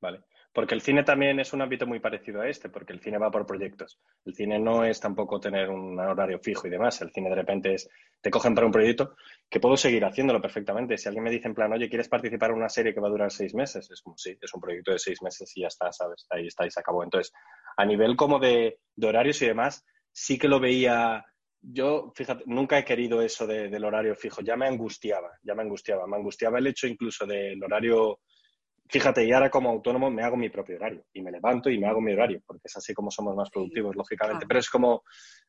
¿vale? 0.00 0.22
Porque 0.58 0.74
el 0.74 0.80
cine 0.80 1.04
también 1.04 1.38
es 1.38 1.52
un 1.52 1.62
ámbito 1.62 1.86
muy 1.86 2.00
parecido 2.00 2.40
a 2.40 2.48
este, 2.48 2.68
porque 2.68 2.92
el 2.92 2.98
cine 2.98 3.16
va 3.16 3.30
por 3.30 3.46
proyectos. 3.46 4.00
El 4.24 4.34
cine 4.34 4.58
no 4.58 4.82
es 4.82 4.98
tampoco 4.98 5.38
tener 5.38 5.70
un 5.70 5.96
horario 6.00 6.40
fijo 6.40 6.66
y 6.66 6.70
demás. 6.70 7.00
El 7.00 7.12
cine 7.12 7.28
de 7.30 7.36
repente 7.36 7.74
es, 7.74 7.88
te 8.20 8.28
cogen 8.28 8.56
para 8.56 8.66
un 8.66 8.72
proyecto 8.72 9.14
que 9.48 9.60
puedo 9.60 9.76
seguir 9.76 10.04
haciéndolo 10.04 10.42
perfectamente. 10.42 10.98
Si 10.98 11.06
alguien 11.06 11.22
me 11.22 11.30
dice 11.30 11.46
en 11.46 11.54
plan, 11.54 11.72
oye, 11.72 11.88
¿quieres 11.88 12.08
participar 12.08 12.50
en 12.50 12.56
una 12.56 12.68
serie 12.68 12.92
que 12.92 12.98
va 12.98 13.06
a 13.06 13.10
durar 13.12 13.30
seis 13.30 13.54
meses? 13.54 13.88
Es 13.88 14.02
como, 14.02 14.16
sí, 14.18 14.36
es 14.40 14.52
un 14.52 14.60
proyecto 14.60 14.90
de 14.90 14.98
seis 14.98 15.22
meses 15.22 15.56
y 15.56 15.60
ya 15.60 15.68
está, 15.68 15.92
¿sabes? 15.92 16.26
Ahí 16.28 16.48
está 16.48 16.66
y 16.66 16.72
se 16.72 16.80
acabó. 16.80 17.04
Entonces, 17.04 17.32
a 17.76 17.84
nivel 17.86 18.16
como 18.16 18.40
de, 18.40 18.80
horarios 19.00 19.40
y 19.42 19.46
demás, 19.46 19.86
sí 20.10 20.40
que 20.40 20.48
lo 20.48 20.58
veía 20.58 21.24
yo, 21.60 22.12
fíjate, 22.16 22.42
nunca 22.46 22.80
he 22.80 22.84
querido 22.84 23.22
eso 23.22 23.46
del 23.46 23.84
horario 23.84 24.16
fijo, 24.16 24.40
ya 24.42 24.56
me 24.56 24.66
angustiaba, 24.66 25.38
ya 25.40 25.54
me 25.54 25.62
angustiaba, 25.62 26.04
me 26.08 26.16
angustiaba 26.16 26.58
el 26.58 26.66
hecho 26.66 26.88
incluso 26.88 27.26
del 27.26 27.62
horario 27.62 28.18
fíjate, 28.88 29.24
y 29.24 29.32
ahora 29.32 29.50
como 29.50 29.70
autónomo 29.70 30.10
me 30.10 30.22
hago 30.22 30.36
mi 30.36 30.48
propio 30.48 30.76
horario 30.76 31.04
y 31.12 31.22
me 31.22 31.30
levanto 31.30 31.70
y 31.70 31.78
me 31.78 31.86
hago 31.86 32.00
mi 32.00 32.12
horario, 32.12 32.42
porque 32.46 32.62
es 32.64 32.76
así 32.76 32.94
como 32.94 33.10
somos 33.10 33.36
más 33.36 33.50
productivos, 33.50 33.94
lógicamente, 33.94 34.46
pero 34.46 34.60
es 34.60 34.70
como, 34.70 35.04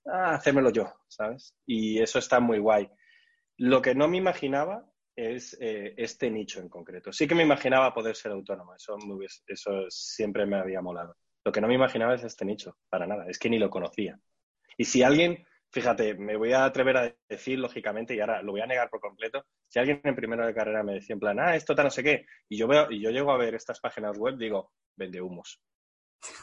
ah, 0.05 0.35
hacérmelo 0.35 0.71
yo, 0.71 0.93
¿sabes? 1.07 1.55
Y 1.65 2.01
eso 2.01 2.19
está 2.19 2.39
muy 2.39 2.59
guay. 2.59 2.89
Lo 3.57 3.81
que 3.81 3.95
no 3.95 4.07
me 4.07 4.17
imaginaba 4.17 4.85
es 5.15 5.57
eh, 5.59 5.93
este 5.97 6.29
nicho 6.29 6.59
en 6.59 6.69
concreto. 6.69 7.11
Sí 7.11 7.27
que 7.27 7.35
me 7.35 7.43
imaginaba 7.43 7.93
poder 7.93 8.15
ser 8.15 8.31
autónomo, 8.31 8.75
eso, 8.75 8.97
eso 9.47 9.85
siempre 9.89 10.45
me 10.45 10.57
había 10.57 10.81
molado. 10.81 11.15
Lo 11.43 11.51
que 11.51 11.61
no 11.61 11.67
me 11.67 11.75
imaginaba 11.75 12.15
es 12.15 12.23
este 12.23 12.45
nicho, 12.45 12.77
para 12.89 13.07
nada, 13.07 13.25
es 13.27 13.39
que 13.39 13.49
ni 13.49 13.59
lo 13.59 13.69
conocía. 13.69 14.19
Y 14.77 14.85
si 14.85 15.03
alguien 15.03 15.45
fíjate, 15.71 16.15
me 16.15 16.35
voy 16.35 16.53
a 16.53 16.65
atrever 16.65 16.97
a 16.97 17.15
decir, 17.27 17.59
lógicamente, 17.59 18.15
y 18.15 18.19
ahora 18.19 18.41
lo 18.41 18.51
voy 18.51 18.61
a 18.61 18.65
negar 18.65 18.89
por 18.89 18.99
completo, 18.99 19.45
si 19.67 19.79
alguien 19.79 20.01
en 20.03 20.15
primero 20.15 20.45
de 20.45 20.53
carrera 20.53 20.83
me 20.83 20.93
decía 20.93 21.13
en 21.13 21.19
plan, 21.19 21.39
ah, 21.39 21.55
esto 21.55 21.75
tal 21.75 21.85
no 21.85 21.91
sé 21.91 22.03
qué, 22.03 22.25
y 22.47 22.57
yo 22.57 22.67
veo, 22.67 22.91
y 22.91 23.01
yo 23.01 23.11
llego 23.11 23.31
a 23.31 23.37
ver 23.37 23.55
estas 23.55 23.79
páginas 23.79 24.17
web, 24.17 24.37
digo, 24.37 24.71
vende 24.95 25.21
humos. 25.21 25.61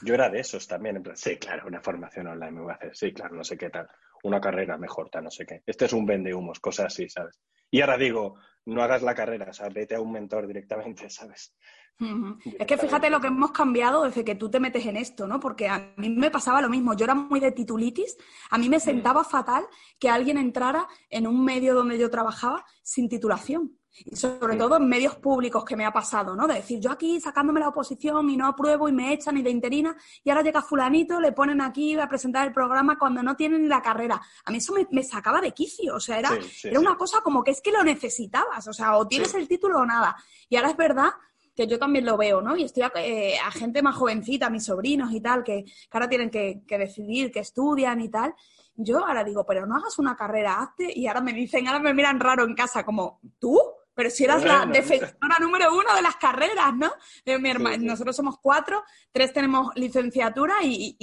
Yo 0.03 0.15
era 0.15 0.31
de 0.31 0.41
esos 0.41 0.67
también, 0.67 0.97
en 0.97 1.03
plan, 1.03 1.17
sí, 1.17 1.37
claro, 1.37 1.67
una 1.67 1.83
formación 1.83 2.29
online 2.29 2.53
me 2.53 2.63
voy 2.63 2.73
a 2.73 2.77
hacer, 2.77 2.97
sí, 2.97 3.13
claro, 3.13 3.35
no 3.35 3.45
sé 3.45 3.59
qué 3.59 3.69
tal, 3.71 3.89
una 4.23 4.41
carrera 4.41 4.79
mejor, 4.79 5.11
tal, 5.11 5.25
no 5.25 5.31
sé 5.31 5.45
qué. 5.45 5.63
Este 5.67 5.85
es 5.85 5.93
un 5.93 6.07
vende 6.07 6.35
humos, 6.35 6.61
cosas 6.61 6.87
así, 6.87 7.09
¿sabes? 7.09 7.39
Y 7.71 7.81
ahora 7.81 7.99
digo, 7.99 8.39
no 8.67 8.83
hagas 8.83 9.03
la 9.03 9.15
carrera, 9.15 9.51
o 9.51 9.53
sea, 9.53 9.69
vete 9.69 9.95
a 9.95 10.01
un 10.01 10.13
mentor 10.13 10.47
directamente, 10.47 11.09
¿sabes? 11.11 11.55
Es 11.99 12.67
que 12.67 12.77
fíjate 12.77 13.09
lo 13.09 13.21
que 13.21 13.29
hemos 13.29 13.53
cambiado 13.53 14.05
desde 14.05 14.25
que 14.25 14.35
tú 14.35 14.51
te 14.51 14.61
metes 14.61 14.85
en 14.87 14.97
esto, 14.97 15.27
¿no? 15.27 15.41
Porque 15.41 15.69
a 15.69 15.95
mí 15.97 16.11
me 16.11 16.31
pasaba 16.31 16.61
lo 16.61 16.69
mismo. 16.69 16.95
Yo 16.95 17.05
era 17.05 17.15
muy 17.15 17.41
de 17.41 17.53
titulitis. 17.53 18.17
A 18.51 18.59
mí 18.59 18.69
me 18.69 18.81
sentaba 18.81 19.25
fatal 19.25 19.67
que 19.99 20.11
alguien 20.11 20.37
entrara 20.37 20.87
en 21.09 21.27
un 21.27 21.43
medio 21.43 21.75
donde 21.75 21.99
yo 21.99 22.11
trabajaba 22.11 22.65
sin 22.83 23.09
titulación. 23.09 23.79
Y 24.05 24.15
sobre 24.15 24.57
todo 24.57 24.77
en 24.77 24.87
medios 24.87 25.17
públicos 25.17 25.65
que 25.65 25.75
me 25.75 25.87
ha 25.87 25.93
pasado, 25.93 26.37
¿no? 26.37 26.47
De 26.47 26.55
decir, 26.55 26.81
yo 26.81 26.91
aquí 26.91 27.19
sacándome 27.19 27.61
la 27.61 27.69
oposición 27.69 28.29
y 28.29 28.37
no 28.37 28.47
apruebo 28.47 28.89
y 28.91 28.93
me 28.93 29.15
echan 29.15 29.39
y 29.39 29.43
de 29.43 29.49
interina 29.49 29.97
y 30.23 30.29
ahora 30.29 30.43
llega 30.43 30.61
fulanito, 30.61 31.19
le 31.19 31.33
ponen 31.33 31.63
aquí 31.63 31.99
a 31.99 32.07
presentar 32.07 32.47
el 32.47 32.53
programa 32.53 32.99
cuando 32.99 33.23
no 33.23 33.37
tienen 33.37 33.69
la 33.71 33.81
carrera. 33.81 34.21
A 34.45 34.51
mí 34.51 34.59
eso 34.59 34.75
me, 34.91 35.03
sacaba 35.03 35.41
de 35.41 35.53
quicio, 35.53 35.95
o 35.95 36.01
sea, 36.01 36.19
era, 36.19 36.31
era 36.63 36.79
una 36.79 36.97
cosa 36.97 37.23
como 37.23 37.43
que 37.43 37.53
es 37.53 37.63
que 37.63 37.73
lo 37.73 37.83
necesitabas, 37.83 38.69
o 38.69 38.73
sea, 38.75 38.99
o 38.99 39.09
tienes 39.09 39.33
el 39.33 39.49
título 39.49 39.79
o 39.79 39.87
nada. 39.87 40.15
Y 40.51 40.57
ahora 40.57 40.71
es 40.71 40.77
verdad 40.77 41.11
que 41.57 41.67
yo 41.67 41.79
también 41.79 42.05
lo 42.05 42.19
veo, 42.19 42.43
¿no? 42.43 42.55
Y 42.57 42.65
estoy 42.65 42.83
a, 42.83 42.93
eh, 42.97 43.39
gente 43.53 43.83
más 43.83 43.97
jovencita, 43.97 44.51
mis 44.51 44.67
sobrinos 44.67 45.11
y 45.13 45.21
tal, 45.21 45.43
que, 45.43 45.65
ahora 45.91 46.09
tienen 46.09 46.31
que, 46.31 46.63
decidir, 46.69 47.33
que 47.33 47.41
estudian 47.41 48.01
y 48.03 48.11
tal. 48.11 48.35
Yo 48.75 48.99
ahora 49.07 49.25
digo, 49.25 49.47
pero 49.47 49.67
no 49.67 49.77
hagas 49.77 49.99
una 49.99 50.15
carrera, 50.15 50.61
hazte. 50.61 50.93
Y 50.95 51.07
ahora 51.07 51.23
me 51.23 51.33
dicen, 51.33 51.67
ahora 51.67 51.81
me 51.81 51.95
miran 51.95 52.21
raro 52.21 52.45
en 52.45 52.55
casa, 52.55 52.85
como, 52.85 53.21
¿tú? 53.39 53.59
Pero 53.97 54.11
si 54.11 54.25
eras 54.25 54.45
la 54.45 54.67
defensora 54.67 55.39
número 55.41 55.73
uno 55.73 55.95
de 55.97 56.03
las 56.03 56.17
carreras, 56.17 56.75
¿no? 56.77 56.93
De 57.25 57.39
mi 57.39 57.49
hermano, 57.49 57.83
Nosotros 57.83 58.15
somos 58.15 58.37
cuatro, 58.43 58.85
tres 59.11 59.33
tenemos 59.33 59.75
licenciatura 59.75 60.57
y, 60.63 60.95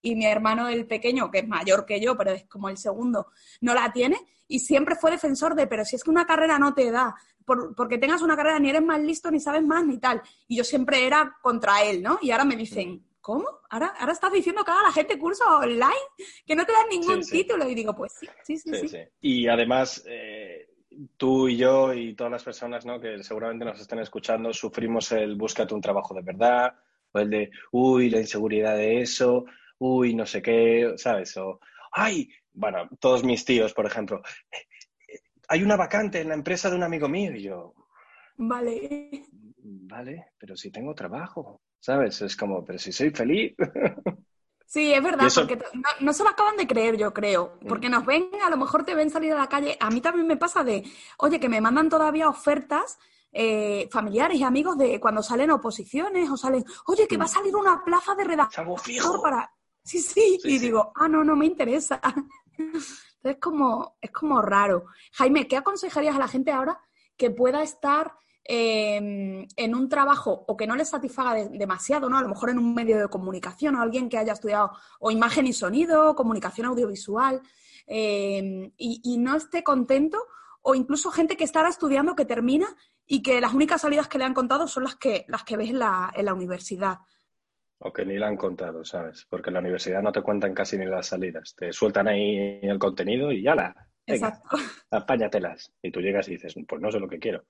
y, 0.00 0.14
mi 0.14 0.26
hermano, 0.26 0.68
el 0.68 0.86
pequeño, 0.86 1.28
que 1.28 1.40
es 1.40 1.48
mayor 1.48 1.84
que 1.84 2.00
yo, 2.00 2.16
pero 2.16 2.30
es 2.30 2.46
como 2.46 2.68
el 2.68 2.78
segundo, 2.78 3.26
no 3.62 3.74
la 3.74 3.92
tiene. 3.92 4.16
Y 4.46 4.60
siempre 4.60 4.94
fue 4.94 5.10
defensor 5.10 5.56
de, 5.56 5.66
pero 5.66 5.84
si 5.84 5.96
es 5.96 6.04
que 6.04 6.10
una 6.10 6.24
carrera 6.24 6.56
no 6.56 6.72
te 6.72 6.92
da 6.92 7.16
porque 7.76 7.98
tengas 7.98 8.22
una 8.22 8.36
carrera 8.36 8.58
ni 8.58 8.70
eres 8.70 8.82
más 8.82 9.00
listo, 9.00 9.30
ni 9.30 9.40
sabes 9.40 9.62
más, 9.62 9.84
ni 9.84 9.98
tal. 9.98 10.20
Y 10.48 10.56
yo 10.56 10.64
siempre 10.64 11.06
era 11.06 11.36
contra 11.42 11.84
él, 11.84 12.02
¿no? 12.02 12.18
Y 12.20 12.32
ahora 12.32 12.44
me 12.44 12.56
dicen, 12.56 13.06
¿cómo? 13.20 13.46
¿Ahora, 13.70 13.94
ahora 13.98 14.12
estás 14.12 14.32
diciendo 14.32 14.64
que 14.64 14.70
haga 14.70 14.82
la 14.82 14.92
gente 14.92 15.18
cursos 15.18 15.46
online, 15.48 15.94
que 16.44 16.56
no 16.56 16.64
te 16.66 16.72
dan 16.72 16.88
ningún 16.88 17.22
título. 17.22 17.68
Y 17.68 17.74
digo, 17.74 17.94
pues 17.94 18.14
sí, 18.18 18.28
sí, 18.44 18.58
sí. 18.58 18.88
sí, 18.88 18.98
Y 19.20 19.48
además, 19.48 20.04
eh, 20.06 20.75
tú 21.16 21.48
y 21.48 21.56
yo 21.56 21.92
y 21.92 22.14
todas 22.14 22.30
las 22.30 22.44
personas 22.44 22.86
¿no? 22.86 23.00
que 23.00 23.22
seguramente 23.22 23.64
nos 23.64 23.80
estén 23.80 23.98
escuchando, 23.98 24.52
sufrimos 24.52 25.12
el 25.12 25.36
búscate 25.36 25.74
un 25.74 25.80
trabajo 25.80 26.14
de 26.14 26.22
verdad, 26.22 26.74
o 27.12 27.18
el 27.18 27.30
de, 27.30 27.50
uy, 27.72 28.10
la 28.10 28.20
inseguridad 28.20 28.76
de 28.76 29.00
eso, 29.00 29.44
uy, 29.78 30.14
no 30.14 30.26
sé 30.26 30.42
qué, 30.42 30.94
¿sabes? 30.96 31.36
O, 31.36 31.60
ay, 31.92 32.28
bueno, 32.52 32.88
todos 33.00 33.24
mis 33.24 33.44
tíos, 33.44 33.72
por 33.74 33.86
ejemplo, 33.86 34.22
hay 35.48 35.62
una 35.62 35.76
vacante 35.76 36.20
en 36.20 36.28
la 36.28 36.34
empresa 36.34 36.70
de 36.70 36.76
un 36.76 36.82
amigo 36.82 37.08
mío 37.08 37.34
y 37.34 37.42
yo... 37.42 37.74
Vale. 38.38 39.24
Vale, 39.58 40.32
pero 40.38 40.56
si 40.56 40.70
tengo 40.70 40.94
trabajo, 40.94 41.62
¿sabes? 41.80 42.20
Es 42.22 42.36
como, 42.36 42.64
pero 42.64 42.78
si 42.78 42.92
soy 42.92 43.10
feliz. 43.10 43.54
Sí, 44.66 44.92
es 44.92 45.02
verdad, 45.02 45.28
porque 45.32 45.58
no, 46.00 46.12
se 46.12 46.24
lo 46.24 46.30
acaban 46.30 46.56
de 46.56 46.66
creer, 46.66 46.96
yo 46.96 47.14
creo, 47.14 47.56
mm. 47.60 47.68
porque 47.68 47.88
nos 47.88 48.04
ven, 48.04 48.28
a 48.44 48.50
lo 48.50 48.56
mejor 48.56 48.84
te 48.84 48.96
ven 48.96 49.10
salir 49.10 49.32
a 49.32 49.38
la 49.38 49.48
calle. 49.48 49.76
A 49.80 49.90
mí 49.90 50.00
también 50.00 50.26
me 50.26 50.36
pasa 50.36 50.64
de, 50.64 50.82
oye, 51.18 51.38
que 51.38 51.48
me 51.48 51.60
mandan 51.60 51.88
todavía 51.88 52.28
ofertas 52.28 52.98
eh, 53.32 53.88
familiares 53.92 54.38
y 54.38 54.42
amigos 54.42 54.76
de 54.76 54.98
cuando 54.98 55.22
salen 55.22 55.52
oposiciones 55.52 56.28
o 56.28 56.36
salen, 56.36 56.64
oye, 56.86 57.06
que 57.06 57.16
va 57.16 57.24
a 57.24 57.28
mm. 57.28 57.30
salir 57.30 57.54
una 57.54 57.84
plaza 57.84 58.14
de 58.16 58.24
redactor 58.24 59.22
para... 59.22 59.52
Sí, 59.84 60.00
sí, 60.00 60.40
y 60.42 60.58
digo, 60.58 60.92
ah, 60.96 61.06
no, 61.06 61.22
no 61.22 61.36
me 61.36 61.46
interesa. 61.46 62.00
es 63.22 63.36
como, 63.38 63.96
es 64.00 64.10
como 64.10 64.42
raro. 64.42 64.86
Jaime, 65.12 65.46
¿qué 65.46 65.56
aconsejarías 65.56 66.16
a 66.16 66.18
la 66.18 66.28
gente 66.28 66.50
ahora 66.50 66.80
que 67.16 67.30
pueda 67.30 67.62
estar 67.62 68.12
em, 68.48 69.46
en 69.56 69.74
un 69.74 69.88
trabajo 69.88 70.44
o 70.46 70.56
que 70.56 70.66
no 70.66 70.76
le 70.76 70.84
satisfaga 70.84 71.34
demasiado, 71.48 72.08
¿no? 72.08 72.18
A 72.18 72.22
lo 72.22 72.28
mejor 72.28 72.50
en 72.50 72.58
un 72.58 72.74
medio 72.74 72.98
de 72.98 73.08
comunicación 73.08 73.74
o 73.74 73.82
alguien 73.82 74.08
que 74.08 74.18
haya 74.18 74.32
estudiado 74.32 74.72
o 75.00 75.10
imagen 75.10 75.46
y 75.46 75.52
sonido, 75.52 76.14
comunicación 76.14 76.66
audiovisual, 76.68 77.42
em, 77.86 78.72
y, 78.76 79.18
no 79.18 79.36
esté 79.36 79.62
contento, 79.62 80.18
o 80.62 80.74
incluso 80.74 81.10
gente 81.10 81.36
que 81.36 81.44
estará 81.44 81.68
estudiando 81.68 82.16
que 82.16 82.24
termina 82.24 82.66
y 83.06 83.22
que 83.22 83.40
las 83.40 83.54
únicas 83.54 83.82
salidas 83.82 84.08
que 84.08 84.18
le 84.18 84.24
han 84.24 84.34
contado 84.34 84.66
son 84.68 84.84
las 84.84 84.96
que, 84.96 85.24
las 85.28 85.44
que 85.44 85.56
ves 85.56 85.70
en 85.70 85.78
la, 85.78 86.12
en 86.14 86.24
la 86.24 86.34
universidad. 86.34 86.98
O 87.78 87.92
que 87.92 88.06
ni 88.06 88.16
la 88.16 88.28
han 88.28 88.36
contado, 88.36 88.84
¿sabes? 88.84 89.26
Porque 89.28 89.50
en 89.50 89.54
la 89.54 89.60
universidad 89.60 90.02
no 90.02 90.12
te 90.12 90.22
cuentan 90.22 90.54
casi 90.54 90.78
ni 90.78 90.86
las 90.86 91.08
salidas. 91.08 91.54
Te 91.54 91.72
sueltan 91.72 92.08
ahí 92.08 92.58
el 92.62 92.78
contenido 92.78 93.30
y 93.30 93.42
ya 93.42 93.54
la. 93.54 93.74
Exacto. 94.06 94.48
Apáñatelas. 94.90 95.72
Y 95.82 95.90
tú 95.90 96.00
llegas 96.00 96.28
y 96.28 96.32
dices, 96.32 96.54
pues 96.66 96.80
no 96.80 96.90
sé 96.90 96.98
lo 96.98 97.08
que 97.08 97.18
quiero. 97.18 97.44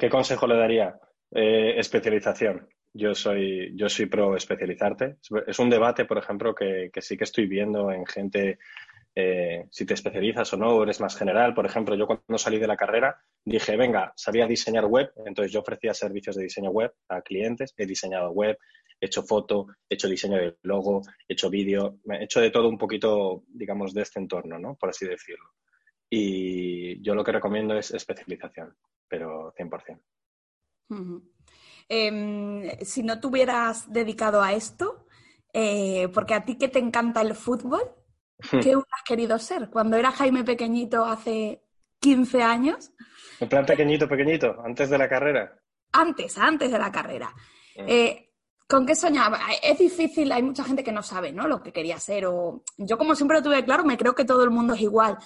¿Qué 0.00 0.08
consejo 0.08 0.46
le 0.46 0.56
daría? 0.56 0.98
Eh, 1.30 1.74
especialización. 1.76 2.66
Yo 2.94 3.14
soy, 3.14 3.76
yo 3.76 3.86
soy 3.90 4.06
pro 4.06 4.34
especializarte. 4.34 5.18
Es 5.46 5.58
un 5.58 5.68
debate, 5.68 6.06
por 6.06 6.16
ejemplo, 6.16 6.54
que, 6.54 6.90
sí 7.02 7.18
que 7.18 7.24
estoy 7.24 7.46
viendo 7.46 7.92
en 7.92 8.06
gente, 8.06 8.58
eh, 9.14 9.66
si 9.70 9.84
te 9.84 9.92
especializas 9.92 10.50
o 10.54 10.56
no, 10.56 10.68
o 10.70 10.82
eres 10.84 11.02
más 11.02 11.14
general. 11.14 11.52
Por 11.52 11.66
ejemplo, 11.66 11.94
yo 11.96 12.06
cuando 12.06 12.38
salí 12.38 12.58
de 12.58 12.66
la 12.66 12.78
carrera 12.78 13.20
dije, 13.44 13.76
venga, 13.76 14.14
sabía 14.16 14.46
diseñar 14.46 14.86
web, 14.86 15.12
entonces 15.26 15.52
yo 15.52 15.60
ofrecía 15.60 15.92
servicios 15.92 16.34
de 16.34 16.44
diseño 16.44 16.70
web 16.70 16.94
a 17.10 17.20
clientes, 17.20 17.74
he 17.76 17.84
diseñado 17.84 18.30
web, 18.30 18.56
he 18.98 19.04
hecho 19.04 19.22
foto, 19.22 19.66
he 19.86 19.96
hecho 19.96 20.08
diseño 20.08 20.38
de 20.38 20.56
logo, 20.62 21.02
he 21.28 21.34
hecho 21.34 21.50
vídeo, 21.50 21.98
he 22.10 22.24
hecho 22.24 22.40
de 22.40 22.50
todo 22.50 22.70
un 22.70 22.78
poquito, 22.78 23.44
digamos, 23.48 23.92
de 23.92 24.00
este 24.00 24.18
entorno, 24.18 24.58
¿no? 24.58 24.76
Por 24.76 24.88
así 24.88 25.06
decirlo. 25.06 25.50
Y 26.08 27.02
yo 27.02 27.14
lo 27.14 27.22
que 27.22 27.32
recomiendo 27.32 27.76
es 27.76 27.90
especialización, 27.90 28.74
pero 29.10 29.52
100%. 29.54 30.00
Em, 31.88 32.70
si 32.82 33.02
no 33.02 33.20
te 33.20 33.26
hubieras 33.26 33.92
dedicado 33.92 34.40
a 34.40 34.52
esto, 34.52 35.06
eh, 35.52 36.08
porque 36.14 36.34
a 36.34 36.44
ti 36.44 36.56
que 36.56 36.68
te 36.68 36.78
encanta 36.78 37.20
el 37.20 37.34
fútbol. 37.34 37.82
¿qué 38.50 38.74
hubieras 38.74 39.02
querido 39.04 39.38
ser? 39.38 39.68
Cuando 39.68 39.98
era 39.98 40.12
Jaime 40.12 40.44
pequeñito 40.44 41.04
hace 41.04 41.62
15 41.98 42.42
años. 42.42 42.90
En 43.38 43.48
plan 43.48 43.66
pequeñito, 43.66 44.08
pequeñito, 44.08 44.56
antes 44.64 44.88
de 44.88 44.96
la 44.96 45.08
carrera. 45.08 45.60
Antes, 45.92 46.38
antes 46.38 46.70
de 46.70 46.78
la 46.78 46.90
carrera. 46.90 47.34
Hmm. 47.76 47.84
Eh, 47.86 48.26
¿Con 48.66 48.86
qué 48.86 48.94
soñaba? 48.94 49.40
Es 49.62 49.78
difícil, 49.78 50.30
hay 50.30 50.42
mucha 50.42 50.62
gente 50.62 50.84
que 50.84 50.92
no 50.92 51.02
sabe 51.02 51.32
¿no? 51.32 51.48
lo 51.48 51.60
que 51.60 51.72
quería 51.72 51.98
ser. 51.98 52.26
O... 52.26 52.62
Yo, 52.78 52.96
como 52.96 53.16
siempre 53.16 53.36
lo 53.38 53.42
tuve 53.42 53.64
claro, 53.64 53.84
me 53.84 53.98
creo 53.98 54.14
que 54.14 54.24
todo 54.24 54.44
el 54.44 54.50
mundo 54.50 54.74
es 54.74 54.80
igual 54.80 55.18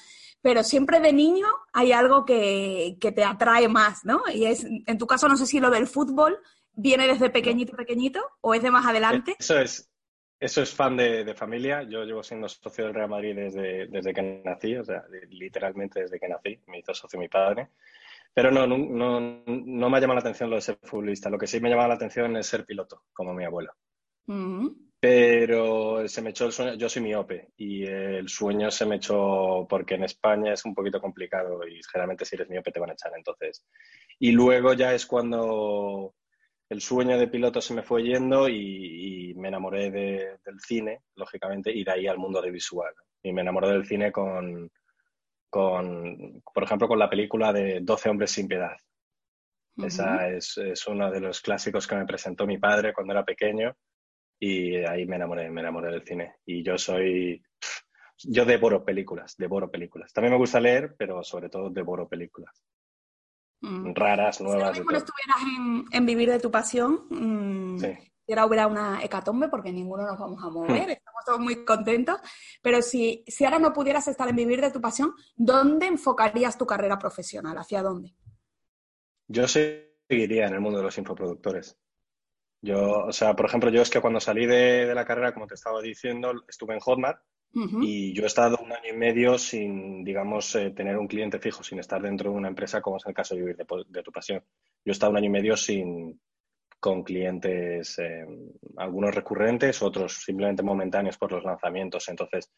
pero 0.44 0.62
siempre 0.62 1.00
de 1.00 1.14
niño 1.14 1.46
hay 1.72 1.92
algo 1.92 2.26
que, 2.26 2.98
te 3.00 3.24
atrae 3.24 3.66
más, 3.66 4.04
¿no? 4.04 4.20
Y 4.30 4.44
es, 4.44 4.62
en 4.64 4.98
tu 4.98 5.07
caso, 5.07 5.26
no 5.26 5.38
sé 5.38 5.46
si 5.46 5.59
lo 5.59 5.70
del 5.70 5.87
fútbol 5.87 6.38
viene 6.74 7.07
desde 7.07 7.30
pequeñito, 7.30 7.74
pequeñito, 7.74 8.20
o 8.42 8.52
es 8.52 8.62
de 8.62 8.70
más 8.70 8.85
adelante. 8.85 9.37
Eso 9.38 9.59
es, 9.59 9.90
eso 10.38 10.61
es 10.61 10.74
fan 10.74 10.98
de, 10.98 11.35
familia. 11.35 11.83
Yo 11.85 12.04
llevo 12.04 12.22
siendo 12.22 12.46
socio 12.46 12.85
del 12.85 12.92
Real 12.92 13.09
Madrid 13.09 13.35
desde, 13.35 13.87
desde 13.87 14.12
que 14.12 14.42
nací, 14.44 14.76
o 14.76 14.85
sea, 14.85 15.02
literalmente 15.30 16.02
desde 16.02 16.20
que 16.20 16.28
nací. 16.28 16.61
Me 16.66 16.80
hizo 16.80 16.92
socio 16.92 17.18
mi 17.18 17.28
padre. 17.28 17.70
Pero 18.35 18.50
no, 18.50 18.66
no, 18.66 19.20
no, 19.46 19.90
me 19.90 19.96
ha 19.96 20.00
llamado 20.00 20.16
la 20.16 20.20
atención 20.20 20.50
lo 20.50 20.57
de 20.57 20.62
ser 20.62 20.78
futbolista. 20.83 21.30
Lo 21.30 21.38
que 21.38 21.46
sí 21.46 21.59
me 21.59 21.70
llama 21.70 21.88
la 21.88 21.94
atención 21.94 22.37
es 22.37 22.46
ser 22.46 22.66
piloto, 22.66 23.04
como 23.14 23.33
mi 23.33 23.46
abuelo. 23.46 23.72
Pero 25.07 26.09
se 26.09 26.23
me 26.23 26.31
echó 26.31 26.47
el 26.47 26.53
sueño, 26.53 26.75
yo 26.77 26.88
soy 26.88 27.03
miope 27.03 27.51
y 27.59 27.85
el 27.85 28.27
sueño 28.27 28.71
se 28.71 28.87
me 28.87 28.97
echó 28.97 29.67
porque 29.69 29.97
en 29.97 30.05
España 30.05 30.55
es 30.55 30.64
un 30.64 30.75
poquito 30.75 30.99
complicado 30.99 31.61
y 31.69 31.79
generalmente 31.93 32.25
si 32.25 32.37
eres 32.37 32.49
miope 32.49 32.73
te 32.73 32.81
van 32.81 32.88
a 32.88 32.95
echar 32.95 33.12
entonces. 33.14 33.67
Y 34.19 34.33
luego 34.33 34.73
ya 34.73 34.95
es 34.95 35.05
cuando 35.05 36.14
el 36.71 36.81
sueño 36.81 37.19
de 37.19 37.29
piloto 37.29 37.61
se 37.61 37.75
me 37.75 37.83
fue 37.83 38.03
yendo 38.03 38.49
y, 38.49 39.35
me 39.37 39.49
enamoré 39.49 39.90
del 39.90 40.59
cine, 40.67 41.03
lógicamente, 41.17 41.71
y 41.71 41.85
de 41.85 41.90
ahí 41.90 42.07
al 42.07 42.17
mundo 42.17 42.40
de 42.40 42.51
visual. 42.51 42.95
Y 43.23 43.31
me 43.31 43.43
enamoré 43.43 43.69
del 43.73 43.85
cine 43.85 44.11
con, 44.11 44.71
con 45.51 46.43
por 46.55 46.62
ejemplo, 46.62 46.88
con 46.88 46.99
la 46.99 47.11
película 47.11 47.53
de 47.53 47.81
12 47.83 48.09
hombres 48.09 48.31
sin 48.31 48.49
piedad. 48.49 48.75
Esa 49.77 50.31
es, 50.31 50.57
es 50.57 50.87
uno 50.87 51.11
de 51.11 51.21
los 51.21 51.43
clásicos 51.43 51.87
que 51.87 51.95
me 51.95 52.07
presentó 52.07 52.47
mi 52.47 52.57
padre 52.57 52.95
cuando 52.95 53.12
era 53.12 53.23
pequeño 53.23 53.77
y 54.44 54.76
ahí 54.85 55.07
me 55.07 55.16
enamoré, 55.16 55.50
me 55.50 55.62
enamoré 55.62 55.90
del 55.90 56.04
cine. 56.04 56.37
Y 56.44 56.62
yo 56.62 56.76
soy, 56.76 57.42
yo 58.24 58.44
devoro 58.44 58.85
películas, 58.85 59.37
devoro 59.38 59.70
películas. 59.70 60.12
También 60.12 60.33
me 60.33 60.38
gusta 60.38 60.61
leer, 60.61 60.94
pero 60.98 61.24
sobre 61.24 61.48
todo 61.48 61.70
devoro 61.70 62.07
películas. 62.07 62.62
Mm. 63.62 63.94
Raras, 63.94 64.42
nuevas. 64.42 64.76
Si 64.76 64.83
ahora 64.83 64.98
estuvieras 64.98 65.88
en, 65.92 66.04
Vivir 66.07 66.30
de 66.30 66.40
tu 66.40 66.50
Pasión, 66.50 67.07
mmm, 67.09 67.78
si 67.78 68.33
ahora 68.33 68.44
hubiera 68.44 68.66
una 68.66 69.02
hecatombe, 69.02 69.48
porque 69.48 69.72
ninguno 69.72 70.07
nos 70.07 70.18
vamos 70.18 70.42
a 70.42 70.50
mover, 70.50 70.88
hmm. 70.88 70.90
estamos 70.90 71.24
todos 71.24 71.40
muy 71.40 71.64
contentos, 71.64 72.20
pero 72.61 72.83
si, 72.83 73.24
si 73.26 73.46
ahora 73.46 73.59
no 73.59 73.72
pudieras 73.72 74.09
estar 74.09 74.28
en 74.28 74.37
Vivir 74.37 74.61
de 74.61 74.70
tu 74.70 74.80
Pasión, 74.83 75.14
¿dónde 75.37 75.87
enfocarías 75.87 76.59
tu 76.59 76.66
carrera 76.66 76.98
profesional? 76.98 77.57
¿Hacia 77.57 77.83
dónde? 77.83 78.14
Yo 79.26 79.48
seguiría 79.48 80.48
en 80.48 80.54
el 80.54 80.61
mundo 80.61 80.78
de 80.78 80.85
los 80.85 80.98
infoproductores. 80.98 81.78
Yo, 82.64 83.05
o 83.05 83.12
sea, 83.12 83.35
por 83.37 83.44
ejemplo, 83.44 83.68
yo 83.68 83.83
es 83.83 83.90
que 83.90 84.00
cuando 84.00 84.20
salí 84.20 84.46
de, 84.46 84.94
la 84.94 85.05
carrera, 85.05 85.35
como 85.35 85.46
te 85.46 85.55
estaba 85.55 85.83
diciendo, 85.83 86.33
estuve 86.48 86.72
en 86.72 86.81
Hotmart 86.81 87.18
y 87.83 88.14
yo 88.14 88.24
he 88.24 88.27
estado 88.27 88.57
un 88.57 88.72
año 88.72 88.88
y 88.90 88.96
medio 88.96 89.37
sin, 89.37 90.03
digamos, 90.03 90.57
eh, 90.57 90.70
tener 90.70 90.96
un 90.96 91.07
cliente 91.07 91.38
fijo, 91.38 91.62
sin 91.62 91.79
estar 91.79 92.00
dentro 92.00 92.31
de 92.31 92.37
una 92.37 92.48
empresa, 92.48 92.81
como 92.81 92.96
es 92.96 93.05
el 93.07 93.12
caso 93.12 93.35
de 93.35 93.42
vivir 93.42 93.57
de, 93.57 94.03
tu 94.03 94.11
pasión. 94.11 94.42
Yo 94.83 94.90
he 94.90 94.92
estado 94.92 95.12
un 95.12 95.18
año 95.18 95.27
y 95.27 95.31
medio 95.31 95.57
sin, 95.59 96.18
con 96.81 97.05
clientes, 97.05 97.98
eh, 97.98 98.27
algunos 98.79 99.14
recurrentes, 99.14 99.83
otros 99.83 100.24
simplemente 100.24 100.62
momentáneos 100.62 101.18
por 101.18 101.33
los 101.33 101.44
lanzamientos. 101.44 102.09
Entonces, 102.09 102.50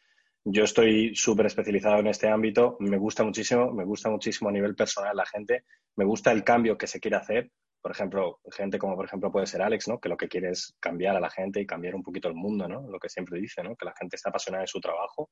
yo 0.44 0.62
estoy 0.62 1.16
súper 1.16 1.46
especializado 1.46 1.98
en 1.98 2.06
este 2.06 2.28
ámbito, 2.28 2.76
me 2.78 2.96
gusta 2.96 3.24
muchísimo, 3.24 3.72
me 3.72 3.84
gusta 3.84 4.08
muchísimo 4.08 4.50
a 4.50 4.52
nivel 4.52 4.76
personal 4.76 5.16
la 5.16 5.26
gente, 5.26 5.64
me 5.96 6.04
gusta 6.04 6.30
el 6.30 6.44
cambio 6.44 6.78
que 6.78 6.86
se 6.86 7.00
quiere 7.00 7.16
hacer 7.16 7.50
por 7.86 7.92
ejemplo, 7.92 8.40
gente 8.50 8.80
como 8.80 8.96
por 8.96 9.04
ejemplo 9.04 9.30
puede 9.30 9.46
ser 9.46 9.62
Alex, 9.62 9.86
¿no? 9.86 10.00
Que 10.00 10.08
lo 10.08 10.16
que 10.16 10.26
quiere 10.26 10.50
es 10.50 10.74
cambiar 10.80 11.14
a 11.14 11.20
la 11.20 11.30
gente 11.30 11.60
y 11.60 11.66
cambiar 11.66 11.94
un 11.94 12.02
poquito 12.02 12.26
el 12.26 12.34
mundo, 12.34 12.66
¿no? 12.66 12.90
Lo 12.90 12.98
que 12.98 13.08
siempre 13.08 13.38
dice, 13.38 13.62
¿no? 13.62 13.76
Que 13.76 13.84
la 13.84 13.94
gente 13.96 14.16
está 14.16 14.30
apasionada 14.30 14.62
de 14.62 14.66
su 14.66 14.80
trabajo. 14.80 15.30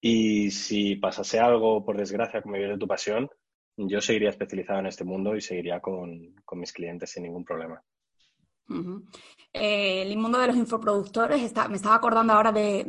Y 0.00 0.50
si 0.50 0.96
pasase 0.96 1.38
algo, 1.38 1.84
por 1.84 1.98
desgracia, 1.98 2.40
como 2.40 2.54
vivir 2.54 2.70
de 2.70 2.78
tu 2.78 2.88
pasión, 2.88 3.28
yo 3.76 4.00
seguiría 4.00 4.30
especializado 4.30 4.80
en 4.80 4.86
este 4.86 5.04
mundo 5.04 5.36
y 5.36 5.42
seguiría 5.42 5.78
con, 5.80 6.36
con 6.42 6.58
mis 6.58 6.72
clientes 6.72 7.10
sin 7.10 7.24
ningún 7.24 7.44
problema. 7.44 7.82
Eh, 9.54 10.02
el 10.02 10.16
mundo 10.18 10.38
de 10.38 10.46
los 10.46 10.56
infoproductores, 10.56 11.42
está, 11.42 11.68
me 11.68 11.76
estaba 11.76 11.94
acordando 11.94 12.32
ahora 12.34 12.52
de, 12.52 12.80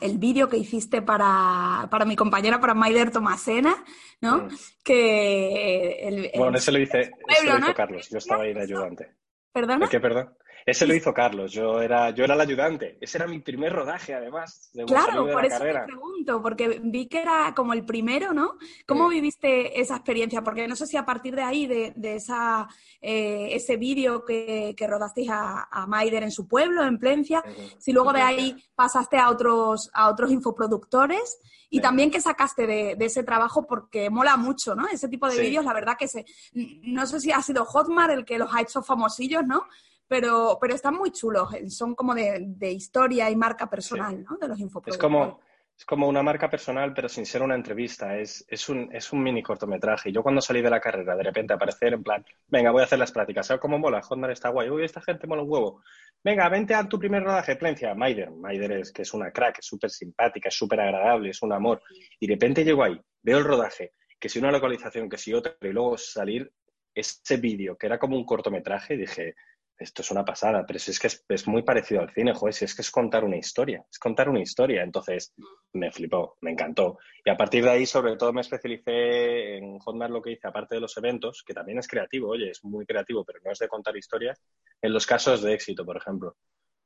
el 0.00 0.18
vídeo 0.18 0.48
que 0.48 0.56
hiciste 0.56 1.02
para, 1.02 1.88
mi 2.04 2.16
compañera, 2.16 2.60
para 2.60 2.74
Maider 2.74 3.10
Tomasena, 3.10 3.84
¿no? 4.20 4.38
Mm. 4.38 4.48
Que 4.84 6.32
bueno, 6.36 6.58
ese 6.58 6.72
lo 6.72 6.80
hice, 6.80 7.10
lo 7.44 7.58
hizo 7.58 7.74
Carlos, 7.74 8.08
yo 8.10 8.18
estaba 8.18 8.42
ahí 8.42 8.52
de 8.52 8.62
ayudante. 8.62 9.14
¿Perdona? 9.52 9.88
¿Qué, 9.88 10.00
perdón? 10.00 10.34
Ese 10.68 10.86
lo 10.86 10.94
hizo 10.94 11.14
Carlos, 11.14 11.50
yo 11.50 11.80
era, 11.80 12.10
yo 12.10 12.24
era 12.24 12.34
el 12.34 12.40
ayudante. 12.42 12.98
Ese 13.00 13.16
era 13.16 13.26
mi 13.26 13.38
primer 13.38 13.72
rodaje, 13.72 14.12
además. 14.12 14.70
claro, 14.86 15.26
por 15.26 15.42
eso 15.46 15.60
te 15.60 15.82
pregunto, 15.86 16.42
porque 16.42 16.78
vi 16.84 17.06
que 17.06 17.22
era 17.22 17.54
como 17.56 17.72
el 17.72 17.86
primero, 17.86 18.34
¿no? 18.34 18.58
¿Cómo 18.86 19.08
viviste 19.08 19.80
esa 19.80 19.96
experiencia? 19.96 20.42
Porque 20.42 20.68
no 20.68 20.76
sé 20.76 20.86
si 20.86 20.98
a 20.98 21.06
partir 21.06 21.34
de 21.34 21.42
ahí, 21.42 21.66
de, 21.66 21.94
esa, 22.14 22.68
eh, 23.00 23.48
ese 23.52 23.78
vídeo 23.78 24.26
que, 24.26 24.74
que 24.76 24.86
rodasteis 24.86 25.30
a, 25.30 25.68
a, 25.70 25.86
Maider 25.86 26.22
en 26.22 26.30
su 26.30 26.46
pueblo, 26.46 26.84
en 26.84 26.98
Plencia, 26.98 27.42
si 27.78 27.92
luego 27.92 28.12
de 28.12 28.20
ahí 28.20 28.54
pasaste 28.74 29.16
a 29.16 29.30
otros, 29.30 29.88
a 29.94 30.10
otros 30.10 30.30
infoproductores 30.30 31.38
y 31.70 31.80
también 31.80 32.10
que 32.10 32.20
sacaste 32.20 32.66
de, 32.66 32.96
ese 33.00 33.22
trabajo 33.22 33.66
porque 33.66 34.10
mola 34.10 34.36
mucho, 34.36 34.74
¿no? 34.74 34.86
Ese 34.88 35.08
tipo 35.08 35.28
de 35.28 35.40
vídeos, 35.40 35.64
la 35.64 35.74
verdad 35.74 35.96
que 35.98 36.08
se, 36.08 36.24
no 36.52 37.06
sé 37.06 37.20
si 37.20 37.32
ha 37.32 37.42
sido 37.42 37.64
Hotmart 37.64 38.12
el 38.12 38.24
que 38.24 38.38
los 38.38 38.54
ha 38.54 38.62
hecho 38.62 38.82
famosillos, 38.82 39.46
¿no? 39.46 39.64
Pero, 40.08 40.58
pero 40.60 40.74
están 40.74 40.94
muy 40.94 41.12
chulos, 41.12 41.50
son 41.68 41.94
como 41.94 42.14
de, 42.14 42.72
historia 42.72 43.30
y 43.30 43.36
marca 43.36 43.68
personal, 43.68 44.24
¿no? 44.24 44.36
De 44.38 44.48
los 44.48 44.58
infoproductores. 44.58 44.96
Es 44.96 45.00
como, 45.00 45.40
es 45.78 45.84
como 45.84 46.08
una 46.08 46.24
marca 46.24 46.50
personal, 46.50 46.92
pero 46.92 47.08
sin 47.08 47.24
ser 47.24 47.40
una 47.42 47.54
entrevista, 47.54 48.18
es, 48.18 48.44
es, 48.48 48.68
un, 48.68 48.88
es 48.92 49.12
un 49.12 49.22
mini 49.22 49.44
cortometraje. 49.44 50.10
Yo 50.10 50.24
cuando 50.24 50.40
salí 50.40 50.60
de 50.60 50.70
la 50.70 50.80
carrera, 50.80 51.14
de 51.14 51.22
repente 51.22 51.52
aparecer 51.52 51.92
en 51.92 52.02
plan, 52.02 52.24
venga, 52.48 52.72
voy 52.72 52.80
a 52.80 52.84
hacer 52.84 52.98
las 52.98 53.12
prácticas, 53.12 53.46
¿sabes 53.46 53.60
cómo 53.60 53.78
mola? 53.78 54.02
Hotmart 54.02 54.32
está 54.32 54.48
guay, 54.48 54.70
uy, 54.70 54.84
esta 54.84 55.00
gente 55.00 55.28
mola 55.28 55.42
un 55.42 55.50
huevo. 55.50 55.82
Venga, 56.24 56.48
vente 56.48 56.74
a 56.74 56.88
tu 56.88 56.98
primer 56.98 57.22
rodaje, 57.22 57.54
Plencia, 57.54 57.94
Maider. 57.94 58.32
Maider 58.32 58.72
es 58.72 58.92
que 58.92 59.02
es 59.02 59.14
una 59.14 59.30
crack, 59.30 59.60
es 59.60 59.66
súper 59.66 59.90
simpática, 59.90 60.48
es 60.48 60.54
súper 60.56 60.80
agradable, 60.80 61.30
es 61.30 61.42
un 61.42 61.52
amor. 61.52 61.80
Y 62.18 62.26
de 62.26 62.34
repente 62.34 62.64
llego 62.64 62.82
ahí, 62.82 63.00
veo 63.22 63.38
el 63.38 63.44
rodaje, 63.44 63.92
que 64.18 64.28
si 64.28 64.40
una 64.40 64.50
localización, 64.50 65.08
que 65.08 65.16
si 65.16 65.32
otra, 65.32 65.54
y 65.60 65.68
luego 65.68 65.96
salir 65.96 66.52
ese 66.92 67.36
vídeo, 67.36 67.78
que 67.78 67.86
era 67.86 68.00
como 68.00 68.16
un 68.16 68.24
cortometraje, 68.24 68.96
dije, 68.96 69.36
esto 69.78 70.02
es 70.02 70.10
una 70.10 70.24
pasada, 70.24 70.66
pero 70.66 70.78
si 70.78 70.90
es 70.90 70.98
que 70.98 71.06
es, 71.06 71.46
muy 71.46 71.62
parecido 71.62 72.00
al 72.00 72.10
cine, 72.10 72.34
joder, 72.34 72.52
si 72.52 72.64
es 72.64 72.74
que 72.74 72.82
es 72.82 72.90
contar 72.90 73.24
una 73.24 73.36
historia, 73.36 73.84
es 73.90 73.98
contar 73.98 74.28
una 74.28 74.40
historia. 74.40 74.82
Entonces, 74.82 75.32
me 75.72 75.92
flipó, 75.92 76.36
me 76.40 76.50
encantó. 76.50 76.98
Y 77.24 77.30
a 77.30 77.36
partir 77.36 77.62
de 77.62 77.70
ahí, 77.70 77.86
sobre 77.86 78.16
todo, 78.16 78.32
me 78.32 78.40
especialicé 78.40 79.56
en 79.56 79.78
Hotmart 79.78 80.12
lo 80.12 80.20
que 80.20 80.32
hice, 80.32 80.48
aparte 80.48 80.74
de 80.74 80.80
los 80.80 80.96
eventos, 80.96 81.44
que 81.46 81.54
también 81.54 81.78
es 81.78 81.86
creativo, 81.86 82.28
oye, 82.30 82.50
es 82.50 82.64
muy 82.64 82.84
creativo, 82.84 83.24
pero 83.24 83.38
no 83.44 83.52
es 83.52 83.58
de 83.58 83.68
contar 83.68 83.96
historias, 83.96 84.42
en 84.82 84.92
los 84.92 85.06
casos 85.06 85.42
de 85.42 85.54
éxito, 85.54 85.84
por 85.84 85.96
ejemplo. 85.96 86.36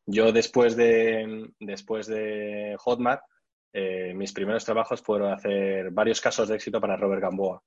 Yo 0.04 0.30
después 0.30 0.76
de, 0.76 1.50
después 1.60 2.06
de 2.08 2.76
Hotmart, 2.78 3.22
eh, 3.72 4.12
mis 4.14 4.34
primeros 4.34 4.64
trabajos 4.66 5.00
fueron 5.00 5.32
hacer 5.32 5.90
varios 5.92 6.20
casos 6.20 6.48
de 6.48 6.56
éxito 6.56 6.78
para 6.80 6.96
Robert 6.96 7.22
Gamboa. 7.22 7.62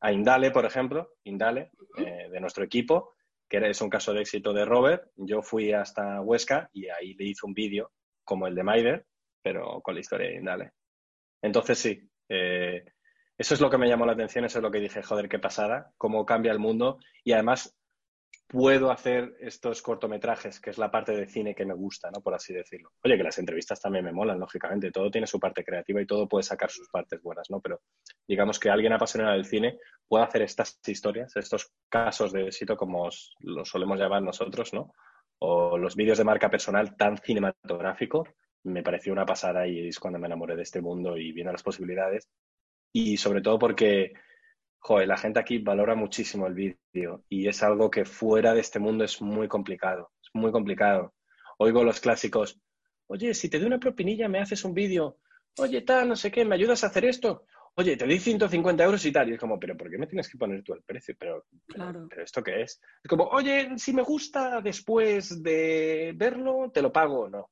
A 0.00 0.12
Indale, 0.12 0.50
por 0.50 0.64
ejemplo, 0.64 1.12
Indale, 1.24 1.70
eh, 1.98 2.28
de 2.30 2.40
nuestro 2.40 2.64
equipo, 2.64 3.14
que 3.50 3.58
es 3.68 3.80
un 3.80 3.90
caso 3.90 4.14
de 4.14 4.20
éxito 4.20 4.52
de 4.52 4.64
Robert. 4.64 5.10
Yo 5.16 5.42
fui 5.42 5.72
hasta 5.72 6.20
Huesca 6.20 6.70
y 6.72 6.88
ahí 6.88 7.14
le 7.14 7.24
hice 7.24 7.44
un 7.44 7.52
vídeo 7.52 7.90
como 8.24 8.46
el 8.46 8.54
de 8.54 8.62
Maider, 8.62 9.06
pero 9.42 9.80
con 9.82 9.94
la 9.94 10.00
historia 10.00 10.28
de 10.28 10.36
Indale. 10.36 10.72
Entonces 11.42 11.78
sí, 11.78 12.08
eh, 12.28 12.84
eso 13.36 13.54
es 13.54 13.60
lo 13.60 13.68
que 13.68 13.78
me 13.78 13.88
llamó 13.88 14.06
la 14.06 14.12
atención, 14.12 14.44
eso 14.44 14.58
es 14.58 14.62
lo 14.62 14.70
que 14.70 14.78
dije, 14.78 15.02
joder, 15.02 15.28
qué 15.28 15.40
pasada, 15.40 15.92
cómo 15.98 16.24
cambia 16.24 16.52
el 16.52 16.60
mundo 16.60 16.98
y 17.24 17.32
además 17.32 17.76
puedo 18.50 18.90
hacer 18.90 19.36
estos 19.38 19.80
cortometrajes, 19.80 20.60
que 20.60 20.70
es 20.70 20.78
la 20.78 20.90
parte 20.90 21.12
de 21.12 21.28
cine 21.28 21.54
que 21.54 21.64
me 21.64 21.74
gusta, 21.74 22.10
¿no? 22.10 22.20
Por 22.20 22.34
así 22.34 22.52
decirlo. 22.52 22.90
Oye, 23.04 23.16
que 23.16 23.22
las 23.22 23.38
entrevistas 23.38 23.80
también 23.80 24.04
me 24.04 24.12
molan, 24.12 24.40
lógicamente, 24.40 24.90
todo 24.90 25.10
tiene 25.10 25.28
su 25.28 25.38
parte 25.38 25.64
creativa 25.64 26.02
y 26.02 26.06
todo 26.06 26.28
puede 26.28 26.42
sacar 26.42 26.70
sus 26.70 26.88
partes 26.88 27.22
buenas, 27.22 27.48
¿no? 27.48 27.60
Pero 27.60 27.80
digamos 28.26 28.58
que 28.58 28.68
alguien 28.68 28.92
apasionado 28.92 29.34
del 29.34 29.44
cine 29.44 29.78
puede 30.08 30.24
hacer 30.24 30.42
estas 30.42 30.80
historias, 30.86 31.36
estos 31.36 31.72
casos 31.88 32.32
de 32.32 32.46
éxito 32.46 32.76
como 32.76 33.08
los 33.40 33.68
solemos 33.68 33.98
llamar 33.98 34.22
nosotros, 34.22 34.74
¿no? 34.74 34.92
O 35.38 35.78
los 35.78 35.94
vídeos 35.94 36.18
de 36.18 36.24
marca 36.24 36.50
personal 36.50 36.96
tan 36.96 37.18
cinematográfico, 37.18 38.26
me 38.64 38.82
pareció 38.82 39.12
una 39.12 39.24
pasada 39.24 39.66
y 39.66 39.88
es 39.88 39.98
cuando 40.00 40.18
me 40.18 40.26
enamoré 40.26 40.56
de 40.56 40.62
este 40.62 40.80
mundo 40.80 41.16
y 41.16 41.32
viendo 41.32 41.52
las 41.52 41.62
posibilidades. 41.62 42.28
Y 42.92 43.16
sobre 43.16 43.40
todo 43.40 43.58
porque 43.58 44.12
joder, 44.80 45.06
la 45.06 45.16
gente 45.16 45.38
aquí 45.38 45.58
valora 45.58 45.94
muchísimo 45.94 46.46
el 46.46 46.54
vídeo 46.54 47.24
y 47.28 47.46
es 47.46 47.62
algo 47.62 47.90
que 47.90 48.04
fuera 48.04 48.54
de 48.54 48.60
este 48.60 48.78
mundo 48.78 49.04
es 49.04 49.22
muy 49.22 49.46
complicado, 49.46 50.10
es 50.22 50.30
muy 50.34 50.50
complicado. 50.50 51.14
Oigo 51.58 51.84
los 51.84 52.00
clásicos, 52.00 52.60
oye, 53.06 53.34
si 53.34 53.48
te 53.48 53.58
doy 53.58 53.66
una 53.66 53.78
propinilla 53.78 54.28
me 54.28 54.40
haces 54.40 54.64
un 54.64 54.74
vídeo, 54.74 55.18
oye, 55.58 55.82
tal, 55.82 56.08
no 56.08 56.16
sé 56.16 56.30
qué, 56.30 56.44
¿me 56.44 56.54
ayudas 56.54 56.82
a 56.82 56.88
hacer 56.88 57.04
esto? 57.04 57.44
Oye, 57.76 57.96
te 57.96 58.04
doy 58.04 58.18
150 58.18 58.84
euros 58.84 59.04
y 59.06 59.12
tal. 59.12 59.28
Y 59.28 59.34
es 59.34 59.38
como, 59.38 59.58
pero 59.58 59.76
¿por 59.76 59.90
qué 59.90 59.96
me 59.96 60.06
tienes 60.06 60.28
que 60.28 60.36
poner 60.36 60.62
tú 60.62 60.74
el 60.74 60.82
precio? 60.82 61.14
Pero, 61.18 61.46
claro. 61.66 62.06
pero, 62.10 62.24
¿esto 62.24 62.42
qué 62.42 62.62
es? 62.62 62.80
Es 63.02 63.08
como, 63.08 63.24
oye, 63.24 63.78
si 63.78 63.92
me 63.92 64.02
gusta 64.02 64.60
después 64.60 65.42
de 65.42 66.12
verlo, 66.16 66.70
te 66.74 66.82
lo 66.82 66.92
pago 66.92 67.20
o 67.20 67.28
no. 67.28 67.50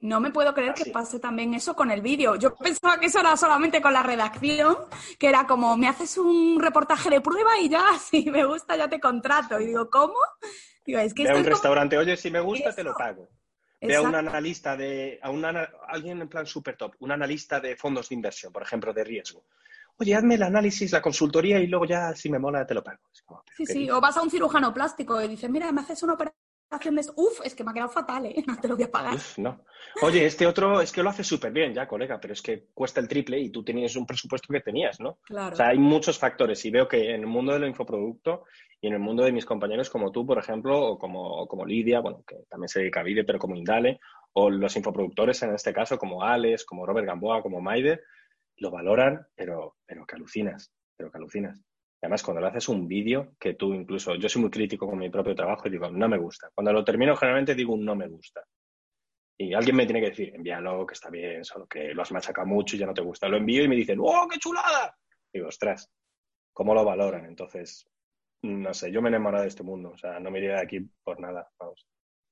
No 0.00 0.20
me 0.20 0.30
puedo 0.30 0.54
creer 0.54 0.74
que 0.74 0.86
pase 0.92 1.18
también 1.18 1.54
eso 1.54 1.74
con 1.74 1.90
el 1.90 2.00
vídeo. 2.00 2.36
Yo 2.36 2.54
pensaba 2.54 3.00
que 3.00 3.06
eso 3.06 3.18
era 3.18 3.36
solamente 3.36 3.80
con 3.80 3.92
la 3.92 4.02
redacción, 4.04 4.76
que 5.18 5.28
era 5.28 5.46
como, 5.46 5.76
me 5.76 5.88
haces 5.88 6.16
un 6.18 6.60
reportaje 6.60 7.10
de 7.10 7.20
prueba 7.20 7.58
y 7.60 7.68
ya, 7.68 7.84
si 8.10 8.30
me 8.30 8.44
gusta, 8.44 8.76
ya 8.76 8.88
te 8.88 9.00
contrato. 9.00 9.60
Y 9.60 9.66
digo, 9.66 9.90
¿cómo? 9.90 10.14
Digo, 10.86 11.00
es 11.00 11.12
que 11.12 11.24
Ve 11.24 11.30
a 11.30 11.36
un 11.36 11.44
restaurante, 11.44 11.98
oye, 11.98 12.16
si 12.16 12.30
me 12.30 12.40
gusta, 12.40 12.74
te 12.74 12.84
lo 12.84 12.94
pago. 12.94 13.28
Ve 13.80 13.96
a 13.96 14.02
un 14.02 14.14
analista 14.14 14.76
de, 14.76 15.20
a 15.22 15.30
alguien 15.88 16.20
en 16.20 16.28
plan 16.28 16.46
super 16.46 16.76
top, 16.76 16.94
un 17.00 17.12
analista 17.12 17.60
de 17.60 17.76
fondos 17.76 18.08
de 18.08 18.14
inversión, 18.14 18.52
por 18.52 18.62
ejemplo, 18.62 18.92
de 18.92 19.04
riesgo. 19.04 19.44
Oye, 20.00 20.14
hazme 20.14 20.36
el 20.36 20.44
análisis, 20.44 20.92
la 20.92 21.02
consultoría 21.02 21.58
y 21.58 21.66
luego 21.66 21.84
ya, 21.84 22.14
si 22.14 22.30
me 22.30 22.38
mola, 22.38 22.64
te 22.64 22.74
lo 22.74 22.84
pago. 22.84 23.00
sí, 23.56 23.66
sí, 23.66 23.90
o 23.90 24.00
vas 24.00 24.16
a 24.16 24.22
un 24.22 24.30
cirujano 24.30 24.72
plástico 24.72 25.20
y 25.20 25.26
dices, 25.26 25.50
mira, 25.50 25.72
me 25.72 25.80
haces 25.80 26.02
una 26.04 26.14
operación 26.14 26.37
Uf, 27.16 27.40
es 27.44 27.54
que 27.54 27.64
me 27.64 27.70
ha 27.70 27.74
quedado 27.74 27.90
fatal, 27.90 28.26
¿eh? 28.26 28.34
No 28.46 28.60
te 28.60 28.68
lo 28.68 28.76
voy 28.76 28.84
a 28.84 28.90
pagar. 28.90 29.16
no. 29.38 29.64
Oye, 30.02 30.26
este 30.26 30.46
otro 30.46 30.80
es 30.80 30.92
que 30.92 31.02
lo 31.02 31.10
hace 31.10 31.24
súper 31.24 31.52
bien 31.52 31.72
ya, 31.72 31.88
colega, 31.88 32.20
pero 32.20 32.34
es 32.34 32.42
que 32.42 32.66
cuesta 32.74 33.00
el 33.00 33.08
triple 33.08 33.38
y 33.38 33.50
tú 33.50 33.64
tenías 33.64 33.96
un 33.96 34.06
presupuesto 34.06 34.52
que 34.52 34.60
tenías, 34.60 35.00
¿no? 35.00 35.18
Claro. 35.24 35.54
O 35.54 35.56
sea, 35.56 35.68
hay 35.68 35.78
muchos 35.78 36.18
factores 36.18 36.64
y 36.64 36.70
veo 36.70 36.86
que 36.86 37.14
en 37.14 37.20
el 37.20 37.26
mundo 37.26 37.52
del 37.52 37.68
infoproducto 37.68 38.44
y 38.80 38.88
en 38.88 38.94
el 38.94 39.00
mundo 39.00 39.24
de 39.24 39.32
mis 39.32 39.44
compañeros 39.44 39.88
como 39.90 40.12
tú, 40.12 40.26
por 40.26 40.38
ejemplo, 40.38 40.78
o 40.78 40.98
como, 40.98 41.46
como 41.46 41.64
Lidia, 41.64 42.00
bueno, 42.00 42.22
que 42.26 42.36
también 42.48 42.68
se 42.68 42.80
dedica 42.80 43.00
a 43.00 43.04
vídeo, 43.04 43.24
pero 43.26 43.38
como 43.38 43.56
Indale, 43.56 43.98
o 44.34 44.50
los 44.50 44.76
infoproductores 44.76 45.42
en 45.42 45.54
este 45.54 45.72
caso, 45.72 45.98
como 45.98 46.22
Alex, 46.22 46.64
como 46.64 46.86
Robert 46.86 47.06
Gamboa, 47.06 47.42
como 47.42 47.60
Maider, 47.60 48.02
lo 48.56 48.70
valoran, 48.70 49.26
pero, 49.34 49.76
pero 49.86 50.06
que 50.06 50.16
alucinas, 50.16 50.70
pero 50.96 51.10
que 51.10 51.18
alucinas. 51.18 51.60
Además, 52.00 52.22
cuando 52.22 52.40
le 52.40 52.48
haces 52.48 52.68
un 52.68 52.86
vídeo, 52.86 53.34
que 53.38 53.54
tú 53.54 53.74
incluso, 53.74 54.14
yo 54.14 54.28
soy 54.28 54.42
muy 54.42 54.50
crítico 54.50 54.86
con 54.86 54.98
mi 54.98 55.10
propio 55.10 55.34
trabajo 55.34 55.66
y 55.66 55.72
digo, 55.72 55.90
no 55.90 56.08
me 56.08 56.18
gusta. 56.18 56.48
Cuando 56.54 56.72
lo 56.72 56.84
termino, 56.84 57.16
generalmente 57.16 57.54
digo 57.54 57.74
un 57.74 57.84
no 57.84 57.96
me 57.96 58.06
gusta. 58.06 58.42
Y 59.36 59.54
alguien 59.54 59.76
me 59.76 59.86
tiene 59.86 60.00
que 60.00 60.10
decir, 60.10 60.34
envíalo, 60.34 60.86
que 60.86 60.94
está 60.94 61.10
bien, 61.10 61.44
solo 61.44 61.66
que 61.66 61.94
lo 61.94 62.02
has 62.02 62.12
machacado 62.12 62.46
mucho 62.46 62.76
y 62.76 62.78
ya 62.78 62.86
no 62.86 62.94
te 62.94 63.02
gusta. 63.02 63.28
Lo 63.28 63.36
envío 63.36 63.64
y 63.64 63.68
me 63.68 63.76
dicen, 63.76 63.98
¡oh, 64.00 64.26
qué 64.30 64.38
chulada! 64.38 64.96
digo, 65.32 65.48
ostras, 65.48 65.90
¿cómo 66.52 66.74
lo 66.74 66.84
valoran? 66.84 67.24
Entonces, 67.26 67.86
no 68.42 68.72
sé, 68.74 68.90
yo 68.90 69.02
me 69.02 69.08
he 69.08 69.10
enamorado 69.10 69.42
de 69.42 69.48
este 69.48 69.62
mundo. 69.62 69.90
O 69.90 69.96
sea, 69.96 70.18
no 70.20 70.30
me 70.30 70.38
iría 70.38 70.54
de 70.54 70.62
aquí 70.62 70.80
por 71.04 71.20
nada. 71.20 71.48
Vamos. 71.58 71.86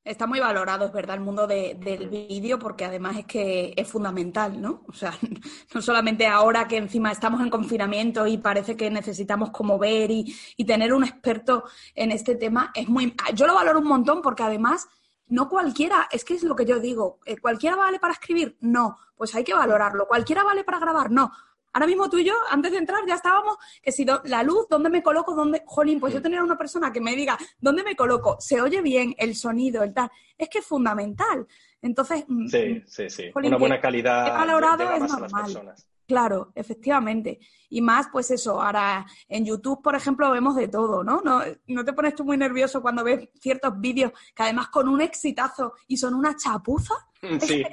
Está 0.07 0.29
muy 0.29 0.39
valorado, 0.39 0.87
es 0.87 0.93
verdad, 0.93 1.17
el 1.17 1.23
mundo 1.23 1.49
del 1.49 2.09
vídeo, 2.09 2.61
porque 2.61 2.85
además 2.85 3.17
es 3.17 3.27
que 3.27 3.75
es 3.77 3.89
fundamental, 3.89 4.63
¿no? 4.63 4.85
O 4.87 4.93
sea, 4.93 5.13
no 5.75 5.83
solamente 5.83 6.29
ahora 6.29 6.69
que 6.69 6.77
encima 6.77 7.11
estamos 7.11 7.41
en 7.41 7.51
confinamiento 7.51 8.25
y 8.25 8.39
parece 8.39 8.77
que 8.77 8.89
necesitamos 8.89 9.51
como 9.51 9.81
ver 9.81 10.13
y, 10.13 10.33
y 10.57 10.65
tener 10.65 10.93
un 10.93 11.03
experto 11.03 11.65
en 11.97 12.13
este 12.13 12.37
tema, 12.37 12.71
es 12.73 12.89
muy... 12.89 13.17
Yo 13.35 13.49
lo 13.49 13.55
valoro 13.57 13.81
un 13.81 13.89
montón 13.89 14.23
porque 14.23 14.45
además 14.45 14.89
no 15.27 15.49
cualquiera, 15.49 16.07
es 16.13 16.25
que 16.25 16.35
es 16.35 16.45
lo 16.45 16.55
que 16.55 16.67
yo 16.67 16.79
digo, 16.79 17.19
eh, 17.27 17.39
¿cualquiera 17.39 17.75
vale 17.75 17.99
para 17.99 18.13
escribir? 18.13 18.57
No, 18.61 18.99
pues 19.17 19.35
hay 19.35 19.43
que 19.43 19.55
valorarlo. 19.55 20.07
¿Cualquiera 20.07 20.45
vale 20.45 20.63
para 20.63 20.79
grabar? 20.79 21.11
No. 21.11 21.33
Ahora 21.77 21.89
mismo 21.89 22.09
tú 22.09 22.17
y 22.17 22.25
yo, 22.25 22.33
antes 22.49 22.73
de 22.73 22.79
entrar, 22.79 23.01
ya 23.07 23.17
estábamos, 23.17 23.59
que 23.83 23.93
si 23.93 24.07
la 24.07 24.43
luz, 24.43 24.67
¿dónde 24.71 24.89
me 24.89 25.03
coloco? 25.03 25.35
¿Dónde? 25.35 25.63
Jolín, 25.67 26.01
pues 26.01 26.15
yo 26.15 26.23
tener 26.23 26.43
una 26.43 26.57
persona 26.57 26.91
que 26.91 27.03
me 27.03 27.15
diga, 27.15 27.37
¿dónde 27.61 27.85
me 27.85 27.95
coloco? 27.95 28.39
¿Se 28.41 28.63
oye 28.63 28.81
bien 28.81 29.15
el 29.19 29.35
sonido, 29.35 29.83
el 29.83 29.93
tal? 29.93 30.11
Es 30.39 30.49
que 30.49 30.61
es 30.61 30.65
fundamental. 30.65 31.47
Entonces, 31.83 32.25
mm, 32.27 32.47
sí, 32.47 32.59
mm, 32.59 32.83
sí, 32.87 33.11
sí. 33.11 33.31
una 33.35 33.59
buena 33.59 33.79
calidad. 33.79 34.39
valorado 34.39 34.91
es 34.91 35.01
normal. 35.03 35.75
Claro, 36.07 36.53
efectivamente. 36.55 37.41
Y 37.69 37.83
más, 37.83 38.09
pues 38.11 38.31
eso, 38.31 38.63
ahora 38.63 39.05
en 39.29 39.45
YouTube, 39.45 39.83
por 39.83 39.97
ejemplo, 39.97 40.31
vemos 40.31 40.57
de 40.57 40.69
todo, 40.69 41.05
¿no? 41.05 41.21
No, 41.23 41.43
no 41.67 41.85
te 41.85 41.93
pones 41.93 42.15
tú 42.15 42.25
muy 42.25 42.39
nervioso 42.39 42.81
cuando 42.81 43.05
ves 43.05 43.29
ciertos 43.39 43.79
vídeos 43.79 44.13
que 44.35 44.45
además 44.45 44.69
con 44.69 44.89
un 44.89 45.03
exitazo 45.03 45.75
y 45.89 45.99
son 45.99 46.15
una 46.15 46.37
chapuza. 46.37 46.95
Sí. 47.41 47.65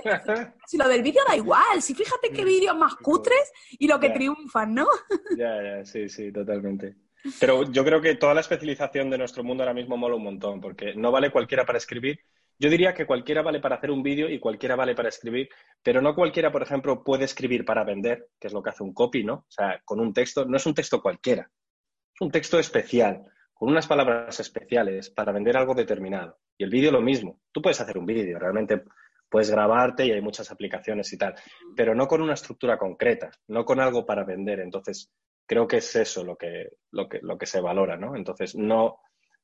si 0.68 0.78
lo 0.78 0.88
del 0.88 1.02
vídeo 1.02 1.22
da 1.28 1.36
igual, 1.36 1.82
si 1.82 1.94
fíjate 1.94 2.32
qué 2.32 2.44
vídeos 2.44 2.76
más 2.76 2.96
cutres 2.96 3.52
y 3.72 3.88
lo 3.88 4.00
que 4.00 4.10
triunfan, 4.10 4.74
¿no? 4.74 4.88
ya, 5.38 5.62
ya, 5.62 5.86
sí, 5.86 6.10
sí, 6.10 6.32
totalmente. 6.32 6.96
Pero 7.40 7.64
yo 7.72 7.86
creo 7.86 8.02
que 8.02 8.16
toda 8.16 8.34
la 8.34 8.42
especialización 8.42 9.10
de 9.10 9.18
nuestro 9.18 9.44
mundo 9.44 9.64
ahora 9.64 9.74
mismo 9.74 9.96
mola 9.96 10.16
un 10.16 10.24
montón, 10.24 10.60
porque 10.60 10.94
no 10.96 11.12
vale 11.12 11.32
cualquiera 11.32 11.66
para 11.66 11.78
escribir 11.78 12.20
yo 12.60 12.70
diría 12.70 12.94
que 12.94 13.06
cualquiera 13.06 13.42
vale 13.42 13.60
para 13.60 13.76
hacer 13.76 13.92
un 13.92 14.04
vídeo 14.04 14.30
y 14.30 14.40
cualquiera 14.40 14.76
vale 14.76 14.96
para 14.96 15.10
escribir, 15.10 15.50
pero 15.82 16.02
no 16.02 16.16
cualquiera, 16.16 16.52
por 16.52 16.62
ejemplo, 16.62 17.04
puede 17.04 17.26
escribir 17.26 17.66
para 17.66 17.84
vender, 17.84 18.30
que 18.40 18.48
es 18.48 18.54
lo 18.54 18.62
que 18.62 18.70
hace 18.70 18.84
un 18.84 18.94
copy, 18.94 19.24
¿no? 19.24 19.34
O 19.34 19.46
sea, 19.52 19.82
con 19.84 20.00
un 20.00 20.14
texto, 20.14 20.46
no 20.46 20.58
es 20.58 20.66
un 20.66 20.74
texto 20.74 21.02
cualquiera, 21.02 21.50
es 22.14 22.22
un 22.22 22.32
texto 22.32 22.60
especial, 22.60 23.26
con 23.54 23.70
unas 23.70 23.88
palabras 23.88 24.40
especiales 24.40 25.10
para 25.10 25.32
vender 25.32 25.58
algo 25.58 25.74
determinado. 25.74 26.38
Y 26.58 26.64
el 26.64 26.70
vídeo 26.70 26.92
lo 26.92 27.02
mismo. 27.02 27.42
Tú 27.52 27.62
puedes 27.62 27.82
hacer 27.82 27.98
un 27.98 28.06
vídeo, 28.06 28.38
realmente 28.40 28.84
puedes 29.34 29.50
grabarte 29.50 30.06
y 30.06 30.12
hay 30.12 30.22
muchas 30.22 30.52
aplicaciones 30.52 31.12
y 31.12 31.18
tal, 31.18 31.34
pero 31.76 31.96
no 31.96 32.08
con 32.08 32.22
una 32.22 32.36
estructura 32.36 32.78
concreta, 32.78 33.32
no 33.48 33.66
con 33.66 33.80
algo 33.80 34.06
para 34.06 34.24
vender. 34.24 34.60
Entonces, 34.60 35.12
creo 35.48 35.68
que 35.68 35.78
es 35.78 35.96
eso 35.96 36.24
lo 36.24 36.36
que, 36.36 36.70
lo 36.92 37.10
que, 37.10 37.18
lo 37.24 37.36
que 37.36 37.48
se 37.48 37.60
valora, 37.60 37.98
¿no? 37.98 38.16
Entonces, 38.16 38.56
no, 38.56 39.00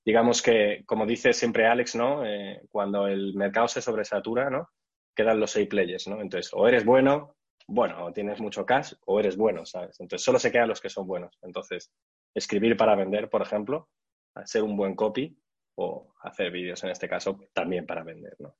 digamos 0.05 0.43
que, 0.43 0.83
como 0.85 1.07
dice 1.07 1.33
siempre 1.33 1.65
Alex, 1.65 1.95
¿no? 1.95 2.23
Eh, 2.23 2.61
cuando 2.69 3.07
el 3.07 3.33
mercado 3.33 3.67
se 3.67 3.81
sobresatura, 3.81 4.51
¿no? 4.51 4.69
Quedan 5.15 5.39
los 5.39 5.49
seis 5.49 5.67
players, 5.67 6.07
¿no? 6.07 6.21
Entonces, 6.21 6.51
o 6.53 6.67
eres 6.67 6.85
bueno, 6.85 7.35
bueno, 7.67 8.05
o 8.05 8.13
tienes 8.13 8.39
mucho 8.39 8.67
cash, 8.67 8.93
o 9.07 9.19
eres 9.19 9.37
bueno, 9.37 9.65
¿sabes? 9.65 9.99
Entonces, 9.99 10.23
solo 10.23 10.37
se 10.37 10.51
quedan 10.51 10.69
los 10.69 10.81
que 10.81 10.89
son 10.89 11.07
buenos. 11.07 11.35
Entonces, 11.41 11.91
escribir 12.35 12.77
para 12.77 12.95
vender, 12.95 13.27
por 13.27 13.41
ejemplo, 13.41 13.89
ser 14.45 14.61
un 14.61 14.77
buen 14.77 14.93
copy, 14.93 15.35
o 15.77 16.13
hacer 16.21 16.51
vídeos, 16.51 16.83
en 16.83 16.91
este 16.91 17.09
caso, 17.09 17.39
también 17.53 17.87
para 17.87 18.03
vender, 18.03 18.35
¿no? 18.37 18.55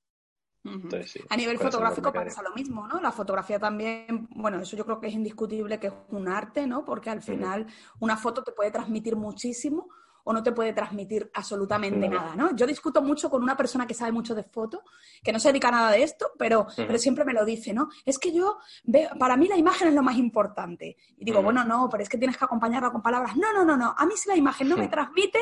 A 1.30 1.38
nivel 1.38 1.58
fotográfico 1.58 2.12
pasa 2.12 2.42
lo 2.44 2.54
mismo, 2.54 2.88
¿no? 2.88 3.00
La 3.00 3.12
fotografía 3.12 3.60
también, 3.60 4.28
bueno, 4.32 4.60
eso 4.60 4.76
yo 4.76 4.86
creo 4.86 5.00
que 5.00 5.08
es 5.08 5.14
indiscutible 5.14 5.80
que 5.80 5.88
es 5.88 5.94
un 6.10 6.28
arte, 6.28 6.68
¿no? 6.68 6.84
Porque 6.84 7.10
al 7.10 7.22
final 7.22 7.66
una 8.00 8.18
foto 8.18 8.44
te 8.44 8.52
puede 8.52 8.72
transmitir 8.72 9.16
muchísimo 9.16 9.88
o 10.26 10.34
no 10.34 10.44
te 10.44 10.52
puede 10.52 10.74
transmitir 10.74 11.32
absolutamente 11.34 12.08
nada, 12.10 12.36
¿no? 12.36 12.56
Yo 12.56 12.68
discuto 12.68 13.02
mucho 13.02 13.30
con 13.30 13.42
una 13.42 13.56
persona 13.56 13.88
que 13.88 13.94
sabe 13.94 14.12
mucho 14.12 14.36
de 14.36 14.44
foto, 14.44 14.84
que 15.24 15.32
no 15.32 15.40
se 15.40 15.48
dedica 15.48 15.70
a 15.70 15.72
nada 15.72 15.92
de 15.92 16.04
esto, 16.04 16.32
pero, 16.38 16.68
pero 16.76 17.00
siempre 17.00 17.26
me 17.26 17.34
lo 17.34 17.46
dice, 17.46 17.74
¿no? 17.74 17.90
Es 18.06 18.20
que 18.20 18.32
yo 18.32 18.60
veo, 18.84 19.10
para 19.18 19.38
mí 19.38 19.48
la 19.48 19.58
imagen 19.58 19.88
es 19.88 19.94
lo 19.94 20.04
más 20.04 20.18
importante. 20.18 20.98
Y 21.18 21.26
digo, 21.26 21.42
bueno, 21.42 21.64
no, 21.64 21.88
pero 21.90 22.04
es 22.04 22.10
que 22.10 22.18
tienes 22.18 22.38
que 22.38 22.46
acompañarla 22.46 22.92
con 22.92 23.02
palabras. 23.02 23.36
No, 23.38 23.54
no, 23.54 23.64
no, 23.64 23.78
no. 23.78 23.96
A 23.98 24.06
mí 24.06 24.14
si 24.18 24.30
la 24.30 24.36
imagen 24.36 24.70
no 24.70 24.78
me 24.78 24.88
transmite, 24.88 25.40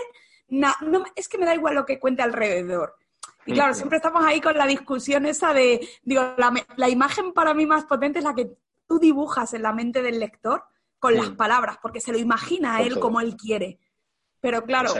no, 0.49 0.71
es 1.15 1.27
que 1.27 1.38
me 1.38 1.45
da 1.45 1.56
igual 1.56 1.75
lo 1.75 1.86
que 1.86 1.99
cuente 1.99 2.21
alrededor. 2.21 2.95
Y 3.47 3.53
claro, 3.53 3.73
siempre 3.73 3.97
estamos 3.97 4.23
ahí 4.25 4.41
con 4.41 4.57
la 4.57 4.67
discusión 4.67 5.25
esa 5.25 5.53
de, 5.53 5.88
digo, 6.03 6.21
la, 6.38 6.53
la, 6.75 6.89
imagen 6.89 7.33
para 7.33 7.53
mí 7.53 7.65
más 7.65 7.86
potente 7.86 8.19
es 8.19 8.25
la 8.25 8.36
que 8.36 8.51
tú 8.88 8.99
dibujas 8.99 9.53
en 9.53 9.63
la 9.63 9.73
mente 9.73 10.01
del 10.01 10.19
lector 10.19 10.63
con 10.99 11.15
las 11.15 11.29
palabras, 11.31 11.77
porque 11.81 12.01
se 12.01 12.12
lo 12.12 12.17
imagina 12.17 12.75
a 12.75 12.81
él 12.81 12.99
como 12.99 13.21
él 13.21 13.36
quiere. 13.36 13.79
Pero 14.41 14.63
claro, 14.63 14.91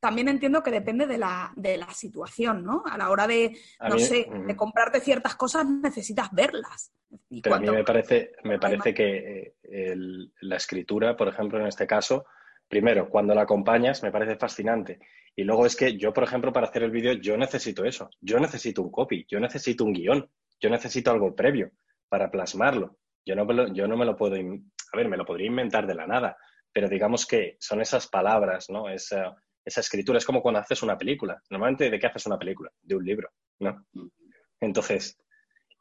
también 0.00 0.28
entiendo 0.28 0.62
que 0.62 0.70
depende 0.70 1.06
de 1.06 1.18
la, 1.18 1.52
de 1.56 1.76
la 1.76 1.90
situación, 1.92 2.64
¿no? 2.64 2.82
A 2.86 2.98
la 2.98 3.10
hora 3.10 3.26
de, 3.26 3.56
no 3.88 3.98
sé, 3.98 4.28
de 4.46 4.56
comprarte 4.56 5.00
ciertas 5.00 5.36
cosas 5.36 5.66
necesitas 5.66 6.30
verlas. 6.32 6.92
Pero 7.42 7.54
a 7.54 7.60
mí 7.60 7.70
me 7.70 7.84
parece, 7.84 8.32
me 8.44 8.58
parece 8.58 8.92
que 8.92 9.54
eh, 9.62 9.94
la 10.40 10.56
escritura, 10.56 11.16
por 11.16 11.28
ejemplo, 11.28 11.60
en 11.60 11.66
este 11.66 11.86
caso, 11.86 12.26
primero, 12.72 13.10
cuando 13.10 13.34
la 13.34 13.42
acompañas, 13.42 14.02
me 14.02 14.10
parece 14.10 14.36
fascinante. 14.36 14.98
Y 15.36 15.44
luego 15.44 15.66
es 15.66 15.76
que 15.76 15.98
yo, 15.98 16.10
por 16.10 16.24
ejemplo, 16.24 16.54
para 16.54 16.68
hacer 16.68 16.82
el 16.82 16.90
vídeo, 16.90 17.12
yo 17.12 17.36
necesito 17.36 17.84
eso. 17.84 18.08
Yo 18.18 18.38
necesito 18.38 18.80
un 18.80 18.90
copy, 18.90 19.26
yo 19.28 19.38
necesito 19.40 19.84
un 19.84 19.92
guion, 19.92 20.26
yo 20.58 20.70
necesito 20.70 21.10
algo 21.10 21.36
previo 21.36 21.72
para 22.08 22.30
plasmarlo. 22.30 22.96
Yo 23.26 23.36
no 23.36 23.44
me 23.44 23.52
lo, 23.52 23.74
yo 23.74 23.86
no 23.86 23.98
me 23.98 24.06
lo 24.06 24.16
puedo 24.16 24.36
a 24.36 24.96
ver, 24.96 25.06
me 25.06 25.18
lo 25.18 25.26
podría 25.26 25.48
inventar 25.48 25.86
de 25.86 25.94
la 25.94 26.06
nada, 26.06 26.34
pero 26.72 26.88
digamos 26.88 27.26
que 27.26 27.58
son 27.60 27.82
esas 27.82 28.06
palabras, 28.06 28.70
¿no? 28.70 28.88
Esa, 28.88 29.36
esa 29.62 29.80
escritura 29.82 30.16
es 30.16 30.24
como 30.24 30.40
cuando 30.40 30.60
haces 30.60 30.82
una 30.82 30.96
película. 30.96 31.42
Normalmente, 31.50 31.90
¿de 31.90 31.98
qué 31.98 32.06
haces 32.06 32.24
una 32.24 32.38
película? 32.38 32.70
De 32.80 32.96
un 32.96 33.04
libro, 33.04 33.28
¿no? 33.58 33.84
Entonces, 34.58 35.18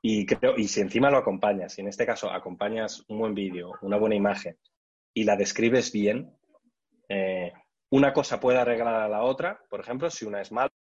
y 0.01 0.25
creo, 0.25 0.55
y 0.57 0.67
si 0.67 0.81
encima 0.81 1.09
lo 1.09 1.19
acompañas, 1.19 1.77
y 1.77 1.81
en 1.81 1.87
este 1.87 2.05
caso 2.05 2.29
acompañas 2.29 3.05
un 3.07 3.17
buen 3.17 3.33
vídeo, 3.33 3.75
una 3.81 3.95
buena 3.95 4.15
imagen, 4.15 4.57
y 5.13 5.23
la 5.23 5.37
describes 5.37 5.93
bien, 5.93 6.35
una 7.91 8.13
cosa 8.13 8.39
puede 8.39 8.57
arreglar 8.57 8.95
a 8.95 9.09
la 9.09 9.23
otra, 9.23 9.61
por 9.69 9.81
ejemplo, 9.81 10.09
si 10.09 10.25
una 10.25 10.41
es 10.41 10.51
mala, 10.51 10.71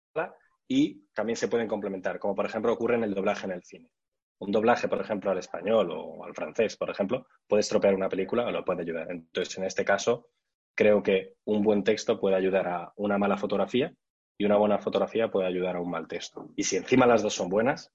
y 0.67 1.05
también 1.13 1.35
se 1.35 1.49
pueden 1.49 1.67
complementar, 1.67 2.17
como 2.17 2.33
por 2.33 2.45
ejemplo 2.45 2.71
ocurre 2.71 2.95
en 2.95 3.03
el 3.03 3.13
doblaje 3.13 3.45
en 3.45 3.51
el 3.51 3.63
cine. 3.63 3.91
Un 4.39 4.51
doblaje, 4.51 4.87
por 4.87 5.01
ejemplo, 5.01 5.29
al 5.29 5.37
español 5.37 5.91
o 5.91 6.23
al 6.23 6.33
francés, 6.33 6.77
por 6.77 6.89
ejemplo, 6.89 7.27
puede 7.47 7.59
estropear 7.59 7.93
una 7.93 8.07
película 8.07 8.45
o 8.45 8.51
lo 8.51 8.63
puede 8.63 8.81
ayudar. 8.81 9.11
Entonces, 9.11 9.57
en 9.57 9.65
este 9.65 9.83
caso, 9.83 10.29
creo 10.73 11.03
que 11.03 11.35
un 11.43 11.61
buen 11.61 11.83
texto 11.83 12.19
puede 12.19 12.37
ayudar 12.37 12.67
a 12.69 12.93
una 12.95 13.17
mala 13.17 13.37
fotografía 13.37 13.93
y 14.37 14.45
una 14.45 14.55
buena 14.55 14.79
fotografía 14.79 15.29
puede 15.29 15.47
ayudar 15.47 15.75
a 15.75 15.81
un 15.81 15.91
mal 15.91 16.07
texto. 16.07 16.49
Y 16.55 16.63
si 16.63 16.77
encima 16.77 17.05
las 17.05 17.21
dos 17.21 17.33
son 17.33 17.49
buenas, 17.49 17.91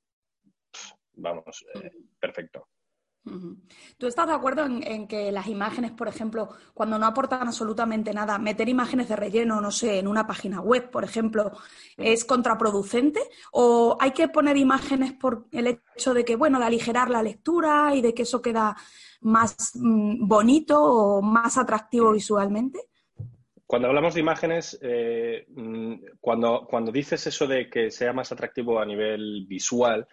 vamos, 1.14 1.64
eh, 1.74 1.90
perfecto. 2.20 2.68
¿Tú 3.98 4.06
estás 4.06 4.26
de 4.28 4.34
acuerdo 4.34 4.64
en, 4.64 5.08
que 5.08 5.32
las 5.32 5.48
imágenes, 5.48 5.90
por 5.90 6.06
ejemplo, 6.06 6.48
cuando 6.74 6.98
no 6.98 7.06
aportan 7.06 7.46
absolutamente 7.46 8.12
nada, 8.12 8.38
meter 8.38 8.68
imágenes 8.68 9.08
de 9.08 9.16
relleno, 9.16 9.60
no 9.60 9.70
sé, 9.70 9.98
en 9.98 10.06
una 10.06 10.26
página 10.26 10.60
web, 10.60 10.90
por 10.90 11.02
ejemplo, 11.02 11.52
es 11.96 12.24
contraproducente? 12.24 13.20
¿O 13.52 13.96
hay 14.00 14.12
que 14.12 14.28
poner 14.28 14.56
imágenes 14.56 15.12
por 15.12 15.46
el 15.50 15.66
hecho 15.66 16.14
de 16.14 16.24
que, 16.24 16.36
bueno, 16.36 16.58
de 16.58 16.66
aligerar 16.66 17.10
la 17.10 17.22
lectura 17.22 17.94
y 17.94 18.00
de 18.00 18.14
que 18.14 18.22
eso 18.22 18.40
queda 18.40 18.76
más 19.22 19.72
mm, 19.74 20.28
bonito 20.28 20.80
o 20.80 21.22
más 21.22 21.58
atractivo 21.58 22.12
visualmente? 22.12 22.78
Cuando 23.66 23.88
hablamos 23.88 24.14
de 24.14 24.20
imágenes, 24.20 24.78
eh, 24.80 25.46
mm, 25.48 25.94
cuando, 26.20 26.66
cuando 26.70 26.92
dices 26.92 27.26
eso 27.26 27.48
de 27.48 27.68
que 27.68 27.90
sea 27.90 28.12
más 28.12 28.30
atractivo 28.30 28.78
a 28.78 28.86
nivel 28.86 29.46
visual, 29.48 30.06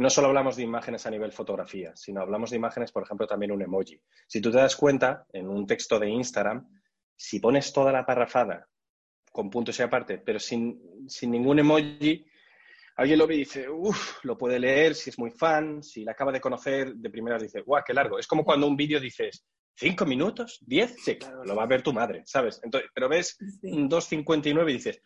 no 0.00 0.08
solo 0.08 0.28
hablamos 0.28 0.56
de 0.56 0.62
imágenes 0.62 1.04
a 1.04 1.10
nivel 1.10 1.30
fotografía, 1.30 1.94
sino 1.94 2.22
hablamos 2.22 2.48
de 2.48 2.56
imágenes, 2.56 2.90
por 2.90 3.02
ejemplo, 3.02 3.26
también 3.26 3.52
un 3.52 3.60
emoji. 3.60 4.00
Si 4.26 4.40
tú 4.40 4.50
te 4.50 4.56
das 4.56 4.74
cuenta, 4.74 5.26
en 5.30 5.46
un 5.46 5.66
texto 5.66 5.98
de 5.98 6.08
Instagram, 6.08 6.66
si 7.14 7.38
pones 7.38 7.70
toda 7.70 7.92
la 7.92 8.06
parrafada 8.06 8.66
con 9.30 9.50
puntos 9.50 9.78
y 9.78 9.82
aparte, 9.82 10.16
pero 10.16 10.40
sin, 10.40 10.80
ningún 11.24 11.58
emoji, 11.58 12.24
alguien 12.96 13.18
lo 13.18 13.26
ve 13.26 13.34
y 13.34 13.38
dice, 13.40 13.68
uff, 13.68 14.24
lo 14.24 14.38
puede 14.38 14.58
leer 14.58 14.94
si 14.94 15.10
es 15.10 15.18
muy 15.18 15.30
fan, 15.32 15.82
si 15.82 16.02
la 16.02 16.12
acaba 16.12 16.32
de 16.32 16.40
conocer, 16.40 16.94
de 16.94 17.10
primeras 17.10 17.42
dice, 17.42 17.60
guau, 17.60 17.82
qué 17.86 17.92
largo. 17.92 18.18
Es 18.18 18.26
como 18.26 18.42
cuando 18.42 18.66
un 18.66 18.76
vídeo 18.76 18.98
dices, 19.00 19.44
¿cinco 19.74 20.06
minutos? 20.06 20.60
¿Diez? 20.62 20.96
Sí, 21.04 21.16
claro, 21.16 21.44
lo 21.44 21.54
va 21.54 21.64
a 21.64 21.66
ver 21.66 21.82
tu 21.82 21.92
madre, 21.92 22.22
¿sabes? 22.24 22.58
Entonces, 22.64 22.90
pero 22.94 23.10
ves 23.10 23.36
2.59 23.62 24.70
y 24.70 24.72
dices, 24.72 25.02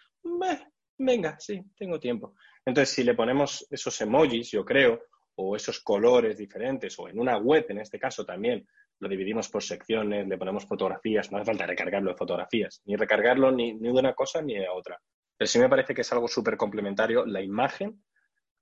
venga, 0.98 1.38
sí, 1.38 1.62
tengo 1.76 1.98
tiempo. 1.98 2.34
Entonces, 2.64 2.94
si 2.94 3.04
le 3.04 3.14
ponemos 3.14 3.66
esos 3.70 4.00
emojis, 4.00 4.50
yo 4.50 4.64
creo, 4.64 5.02
o 5.36 5.56
esos 5.56 5.80
colores 5.80 6.38
diferentes, 6.38 6.98
o 6.98 7.08
en 7.08 7.18
una 7.18 7.36
web, 7.38 7.66
en 7.68 7.78
este 7.78 7.98
caso 7.98 8.24
también, 8.24 8.66
lo 9.00 9.08
dividimos 9.08 9.48
por 9.48 9.62
secciones, 9.62 10.26
le 10.26 10.38
ponemos 10.38 10.66
fotografías, 10.66 11.30
no 11.30 11.38
hace 11.38 11.46
falta 11.46 11.66
recargarlo 11.66 12.10
de 12.10 12.16
fotografías, 12.16 12.80
ni 12.86 12.96
recargarlo 12.96 13.50
ni, 13.50 13.78
de 13.78 13.90
una 13.90 14.14
cosa 14.14 14.40
ni 14.40 14.54
de 14.54 14.68
otra. 14.68 15.00
Pero 15.36 15.48
sí 15.48 15.58
me 15.58 15.68
parece 15.68 15.94
que 15.94 16.02
es 16.02 16.12
algo 16.12 16.28
súper 16.28 16.56
complementario 16.56 17.26
la 17.26 17.42
imagen 17.42 18.02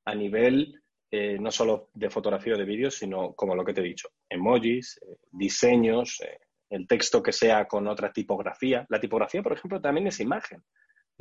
a 0.05 0.15
nivel 0.15 0.83
eh, 1.11 1.37
no 1.39 1.51
solo 1.51 1.91
de 1.93 2.09
fotografía 2.09 2.55
o 2.55 2.59
de 2.59 2.65
vídeo, 2.65 2.91
sino 2.91 3.35
como 3.35 3.55
lo 3.55 3.65
que 3.65 3.75
te 3.75 3.83
he 3.83 3.85
dicho, 3.85 4.09
emojis, 4.31 4.99
eh, 5.03 5.19
diseños, 5.31 6.23
eh, 6.23 6.39
el 6.71 6.87
texto 6.87 7.23
que 7.23 7.33
sea 7.33 7.69
con 7.69 7.87
otra 7.87 8.11
tipografía. 8.11 8.87
La 8.89 8.99
tipografía, 8.99 9.43
por 9.43 9.53
ejemplo, 9.53 9.79
también 9.79 10.07
es 10.07 10.21
imagen. 10.21 10.65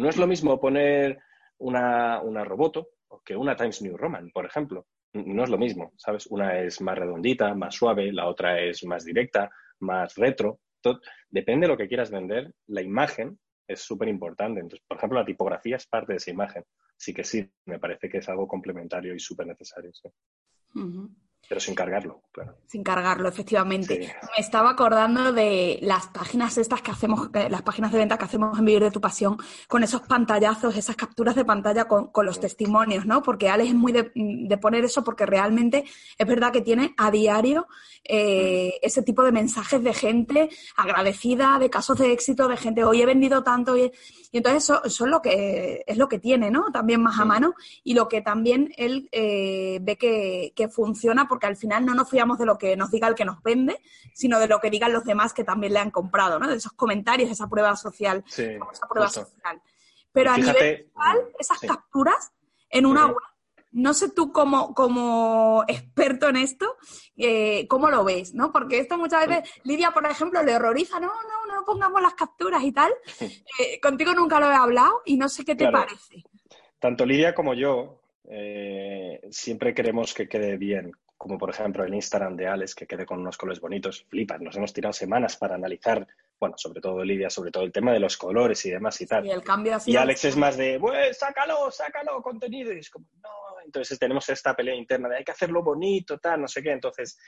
No 0.02 0.10
es 0.10 0.18
lo 0.18 0.26
mismo 0.26 0.60
poner 0.60 1.20
una, 1.60 2.22
una 2.22 2.44
roboto 2.44 2.90
que 3.24 3.36
una 3.36 3.56
Times 3.56 3.84
New 3.84 3.96
Roman, 3.96 4.32
por 4.32 4.48
ejemplo. 4.48 4.88
No 5.14 5.44
es 5.44 5.50
lo 5.50 5.60
mismo, 5.60 5.94
¿sabes? 5.96 6.26
Una 6.28 6.60
es 6.60 6.82
más 6.82 6.98
redondita, 6.98 7.54
más 7.54 7.76
suave, 7.76 8.12
la 8.12 8.28
otra 8.28 8.60
es 8.60 8.84
más 8.84 9.06
directa, 9.06 9.52
más 9.82 10.16
retro. 10.16 10.60
depende 11.30 11.68
de 11.68 11.72
lo 11.72 11.78
que 11.78 11.88
quieras 11.88 12.10
vender, 12.10 12.52
la 12.68 12.82
imagen 12.82 13.38
es 13.68 13.82
súper 13.82 14.08
importante. 14.08 14.60
Entonces, 14.60 14.84
por 14.88 14.98
ejemplo, 14.98 15.20
la 15.20 15.26
tipografía 15.26 15.76
es 15.76 15.86
parte 15.86 16.14
de 16.14 16.18
esa 16.18 16.32
imagen. 16.32 16.64
Así 16.98 17.14
que 17.14 17.24
sí, 17.24 17.48
me 17.66 17.78
parece 17.78 18.10
que 18.10 18.18
es 18.18 18.30
algo 18.30 18.48
complementario 18.48 19.14
y 19.14 19.20
súper 19.20 19.46
necesario. 19.46 19.92
Pero 21.52 21.60
sin 21.60 21.76
cargarlo, 21.76 22.22
claro. 22.32 22.56
Sin 22.66 22.82
cargarlo, 22.82 23.28
efectivamente. 23.28 24.00
Me 24.00 24.42
estaba 24.42 24.70
acordando 24.70 25.34
de 25.34 25.80
las 25.82 26.08
páginas 26.08 26.58
estas 26.58 26.82
que 26.82 26.92
hacemos, 26.92 27.30
las 27.34 27.62
páginas 27.62 27.92
de 27.92 27.98
venta 27.98 28.18
que 28.18 28.24
hacemos 28.24 28.58
en 28.58 28.64
Vivir 28.64 28.84
de 28.84 28.92
tu 28.92 29.02
Pasión, 29.02 29.36
con 29.68 29.84
esos 29.84 30.00
pantallazos, 30.04 30.78
esas 30.78 30.96
capturas 30.96 31.36
de 31.36 31.44
pantalla 31.44 31.90
con, 31.90 32.10
los 32.24 32.40
testimonios, 32.40 33.06
¿no? 33.06 33.22
Porque 33.22 33.50
Alex 33.50 33.72
es 33.72 33.76
muy 33.76 33.92
de, 33.92 34.58
poner 34.60 34.86
eso 34.86 35.04
porque 35.04 35.26
realmente 35.26 35.84
es 36.18 36.26
verdad 36.26 36.54
que 36.54 36.62
tiene 36.62 36.94
a 36.96 37.12
diario 37.12 37.68
eh, 38.06 38.76
mm. 38.82 38.86
ese 38.86 39.02
tipo 39.02 39.22
de 39.22 39.34
mensajes 39.34 39.84
de 39.84 39.94
gente 39.94 40.50
agradecida, 40.78 41.60
de 41.60 41.70
casos 41.70 41.98
de 41.98 42.14
éxito, 42.14 42.48
de 42.48 42.56
gente, 42.56 42.86
hoy 42.86 43.02
he 43.02 43.06
vendido 43.06 43.44
tanto, 43.44 43.76
y, 43.76 43.92
entonces 44.32 44.64
eso, 44.64 44.86
es 44.86 45.00
lo 45.02 45.22
que 45.22 45.84
es 45.86 45.98
lo 45.98 46.08
que 46.08 46.18
tiene, 46.18 46.50
¿no? 46.50 46.72
También 46.72 47.02
más 47.02 47.20
a 47.20 47.26
mano 47.26 47.56
y 47.84 47.94
lo 47.94 48.08
que 48.08 48.22
también 48.22 48.72
él 48.78 49.10
eh, 49.12 49.80
ve 49.82 49.98
que, 49.98 50.54
que 50.56 50.70
funciona 50.70 51.28
porque 51.28 51.41
al 51.48 51.58
final 51.58 51.86
no 51.86 51.94
nos 51.94 52.10
fiamos 52.10 52.38
de 52.38 52.46
lo 52.46 52.58
que 52.58 52.76
nos 52.76 52.92
diga 52.92 53.08
el 53.08 53.16
que 53.16 53.26
nos 53.26 53.42
vende, 53.44 53.80
sino 54.14 54.40
de 54.40 54.48
lo 54.48 54.60
que 54.60 54.70
digan 54.70 54.94
los 54.94 55.04
demás 55.04 55.34
que 55.34 55.44
también 55.44 55.74
le 55.74 55.80
han 55.80 55.92
comprado, 55.92 56.40
¿no? 56.40 56.48
De 56.48 56.56
esos 56.56 56.74
comentarios, 56.74 57.30
esa 57.30 57.50
prueba 57.50 57.76
social. 57.76 58.24
esa 58.28 58.88
prueba 58.90 59.10
social. 59.10 59.62
Pero 60.12 60.32
a 60.32 60.38
nivel 60.38 60.92
esas 61.40 61.60
capturas 61.60 62.32
en 62.70 62.86
una 62.86 63.08
web, 63.08 63.18
no 63.72 63.94
sé 63.94 64.12
tú 64.12 64.32
como, 64.32 64.74
como 64.74 65.64
experto 65.68 66.28
en 66.28 66.38
esto, 66.38 66.76
eh, 67.16 67.68
cómo 67.68 67.90
lo 67.90 68.04
ves, 68.04 68.34
¿no? 68.34 68.52
Porque 68.52 68.80
esto 68.80 68.98
muchas 68.98 69.28
veces, 69.28 69.50
Lidia, 69.64 69.92
por 69.92 70.06
ejemplo, 70.06 70.44
le 70.44 70.56
horroriza, 70.56 71.00
no, 71.00 71.08
no, 71.08 71.56
no 71.56 71.66
pongamos 71.66 72.02
las 72.02 72.14
capturas 72.14 72.64
y 72.64 72.72
tal. 72.72 72.92
Eh, 73.60 73.80
contigo 73.80 74.14
nunca 74.14 74.40
lo 74.40 74.50
he 74.50 74.56
hablado 74.56 75.02
y 75.06 75.18
no 75.18 75.30
sé 75.30 75.46
qué 75.46 75.56
te 75.56 75.72
parece. 75.72 76.24
Tanto 76.80 77.06
Lidia 77.06 77.34
como 77.36 77.54
yo 77.54 78.02
eh, 78.30 79.22
siempre 79.30 79.74
queremos 79.74 80.14
que 80.14 80.28
quede 80.28 80.58
bien 80.58 80.92
como 81.22 81.38
por 81.38 81.52
ejemplo 81.52 81.84
el 81.84 81.94
Instagram 81.94 82.36
de 82.36 82.48
Alex, 82.48 82.74
que 82.74 82.88
quede 82.88 83.06
con 83.06 83.20
unos 83.20 83.38
colores 83.38 83.62
bonitos, 83.62 84.06
flipas, 84.10 84.42
nos 84.42 84.56
hemos 84.56 84.74
tirado 84.74 84.92
semanas 84.92 85.38
para 85.38 85.54
analizar, 85.54 86.08
bueno, 86.40 86.58
sobre 86.58 86.82
todo 86.82 87.04
Lidia, 87.04 87.30
sobre 87.30 87.52
todo 87.52 87.64
el 87.64 87.72
tema 87.72 87.94
de 87.94 88.00
los 88.00 88.18
colores 88.18 88.66
y 88.66 88.72
demás 88.72 89.00
y 89.02 89.06
tal. 89.06 89.28
Y 89.28 89.30
el 89.30 89.44
cambio 89.44 89.78
Y 89.86 89.96
Alex 89.98 90.26
es 90.26 90.36
más 90.36 90.58
de, 90.58 90.82
sácalo, 91.14 91.70
sácalo, 91.70 92.24
contenido, 92.24 92.74
y 92.74 92.80
es 92.80 92.90
como, 92.90 93.06
no, 93.22 93.30
entonces 93.64 94.00
tenemos 94.00 94.28
esta 94.30 94.56
pelea 94.56 94.74
interna 94.74 95.10
de 95.10 95.18
hay 95.18 95.24
que 95.24 95.32
hacerlo 95.32 95.62
bonito, 95.62 96.18
tal, 96.18 96.42
no 96.42 96.48
sé 96.48 96.64
qué, 96.64 96.72
entonces 96.72 97.20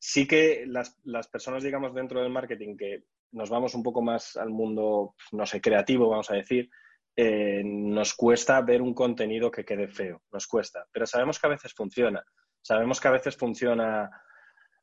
sí 0.00 0.26
que 0.26 0.64
las, 0.66 0.98
las 1.04 1.28
personas, 1.28 1.62
digamos, 1.62 1.94
dentro 1.94 2.20
del 2.20 2.32
marketing 2.32 2.76
que 2.76 3.04
nos 3.30 3.50
vamos 3.50 3.72
un 3.76 3.84
poco 3.84 4.02
más 4.02 4.36
al 4.36 4.50
mundo, 4.50 5.14
no 5.30 5.46
sé, 5.46 5.60
creativo, 5.60 6.08
vamos 6.08 6.28
a 6.32 6.34
decir, 6.34 6.68
eh, 7.14 7.62
nos 7.64 8.14
cuesta 8.14 8.60
ver 8.62 8.82
un 8.82 8.94
contenido 8.94 9.48
que 9.48 9.64
quede 9.64 9.86
feo, 9.86 10.22
nos 10.32 10.48
cuesta, 10.48 10.88
pero 10.90 11.06
sabemos 11.06 11.38
que 11.38 11.46
a 11.46 11.50
veces 11.50 11.72
funciona. 11.72 12.24
Sabemos 12.68 13.00
que 13.00 13.08
a 13.08 13.12
veces 13.12 13.34
funciona 13.34 14.10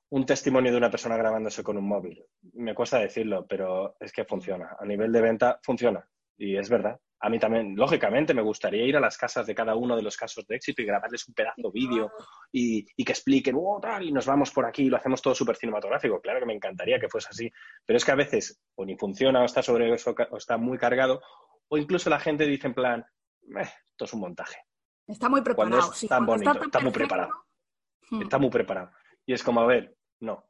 un 0.10 0.26
testimonio 0.26 0.72
de 0.72 0.78
una 0.80 0.90
persona 0.90 1.18
grabándose 1.18 1.62
con 1.62 1.78
un 1.78 1.88
móvil. 1.88 2.26
Me 2.54 2.74
cuesta 2.74 2.98
decirlo, 2.98 3.46
pero 3.48 3.96
es 4.00 4.12
que 4.12 4.26
funciona. 4.26 4.76
A 4.80 4.86
nivel 4.86 5.12
de 5.12 5.22
venta 5.22 5.60
funciona. 5.62 6.04
Y 6.36 6.58
es 6.58 6.68
verdad. 6.68 7.00
A 7.20 7.30
mí 7.30 7.38
también, 7.38 7.76
lógicamente, 7.76 8.34
me 8.34 8.42
gustaría 8.42 8.84
ir 8.88 8.98
a 8.98 9.00
las 9.00 9.20
casas 9.20 9.46
de 9.46 9.54
cada 9.54 9.76
uno 9.76 9.96
de 9.96 10.02
los 10.02 10.18
casos 10.18 10.48
de 10.48 10.56
éxito 10.56 10.82
y 10.82 10.86
grabarles 10.86 11.28
un 11.28 11.36
pedazo 11.36 11.72
vídeo 11.72 12.12
y, 12.52 12.88
que 13.04 13.12
expliquen, 13.12 13.56
oh, 13.56 13.80
tal, 13.80 14.02
y 14.02 14.12
nos 14.12 14.26
vamos 14.26 14.50
por 14.50 14.66
aquí 14.66 14.86
y 14.86 14.90
lo 14.90 14.98
hacemos 14.98 15.22
todo 15.22 15.36
súper 15.36 15.56
cinematográfico. 15.56 16.20
Claro 16.22 16.40
que 16.40 16.48
me 16.48 16.56
encantaría 16.56 17.00
que 17.00 17.08
fuese 17.08 17.28
así. 17.30 17.52
Pero 17.86 17.98
es 17.98 18.04
que 18.04 18.12
a 18.12 18.16
veces 18.16 18.60
o 18.74 18.84
ni 18.84 18.98
funciona 18.98 19.44
o 19.44 19.46
está 19.46 19.62
sobre 19.62 19.94
eso 19.94 20.16
o 20.32 20.38
está 20.38 20.58
muy 20.58 20.80
cargado, 20.80 21.22
o 21.68 21.78
incluso 21.78 22.10
la 22.10 22.20
gente 22.20 22.48
dice 22.48 22.66
en 22.66 22.74
plan, 22.74 23.06
eh, 23.60 23.70
esto 23.92 24.06
es 24.06 24.14
un 24.14 24.22
montaje. 24.22 24.58
Está 25.06 25.30
muy 25.30 25.44
preparado. 25.44 25.94
está 25.94 26.20
muy 26.80 26.92
preparado. 26.92 27.45
Hmm. 28.10 28.22
Está 28.22 28.38
muy 28.38 28.50
preparado. 28.50 28.92
Y 29.26 29.34
es 29.34 29.44
como, 29.44 29.62
a 29.62 29.66
ver, 29.66 29.96
no. 30.20 30.46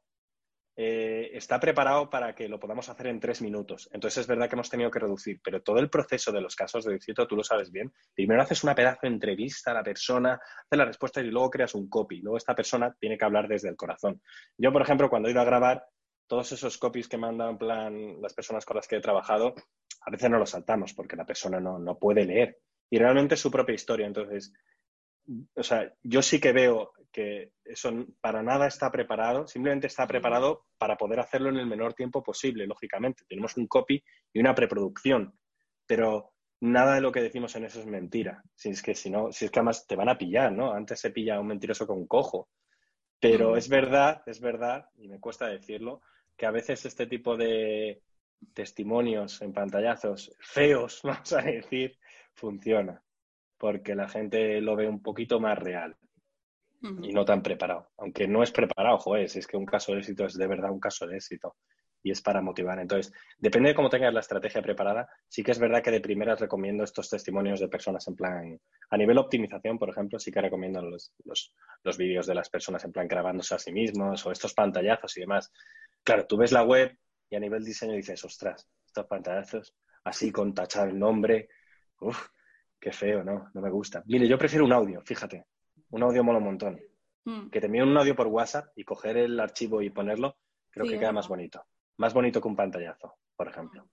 Eh, 0.78 1.30
está 1.32 1.58
preparado 1.58 2.10
para 2.10 2.34
que 2.34 2.50
lo 2.50 2.60
podamos 2.60 2.90
hacer 2.90 3.06
en 3.06 3.18
tres 3.18 3.40
minutos. 3.40 3.88
Entonces 3.92 4.18
es 4.20 4.26
verdad 4.26 4.46
que 4.46 4.56
hemos 4.56 4.68
tenido 4.68 4.90
que 4.90 4.98
reducir, 4.98 5.40
pero 5.42 5.62
todo 5.62 5.78
el 5.78 5.88
proceso 5.88 6.30
de 6.32 6.42
los 6.42 6.54
casos 6.54 6.84
de 6.84 6.94
éxito, 6.94 7.26
tú 7.26 7.34
lo 7.34 7.42
sabes 7.42 7.72
bien. 7.72 7.90
Primero 8.14 8.42
haces 8.42 8.62
una 8.62 8.74
pedazo 8.74 9.00
de 9.02 9.08
entrevista 9.08 9.70
a 9.70 9.74
la 9.74 9.82
persona, 9.82 10.34
haces 10.34 10.78
la 10.78 10.84
respuesta 10.84 11.22
y 11.22 11.30
luego 11.30 11.48
creas 11.48 11.74
un 11.74 11.88
copy. 11.88 12.20
Luego 12.20 12.36
esta 12.36 12.54
persona 12.54 12.94
tiene 13.00 13.16
que 13.16 13.24
hablar 13.24 13.48
desde 13.48 13.70
el 13.70 13.76
corazón. 13.76 14.20
Yo, 14.58 14.70
por 14.70 14.82
ejemplo, 14.82 15.08
cuando 15.08 15.28
he 15.28 15.32
ido 15.32 15.40
a 15.40 15.44
grabar, 15.44 15.82
todos 16.26 16.52
esos 16.52 16.76
copies 16.76 17.08
que 17.08 17.16
mandan 17.16 17.50
en 17.50 17.58
plan 17.58 18.20
las 18.20 18.34
personas 18.34 18.66
con 18.66 18.76
las 18.76 18.86
que 18.86 18.96
he 18.96 19.00
trabajado, 19.00 19.54
a 20.04 20.10
veces 20.10 20.28
no 20.28 20.38
los 20.38 20.50
saltamos 20.50 20.92
porque 20.92 21.16
la 21.16 21.24
persona 21.24 21.58
no, 21.58 21.78
no 21.78 21.98
puede 21.98 22.26
leer. 22.26 22.58
Y 22.90 22.98
realmente 22.98 23.34
es 23.34 23.40
su 23.40 23.50
propia 23.50 23.74
historia. 23.74 24.06
Entonces, 24.06 24.52
o 25.54 25.62
sea, 25.62 25.90
yo 26.02 26.20
sí 26.20 26.38
que 26.38 26.52
veo 26.52 26.92
que 27.16 27.52
eso 27.64 27.90
para 28.20 28.42
nada 28.42 28.66
está 28.66 28.92
preparado, 28.92 29.46
simplemente 29.46 29.86
está 29.86 30.06
preparado 30.06 30.66
para 30.76 30.98
poder 30.98 31.18
hacerlo 31.18 31.48
en 31.48 31.56
el 31.56 31.66
menor 31.66 31.94
tiempo 31.94 32.22
posible, 32.22 32.66
lógicamente. 32.66 33.24
Tenemos 33.26 33.56
un 33.56 33.66
copy 33.66 34.04
y 34.34 34.38
una 34.38 34.54
preproducción, 34.54 35.32
pero 35.86 36.34
nada 36.60 36.96
de 36.96 37.00
lo 37.00 37.10
que 37.10 37.22
decimos 37.22 37.56
en 37.56 37.64
eso 37.64 37.80
es 37.80 37.86
mentira. 37.86 38.42
Si 38.54 38.68
es 38.68 38.82
que 38.82 38.94
si 38.94 39.08
no, 39.08 39.32
si 39.32 39.46
es 39.46 39.50
que 39.50 39.60
además 39.60 39.86
te 39.86 39.96
van 39.96 40.10
a 40.10 40.18
pillar, 40.18 40.52
¿no? 40.52 40.74
Antes 40.74 41.00
se 41.00 41.10
pilla 41.10 41.40
un 41.40 41.46
mentiroso 41.46 41.86
con 41.86 42.06
cojo. 42.06 42.50
Pero 43.18 43.56
es 43.56 43.70
verdad, 43.70 44.22
es 44.26 44.38
verdad, 44.42 44.90
y 44.96 45.08
me 45.08 45.18
cuesta 45.18 45.46
decirlo, 45.46 46.02
que 46.36 46.44
a 46.44 46.50
veces 46.50 46.84
este 46.84 47.06
tipo 47.06 47.34
de 47.38 48.02
testimonios 48.52 49.40
en 49.40 49.54
pantallazos 49.54 50.36
feos, 50.38 51.00
vamos 51.02 51.32
a 51.32 51.40
decir, 51.40 51.96
funciona. 52.34 53.02
Porque 53.56 53.94
la 53.94 54.06
gente 54.06 54.60
lo 54.60 54.76
ve 54.76 54.86
un 54.86 55.02
poquito 55.02 55.40
más 55.40 55.58
real 55.58 55.96
y 57.02 57.12
no 57.12 57.24
tan 57.24 57.42
preparado. 57.42 57.88
Aunque 57.98 58.26
no 58.26 58.42
es 58.42 58.50
preparado, 58.50 58.98
joder, 58.98 59.24
es 59.24 59.46
que 59.46 59.56
un 59.56 59.66
caso 59.66 59.92
de 59.92 59.98
éxito 59.98 60.24
es 60.24 60.34
de 60.34 60.46
verdad 60.46 60.70
un 60.70 60.80
caso 60.80 61.06
de 61.06 61.16
éxito 61.16 61.56
y 62.02 62.12
es 62.12 62.22
para 62.22 62.40
motivar. 62.40 62.78
Entonces, 62.78 63.12
depende 63.38 63.70
de 63.70 63.74
cómo 63.74 63.88
tengas 63.88 64.14
la 64.14 64.20
estrategia 64.20 64.62
preparada. 64.62 65.08
Sí 65.28 65.42
que 65.42 65.50
es 65.50 65.58
verdad 65.58 65.82
que 65.82 65.90
de 65.90 66.00
primeras 66.00 66.38
recomiendo 66.38 66.84
estos 66.84 67.10
testimonios 67.10 67.58
de 67.58 67.68
personas 67.68 68.06
en 68.06 68.14
plan, 68.14 68.60
a 68.90 68.96
nivel 68.96 69.18
optimización, 69.18 69.78
por 69.78 69.90
ejemplo, 69.90 70.18
sí 70.18 70.30
que 70.30 70.40
recomiendo 70.40 70.80
los, 70.82 71.12
los, 71.24 71.98
vídeos 71.98 72.26
de 72.26 72.34
las 72.34 72.48
personas 72.48 72.84
en 72.84 72.92
plan 72.92 73.08
grabándose 73.08 73.54
a 73.56 73.58
sí 73.58 73.72
mismos 73.72 74.24
o 74.24 74.30
estos 74.30 74.54
pantallazos 74.54 75.16
y 75.16 75.20
demás. 75.20 75.52
Claro, 76.04 76.26
tú 76.26 76.36
ves 76.36 76.52
la 76.52 76.62
web 76.62 76.96
y 77.28 77.34
a 77.34 77.40
nivel 77.40 77.64
diseño 77.64 77.94
dices, 77.94 78.24
ostras, 78.24 78.68
estos 78.86 79.06
pantallazos, 79.06 79.74
así 80.04 80.30
con 80.30 80.54
tachar 80.54 80.90
el 80.90 80.98
nombre, 80.98 81.48
uff, 82.00 82.28
qué 82.78 82.92
feo, 82.92 83.24
¿no? 83.24 83.50
No 83.52 83.60
me 83.60 83.70
gusta. 83.70 84.04
Mire, 84.06 84.28
yo 84.28 84.38
prefiero 84.38 84.64
un 84.64 84.72
audio, 84.72 85.02
fíjate 85.04 85.46
un 85.90 86.02
audio 86.02 86.24
mola 86.24 86.38
un 86.38 86.44
montón. 86.44 86.80
Mm. 87.24 87.48
Que 87.48 87.60
te 87.60 87.66
envíen 87.66 87.88
un 87.88 87.96
audio 87.96 88.14
por 88.14 88.28
WhatsApp 88.28 88.68
y 88.76 88.84
coger 88.84 89.16
el 89.16 89.38
archivo 89.40 89.82
y 89.82 89.90
ponerlo, 89.90 90.36
creo 90.70 90.86
que 90.86 90.98
queda 90.98 91.12
más 91.12 91.28
bonito. 91.28 91.64
Más 91.96 92.14
bonito 92.14 92.40
que 92.40 92.48
un 92.48 92.56
pantallazo, 92.56 93.16
por 93.36 93.48
ejemplo. 93.48 93.86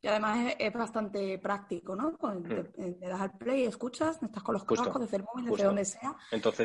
Y 0.00 0.06
además 0.06 0.54
es, 0.58 0.72
bastante 0.72 1.38
práctico, 1.38 1.96
¿no? 1.96 2.16
Pues 2.18 2.36
mm. 2.36 3.00
das 3.00 3.20
al 3.20 3.32
play, 3.38 3.64
escuchas, 3.64 4.22
estás 4.22 4.42
con 4.42 4.52
los 4.52 4.64
cascos 4.64 5.00
desde 5.00 5.16
el 5.16 5.22
móvil, 5.22 5.50
desde 5.50 5.64
donde 5.64 5.84
sea. 5.84 6.14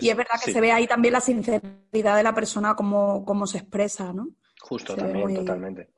y 0.01 0.09
es 0.09 0.17
verdad 0.17 0.35
que 0.43 0.51
se 0.51 0.59
ve 0.59 0.71
ahí 0.71 0.87
también 0.87 1.13
la 1.13 1.21
sinceridad 1.21 2.17
de 2.17 2.23
la 2.23 2.33
persona, 2.33 2.75
cómo, 2.75 3.23
cómo 3.23 3.47
se 3.47 3.59
expresa, 3.59 4.11
¿no? 4.11 4.27
Justo, 4.59 4.95
también, 4.95 5.35
totalmente. 5.35 5.89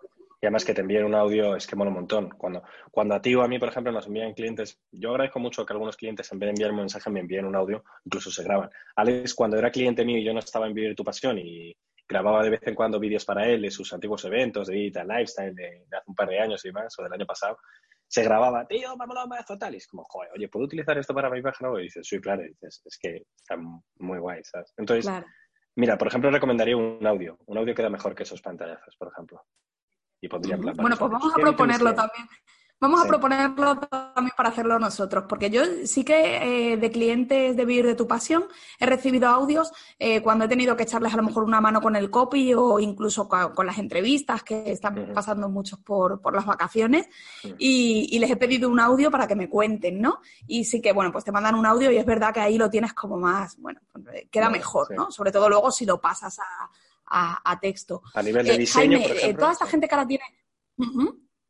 Y 0.42 0.48
además 0.48 0.66
que 0.66 0.74
te 0.74 0.82
envíen 0.82 1.06
un 1.06 1.14
audio 1.14 1.56
es 1.56 1.68
que 1.68 1.76
mola 1.76 1.90
un 1.90 1.98
montón. 1.98 2.30
Cuando, 2.32 2.64
cuando 2.90 3.14
a 3.14 3.22
ti 3.22 3.36
o 3.36 3.44
a 3.44 3.48
mí, 3.48 3.60
por 3.60 3.70
ejemplo, 3.70 3.92
nos 3.92 4.08
envían 4.08 4.34
clientes, 4.34 4.82
yo 4.92 5.12
agradezco 5.12 5.40
mucho 5.40 5.64
que 5.64 5.74
algunos 5.74 5.96
clientes 5.96 6.32
en 6.32 6.40
vez 6.40 6.48
de 6.48 6.52
enviarme 6.52 6.78
un 6.78 6.82
mensaje 6.82 7.12
me 7.12 7.20
envíen 7.20 7.46
un 7.46 7.56
audio, 7.56 7.84
incluso 8.06 8.32
se 8.32 8.44
graban. 8.44 8.72
Alex, 8.96 9.36
cuando 9.36 9.58
era 9.58 9.70
cliente 9.70 10.04
mío 10.04 10.18
y 10.18 10.24
yo 10.24 10.34
no 10.34 10.40
estaba 10.40 10.66
en 10.66 10.74
Vivir 10.74 10.96
tu 10.96 11.04
Pasión 11.04 11.38
y 11.38 11.76
grababa 12.10 12.44
de 12.44 12.50
vez 12.50 12.62
en 12.64 12.74
cuando 12.74 13.00
vídeos 13.00 13.24
para 13.24 13.48
él 13.48 13.62
de 13.62 13.70
sus 13.70 13.94
antiguos 13.94 14.26
eventos, 14.26 14.68
de 14.68 14.76
Digital 14.76 15.08
Lifestyle, 15.08 15.56
de, 15.56 15.86
hace 15.92 16.04
un 16.10 16.16
par 16.16 16.28
de 16.28 16.40
años 16.40 16.66
y 16.66 16.72
más, 16.72 16.98
o 16.98 17.04
del 17.04 17.14
año 17.14 17.26
pasado, 17.26 17.58
se 18.08 18.24
grababa, 18.24 18.68
tío, 18.68 18.98
vámonos, 18.98 19.28
más 19.28 19.46
tal. 19.46 19.76
Y 19.76 19.78
es 19.78 19.88
como, 19.88 20.04
joder, 20.10 20.32
oye, 20.36 20.50
¿puedo 20.50 20.66
utilizar 20.66 20.98
esto 20.98 21.14
para 21.14 21.30
mi 21.30 21.42
página? 21.42 21.70
Y 21.80 21.84
dices, 21.84 22.06
sí, 22.06 22.20
claro. 22.20 22.44
Y 22.44 22.50
dices, 22.50 22.82
es 22.84 22.98
que 22.98 23.26
está 23.36 23.56
muy 24.00 24.20
guay, 24.20 24.42
¿sabes? 24.44 24.74
Entonces, 24.76 25.10
mira, 25.76 25.98
por 25.98 26.10
ejemplo, 26.10 26.30
recomendaría 26.30 26.76
un 26.76 27.06
audio. 27.08 27.38
Un 27.46 27.60
audio 27.60 27.74
queda 27.74 27.90
mejor 27.90 28.14
que 28.14 28.24
esos 28.24 28.42
pantallazos, 28.42 28.98
por 28.98 29.08
ejemplo. 29.08 29.42
Bueno, 30.30 30.96
pues 30.98 31.12
vamos 31.12 31.34
a 31.34 31.38
proponerlo 31.38 31.94
también. 31.94 32.28
Vamos 32.82 33.00
a 33.00 33.08
proponerlo 33.08 33.78
también 33.78 34.34
para 34.36 34.50
hacerlo 34.50 34.80
nosotros, 34.80 35.26
porque 35.30 35.52
yo 35.52 35.62
sí 35.86 36.04
que 36.04 36.72
eh, 36.72 36.78
de 36.78 36.90
clientes 36.90 37.56
de 37.56 37.64
Vivir 37.66 37.86
de 37.86 37.94
tu 37.94 38.08
Pasión 38.08 38.46
he 38.80 38.88
recibido 38.88 39.30
audios 39.30 39.72
eh, 40.00 40.24
cuando 40.24 40.46
he 40.46 40.48
tenido 40.48 40.76
que 40.76 40.82
echarles 40.82 41.14
a 41.14 41.18
lo 41.18 41.22
mejor 41.22 41.44
una 41.44 41.62
mano 41.62 41.80
con 41.80 41.96
el 41.96 42.10
copy 42.10 42.56
o 42.56 42.80
incluso 42.80 43.30
con, 43.30 43.68
las 43.68 43.78
entrevistas 43.78 44.42
que 44.42 44.72
están 44.72 45.12
pasando 45.14 45.48
muchos 45.48 45.78
por, 45.78 46.22
por 46.22 46.34
las 46.34 46.48
vacaciones 46.48 47.08
y, 47.60 48.18
les 48.18 48.32
he 48.32 48.36
pedido 48.36 48.68
un 48.68 48.80
audio 48.80 49.12
para 49.12 49.28
que 49.28 49.36
me 49.36 49.48
cuenten, 49.48 50.02
¿no? 50.02 50.20
Y 50.48 50.64
sí 50.64 50.82
que, 50.82 50.92
bueno, 50.92 51.12
pues 51.12 51.24
te 51.24 51.32
mandan 51.32 51.54
un 51.54 51.68
audio 51.68 51.92
y 51.92 51.98
es 51.98 52.06
verdad 52.06 52.34
que 52.34 52.40
ahí 52.40 52.58
lo 52.58 52.72
tienes 52.72 52.96
como 52.96 53.16
más, 53.16 53.58
bueno, 53.60 53.80
queda 54.32 54.50
mejor, 54.50 54.90
¿no? 54.96 55.12
Sobre 55.12 55.32
todo 55.32 55.50
luego 55.50 55.70
si 55.70 55.86
lo 55.86 56.02
pasas 56.02 56.40
a, 56.40 56.70
a, 57.12 57.60
texto. 57.60 58.02
A 58.14 58.24
nivel 58.24 58.46
de 58.46 58.56
eh, 58.56 58.58
diseño, 58.58 59.02
por 59.02 59.12
eh, 59.12 59.18
ejemplo. 59.18 59.40
toda 59.40 59.52
esta 59.54 59.66
gente 59.68 59.88
que 59.88 59.96
ahora 59.96 60.08
tiene... 60.08 60.24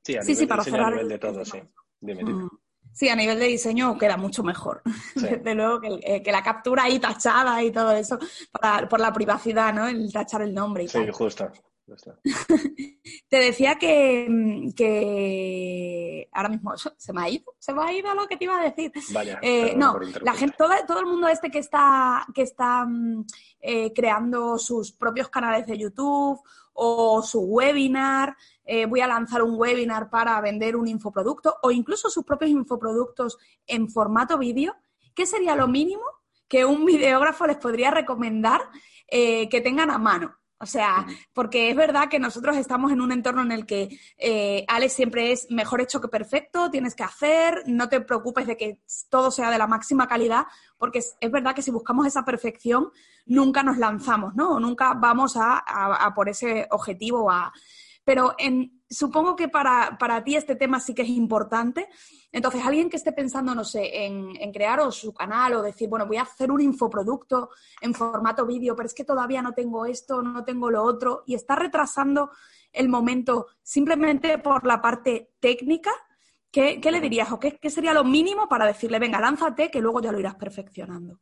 Sí, 0.03 0.17
a 0.17 0.21
nivel 0.21 0.47
para 0.47 0.63
cerrar 0.63 0.87
a 0.87 0.91
nivel 0.91 1.09
de 1.09 1.19
todo, 1.19 1.45
sí. 1.45 1.61
Sí, 2.93 3.07
a 3.07 3.15
nivel 3.15 3.39
de 3.39 3.45
diseño 3.45 3.97
queda 3.97 4.17
mucho 4.17 4.43
mejor. 4.43 4.81
Desde 5.15 5.55
luego 5.55 5.79
eh, 6.01 6.21
que, 6.21 6.31
la 6.31 6.43
captura 6.43 6.83
ahí 6.83 6.99
tachada 6.99 7.63
y 7.63 7.71
todo 7.71 7.91
eso, 7.91 8.17
por 8.89 8.99
la 8.99 9.13
privacidad, 9.13 9.73
¿no? 9.73 9.87
El 9.87 10.11
tachar 10.11 10.41
el 10.41 10.53
nombre 10.53 10.83
y 10.83 10.87
sí, 10.87 10.99
justo. 11.11 11.51
Te 13.29 13.37
decía 13.37 13.75
que, 13.75 14.71
que, 14.75 16.29
ahora 16.31 16.49
mismo 16.49 16.73
se 16.77 17.13
me 17.13 17.21
ha 17.21 17.29
ido, 17.29 17.53
se 17.59 17.73
me 17.73 17.83
ha 17.83 17.93
ido 17.93 18.13
lo 18.13 18.27
que 18.27 18.37
te 18.37 18.45
iba 18.45 18.59
a 18.59 18.63
decir. 18.63 18.91
Vaya, 19.13 19.39
eh, 19.41 19.73
no, 19.75 19.99
la 20.21 20.33
gente, 20.33 20.55
todo, 20.57 20.71
todo, 20.87 20.99
el 20.99 21.05
mundo 21.05 21.27
este 21.27 21.49
que 21.49 21.59
está, 21.59 22.25
que 22.33 22.43
está 22.43 22.85
mm, 22.85 23.25
eh, 23.61 23.93
creando 23.93 24.57
sus 24.57 24.91
propios 24.91 25.29
canales 25.29 25.65
de 25.67 25.77
YouTube 25.77 26.41
o 26.73 27.21
su 27.21 27.41
webinar, 27.41 28.35
eh, 28.63 28.85
voy 28.85 29.01
a 29.01 29.07
lanzar 29.07 29.43
un 29.43 29.55
webinar 29.57 30.09
para 30.09 30.39
vender 30.41 30.75
un 30.75 30.87
infoproducto 30.87 31.57
o 31.63 31.71
incluso 31.71 32.09
sus 32.09 32.23
propios 32.23 32.51
infoproductos 32.51 33.37
en 33.67 33.89
formato 33.89 34.37
vídeo, 34.37 34.75
¿qué 35.13 35.25
sería 35.25 35.55
lo 35.55 35.67
mínimo 35.67 36.03
que 36.47 36.63
un 36.65 36.85
videógrafo 36.85 37.47
les 37.47 37.57
podría 37.57 37.91
recomendar 37.91 38.61
que 39.09 39.61
tengan 39.61 39.91
a 39.91 39.97
mano? 39.97 40.40
O 40.61 40.67
sea, 40.67 41.07
porque 41.33 41.71
es 41.71 41.75
verdad 41.75 42.07
que 42.07 42.19
nosotros 42.19 42.55
estamos 42.55 42.91
en 42.91 43.01
un 43.01 43.11
entorno 43.11 43.41
en 43.41 43.51
el 43.51 43.65
que 43.65 43.97
eh, 44.17 44.63
Alex 44.67 44.93
siempre 44.93 45.31
es 45.31 45.47
mejor 45.49 45.81
hecho 45.81 45.99
que 45.99 46.07
perfecto, 46.07 46.69
tienes 46.69 46.93
que 46.93 47.03
hacer, 47.03 47.63
no 47.65 47.89
te 47.89 47.99
preocupes 48.01 48.45
de 48.45 48.57
que 48.57 48.79
todo 49.09 49.31
sea 49.31 49.49
de 49.49 49.57
la 49.57 49.65
máxima 49.65 50.07
calidad, 50.07 50.45
porque 50.77 50.99
es, 50.99 51.31
verdad 51.31 51.55
que 51.55 51.63
si 51.63 51.71
buscamos 51.71 52.05
esa 52.05 52.23
perfección, 52.23 52.91
nunca 53.25 53.63
nos 53.63 53.79
lanzamos, 53.79 54.35
¿no? 54.35 54.51
O 54.51 54.59
nunca 54.59 54.93
vamos 54.93 55.35
a, 55.35 55.57
a 55.57 56.13
por 56.13 56.29
ese 56.29 56.67
objetivo, 56.69 57.31
a, 57.31 57.51
pero 58.03 58.35
en, 58.37 58.80
supongo 58.91 59.35
que 59.35 59.47
para, 59.47 59.97
para, 59.97 60.23
ti 60.23 60.35
este 60.35 60.55
tema 60.55 60.79
sí 60.79 60.93
que 60.93 61.01
es 61.01 61.09
importante. 61.09 61.87
Entonces, 62.31 62.63
alguien 62.63 62.89
que 62.89 62.97
esté 62.97 63.11
pensando, 63.11 63.55
no 63.55 63.63
sé, 63.63 64.05
en, 64.05 64.51
crear 64.51 64.79
o 64.81 64.91
su 64.91 65.13
canal 65.13 65.53
o 65.55 65.61
decir, 65.61 65.89
bueno, 65.89 66.05
voy 66.05 66.17
a 66.17 66.23
hacer 66.23 66.51
un 66.51 66.61
infoproducto 66.61 67.49
en 67.81 67.93
formato 67.93 68.45
vídeo, 68.45 68.75
pero 68.75 68.87
es 68.87 68.93
que 68.93 69.05
todavía 69.05 69.41
no 69.41 69.53
tengo 69.53 69.85
esto, 69.85 70.21
no 70.21 70.43
tengo 70.43 70.69
lo 70.69 70.83
otro, 70.83 71.23
y 71.25 71.35
está 71.35 71.55
retrasando 71.55 72.31
el 72.71 72.89
momento 72.89 73.47
simplemente 73.63 74.37
por 74.37 74.65
la 74.65 74.81
parte 74.81 75.31
técnica, 75.39 75.91
¿qué, 76.51 76.79
qué 76.79 76.91
le 76.91 77.01
dirías 77.01 77.31
o 77.31 77.39
qué, 77.39 77.57
qué 77.57 77.69
sería 77.69 77.93
lo 77.93 78.03
mínimo 78.03 78.47
para 78.47 78.65
decirle, 78.65 78.99
venga, 78.99 79.19
lánzate, 79.19 79.71
que 79.71 79.81
luego 79.81 80.01
ya 80.01 80.11
lo 80.11 80.19
irás 80.19 80.35
perfeccionando? 80.35 81.19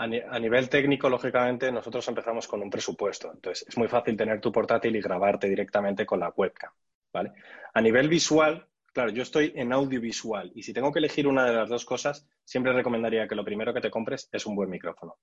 A, 0.00 0.38
nivel 0.38 0.70
técnico, 0.70 1.10
lógicamente, 1.10 1.70
nosotros 1.70 2.08
empezamos 2.08 2.48
con 2.48 2.62
un 2.62 2.70
presupuesto. 2.70 3.30
Entonces, 3.34 3.68
es 3.68 3.76
muy 3.76 3.86
fácil 3.86 4.16
tener 4.16 4.40
tu 4.40 4.50
portátil 4.50 4.96
y 4.96 5.00
grabarte 5.02 5.46
directamente 5.46 6.06
con 6.06 6.20
la 6.20 6.30
webcam. 6.34 6.72
¿Vale? 7.12 7.32
A 7.74 7.80
nivel 7.80 8.08
visual, 8.08 8.66
claro, 8.92 9.10
yo 9.10 9.22
estoy 9.22 9.52
en 9.56 9.72
audiovisual 9.72 10.52
y 10.54 10.62
si 10.62 10.72
tengo 10.72 10.92
que 10.92 10.98
elegir 10.98 11.26
una 11.26 11.44
de 11.44 11.54
las 11.54 11.68
dos 11.68 11.84
cosas, 11.84 12.26
siempre 12.44 12.72
recomendaría 12.72 13.28
que 13.28 13.34
lo 13.34 13.44
primero 13.44 13.72
que 13.74 13.80
te 13.80 13.90
compres 13.90 14.28
es 14.32 14.46
un 14.46 14.56
buen 14.56 14.70
micrófono. 14.70 15.16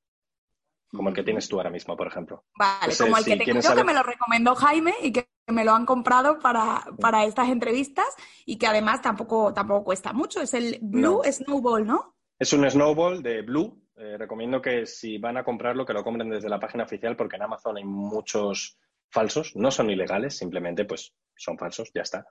Como 0.90 1.10
el 1.10 1.16
que 1.16 1.24
tienes 1.24 1.50
tú 1.50 1.58
ahora 1.58 1.70
mismo, 1.70 1.98
por 1.98 2.08
ejemplo. 2.08 2.46
Vale, 2.58 2.96
como 2.98 3.18
el 3.18 3.26
que 3.26 3.36
tengo 3.36 3.60
yo, 3.60 3.76
que 3.76 3.84
me 3.84 3.94
lo 3.94 4.04
recomendó 4.04 4.56
Jaime 4.56 4.94
y 5.04 5.12
que 5.12 5.28
me 5.48 5.66
lo 5.66 5.74
han 5.74 5.86
comprado 5.86 6.40
para, 6.40 6.86
para 7.02 7.26
estas 7.26 7.50
entrevistas 7.50 8.08
y 8.46 8.58
que 8.58 8.68
además 8.68 9.02
tampoco, 9.02 9.54
tampoco 9.54 9.84
cuesta 9.84 10.14
mucho. 10.14 10.42
Es 10.42 10.54
el 10.54 10.80
Blue 10.82 11.22
Snowball, 11.30 11.86
¿no? 11.86 12.16
Es 12.40 12.54
un 12.54 12.70
Snowball 12.70 13.22
de 13.22 13.42
Blue, 13.42 13.82
eh, 13.98 14.16
recomiendo 14.18 14.62
que 14.62 14.86
si 14.86 15.18
van 15.18 15.38
a 15.38 15.44
comprarlo, 15.44 15.86
que 15.86 15.94
lo 15.94 16.04
compren 16.04 16.30
desde 16.30 16.50
la 16.50 16.60
página 16.60 16.86
oficial, 16.86 17.18
porque 17.18 17.36
en 17.36 17.44
Amazon 17.44 17.78
hay 17.78 17.84
muchos 17.84 18.80
falsos, 19.10 19.56
no 19.56 19.72
son 19.72 19.90
ilegales, 19.90 20.38
simplemente 20.38 20.86
pues 20.86 21.14
son 21.38 21.58
falsos, 21.58 21.92
ya 21.94 22.02
está. 22.02 22.26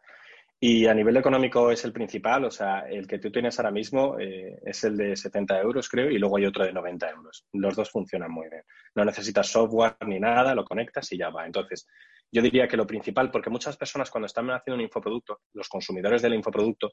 Y 0.58 0.86
a 0.86 0.94
nivel 0.94 1.16
económico 1.18 1.70
es 1.70 1.84
el 1.84 1.92
principal, 1.92 2.46
o 2.46 2.50
sea, 2.50 2.80
el 2.88 3.06
que 3.06 3.18
tú 3.18 3.30
tienes 3.30 3.58
ahora 3.58 3.70
mismo 3.70 4.18
eh, 4.18 4.58
es 4.64 4.84
el 4.84 4.96
de 4.96 5.14
70 5.14 5.60
euros, 5.60 5.86
creo, 5.86 6.10
y 6.10 6.18
luego 6.18 6.38
hay 6.38 6.46
otro 6.46 6.64
de 6.64 6.72
90 6.72 7.10
euros. 7.10 7.46
Los 7.52 7.76
dos 7.76 7.90
funcionan 7.90 8.30
muy 8.30 8.48
bien. 8.48 8.62
No 8.94 9.04
necesitas 9.04 9.48
software 9.48 9.96
ni 10.06 10.18
nada, 10.18 10.54
lo 10.54 10.64
conectas 10.64 11.12
y 11.12 11.18
ya 11.18 11.28
va. 11.28 11.44
Entonces, 11.44 11.86
yo 12.32 12.40
diría 12.40 12.66
que 12.66 12.78
lo 12.78 12.86
principal, 12.86 13.30
porque 13.30 13.50
muchas 13.50 13.76
personas 13.76 14.10
cuando 14.10 14.26
están 14.26 14.50
haciendo 14.50 14.76
un 14.76 14.80
infoproducto, 14.80 15.40
los 15.52 15.68
consumidores 15.68 16.22
del 16.22 16.34
infoproducto, 16.34 16.92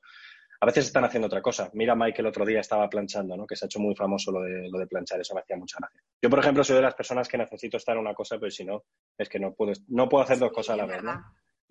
a 0.60 0.66
veces 0.66 0.86
están 0.88 1.06
haciendo 1.06 1.28
otra 1.28 1.42
cosa. 1.42 1.72
Mira, 1.74 1.96
Mike 1.96 2.22
el 2.22 2.28
otro 2.28 2.46
día 2.46 2.60
estaba 2.60 2.90
planchando, 2.90 3.38
¿no? 3.38 3.48
Que 3.48 3.56
se 3.56 3.64
ha 3.64 3.68
hecho 3.68 3.80
muy 3.80 3.96
famoso 3.96 4.30
lo 4.32 4.42
de, 4.42 4.70
lo 4.70 4.78
de 4.78 4.88
planchar, 4.88 5.22
eso 5.22 5.36
me 5.36 5.42
hacía 5.42 5.56
mucha 5.56 5.78
gracia. 5.80 6.02
Yo, 6.22 6.30
por 6.30 6.40
ejemplo, 6.40 6.66
soy 6.66 6.76
de 6.76 6.82
las 6.82 6.96
personas 6.96 7.30
que 7.30 7.38
necesito 7.38 7.78
estar 7.78 7.96
en 7.96 8.02
una 8.02 8.14
cosa, 8.14 8.38
pero 8.38 8.52
si 8.52 8.66
no, 8.66 8.84
es 9.18 9.30
que 9.30 9.40
no 9.40 9.54
puedo, 9.54 9.72
no 9.88 10.10
puedo 10.10 10.24
hacer 10.24 10.38
dos 10.38 10.52
cosas 10.52 10.74
a 10.74 10.78
la 10.78 10.86
vez, 10.86 11.02
¿no? 11.02 11.14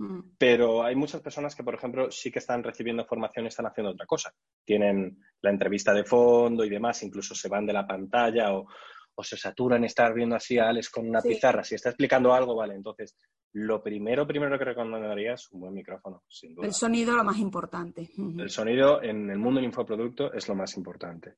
Mm. 0.03 0.34
Pero 0.36 0.82
hay 0.82 0.96
muchas 0.96 1.20
personas 1.20 1.55
que, 1.55 1.62
por 1.62 1.74
ejemplo, 1.74 2.11
sí 2.11 2.32
que 2.32 2.40
están 2.40 2.62
recibiendo 2.62 3.05
formación 3.05 3.44
y 3.44 3.48
están 3.48 3.66
haciendo 3.66 3.92
otra 3.92 4.05
cosa. 4.05 4.34
Tienen 4.64 5.18
la 5.40 5.50
entrevista 5.50 5.94
de 5.94 6.05
fondo 6.05 6.64
y 6.64 6.70
demás, 6.70 7.03
incluso 7.05 7.34
se 7.36 7.48
van 7.48 7.66
de 7.66 7.72
la 7.72 7.86
pantalla 7.86 8.53
o, 8.53 8.66
o 9.14 9.22
se 9.22 9.36
saturan 9.36 9.84
estar 9.84 10.12
viendo 10.12 10.34
así 10.34 10.59
a 10.59 10.68
Alex 10.68 10.90
con 10.90 11.09
una 11.09 11.22
pizarra. 11.22 11.62
Si 11.62 11.76
está 11.76 11.90
explicando 11.90 12.34
algo, 12.34 12.57
vale, 12.57 12.74
entonces 12.74 13.16
lo 13.53 13.80
primero, 13.80 14.26
primero 14.26 14.59
que 14.59 14.64
recomendaría 14.64 15.34
es 15.34 15.48
un 15.53 15.61
buen 15.61 15.74
micrófono, 15.74 16.24
sin 16.28 16.55
duda. 16.55 16.66
El 16.66 16.74
sonido 16.74 17.14
lo 17.14 17.22
más 17.22 17.38
importante. 17.38 18.11
El 18.38 18.50
sonido 18.50 19.00
en 19.03 19.30
el 19.30 19.38
mundo 19.38 19.61
del 19.61 19.66
infoproducto 19.66 20.32
es 20.32 20.48
lo 20.48 20.57
más 20.57 20.76
importante. 20.76 21.36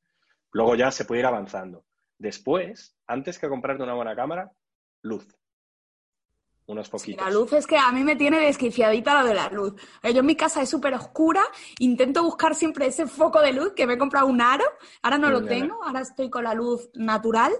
Luego 0.52 0.74
ya 0.74 0.90
se 0.90 1.04
puede 1.04 1.20
ir 1.20 1.26
avanzando. 1.26 1.84
Después, 2.16 2.96
antes 3.06 3.38
que 3.38 3.48
comprarte 3.48 3.82
una 3.82 3.94
buena 3.94 4.16
cámara, 4.16 4.50
luz 5.02 5.26
unos 6.66 6.88
poquitos. 6.88 7.24
la 7.24 7.30
luz 7.30 7.52
es 7.52 7.66
que 7.66 7.76
a 7.76 7.92
mí 7.92 8.02
me 8.04 8.16
tiene 8.16 8.38
desquiciadita 8.40 9.20
lo 9.20 9.28
de 9.28 9.34
la 9.34 9.48
luz. 9.50 9.74
Yo 10.02 10.20
en 10.20 10.26
mi 10.26 10.36
casa 10.36 10.62
es 10.62 10.70
súper 10.70 10.94
oscura, 10.94 11.42
intento 11.78 12.22
buscar 12.22 12.54
siempre 12.54 12.86
ese 12.86 13.06
foco 13.06 13.40
de 13.40 13.52
luz, 13.52 13.72
que 13.74 13.86
me 13.86 13.94
he 13.94 13.98
comprado 13.98 14.26
un 14.26 14.40
aro, 14.40 14.64
ahora 15.02 15.18
no 15.18 15.30
lo 15.30 15.44
tengo, 15.44 15.82
ahora 15.84 16.00
estoy 16.00 16.30
con 16.30 16.44
la 16.44 16.54
luz 16.54 16.88
natural, 16.94 17.52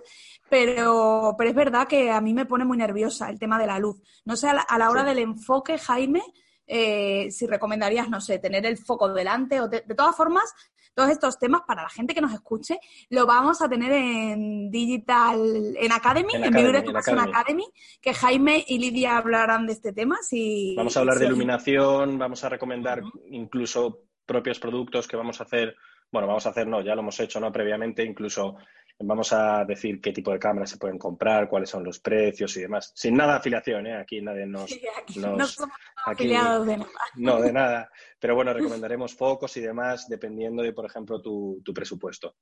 pero, 0.48 1.34
pero 1.36 1.50
es 1.50 1.57
verdad 1.57 1.86
que 1.86 2.11
a 2.11 2.20
mí 2.20 2.32
me 2.32 2.46
pone 2.46 2.64
muy 2.64 2.78
nerviosa 2.78 3.28
el 3.28 3.38
tema 3.38 3.59
de 3.59 3.66
la 3.66 3.78
luz. 3.78 4.00
No 4.24 4.36
sé, 4.36 4.48
a 4.48 4.78
la, 4.78 4.90
hora 4.90 5.05
del 5.05 5.18
enfoque, 5.18 5.78
Jaime, 5.78 6.22
eh, 6.66 7.30
si 7.30 7.46
recomendarías, 7.46 8.09
no 8.09 8.20
sé, 8.20 8.38
tener 8.38 8.64
el 8.64 8.78
foco 8.78 9.12
delante 9.12 9.61
o 9.61 9.68
de 9.68 9.82
todas 9.82 10.16
formas, 10.16 10.55
todos 10.95 11.11
estos 11.11 11.38
temas 11.38 11.62
para 11.66 11.82
la 11.82 11.88
gente 11.88 12.14
que 12.14 12.20
nos 12.20 12.32
escuche, 12.32 12.78
lo 13.11 13.26
vamos 13.26 13.61
a 13.62 13.68
tener 13.68 13.92
en 13.92 14.70
Digital, 14.70 15.76
en 15.76 15.92
Academy, 15.92 16.34
en, 16.34 16.45
Academy, 16.45 16.90
en 17.07 17.18
Academy. 17.18 17.64
que 18.01 18.14
Jaime 18.14 18.64
y 18.66 18.78
Lidia 18.78 19.16
hablarán 19.16 19.66
de 19.66 19.72
este 19.72 19.92
tema. 19.92 20.16
Si, 20.22 20.74
vamos 20.76 20.97
a 20.97 21.01
hablar 21.01 21.18
de 21.18 21.26
iluminación, 21.26 22.18
vamos 22.18 22.45
a 22.45 22.49
recomendar 22.49 23.03
incluso 23.30 24.05
propios 24.24 24.59
productos 24.59 25.07
que 25.07 25.16
vamos 25.16 25.40
a 25.40 25.45
hacer, 25.45 25.76
bueno, 26.11 26.28
vamos 26.28 26.47
a 26.47 26.51
hacer, 26.51 26.66
no, 26.66 26.80
ya 26.80 26.95
lo 26.95 27.03
hemos 27.03 27.18
hecho, 27.20 27.40
¿no? 27.40 27.53
Previamente, 27.53 28.05
incluso 28.05 28.57
Vamos 29.01 29.32
a 29.32 29.64
decir 29.64 30.01
qué 30.01 30.12
tipo 30.12 30.30
de 30.32 30.38
cámaras 30.38 30.70
se 30.70 30.78
pueden 30.78 30.99
comprar, 30.99 31.49
cuáles 31.49 31.68
son 31.68 31.82
los 31.82 31.99
precios 31.99 32.57
y 32.57 32.61
demás. 32.61 32.92
Sin 32.95 33.14
nada 33.14 33.32
de 33.32 33.38
afiliación, 33.38 33.86
¿eh? 33.88 33.97
Aquí 33.97 34.22
nadie 34.22 34.47
nos... 34.47 34.70
no 35.16 35.47
somos 35.47 35.76
afiliados 36.07 36.66
de 36.66 36.76
nada. 36.78 36.90
No, 37.16 37.40
de 37.40 37.53
nada. 37.53 37.90
Pero 38.20 38.36
bueno, 38.36 38.53
recomendaremos 38.53 39.14
focos 39.14 39.57
y 39.57 39.61
demás 39.61 40.09
dependiendo 40.09 40.62
de, 40.62 40.72
por 40.72 40.86
ejemplo, 40.86 41.20
tu, 41.20 41.61
presupuesto. 41.74 42.36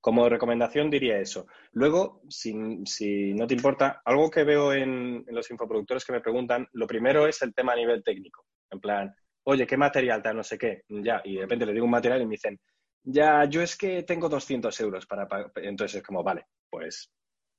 Como 0.00 0.28
recomendación 0.28 0.88
diría 0.90 1.18
eso. 1.18 1.46
Luego, 1.72 2.22
si, 2.28 2.54
no 2.54 3.46
te 3.46 3.54
importa, 3.54 4.00
algo 4.04 4.30
que 4.30 4.44
veo 4.44 4.72
en, 4.72 5.24
en, 5.26 5.34
los 5.34 5.50
infoproductores 5.50 6.04
que 6.04 6.12
me 6.12 6.20
preguntan, 6.20 6.68
lo 6.72 6.86
primero 6.86 7.26
es 7.26 7.42
el 7.42 7.52
tema 7.52 7.72
a 7.72 7.76
nivel 7.76 8.04
técnico. 8.04 8.46
En 8.70 8.78
plan, 8.78 9.12
oye, 9.42 9.66
¿qué 9.66 9.76
material 9.76 10.22
tal? 10.22 10.36
No 10.36 10.44
sé 10.44 10.56
qué. 10.56 10.82
Ya, 10.88 11.20
y 11.24 11.34
de 11.34 11.42
repente 11.42 11.66
le 11.66 11.72
digo 11.72 11.84
un 11.84 11.90
material 11.90 12.22
y 12.22 12.26
me 12.26 12.32
dicen, 12.32 12.60
ya, 13.06 13.44
yo 13.44 13.62
es 13.62 13.76
que 13.76 14.02
tengo 14.02 14.28
200 14.28 14.80
euros 14.80 15.06
para 15.06 15.28
pagar. 15.28 15.52
Entonces 15.56 15.98
es 15.98 16.02
como, 16.02 16.24
vale, 16.24 16.46
pues 16.68 17.12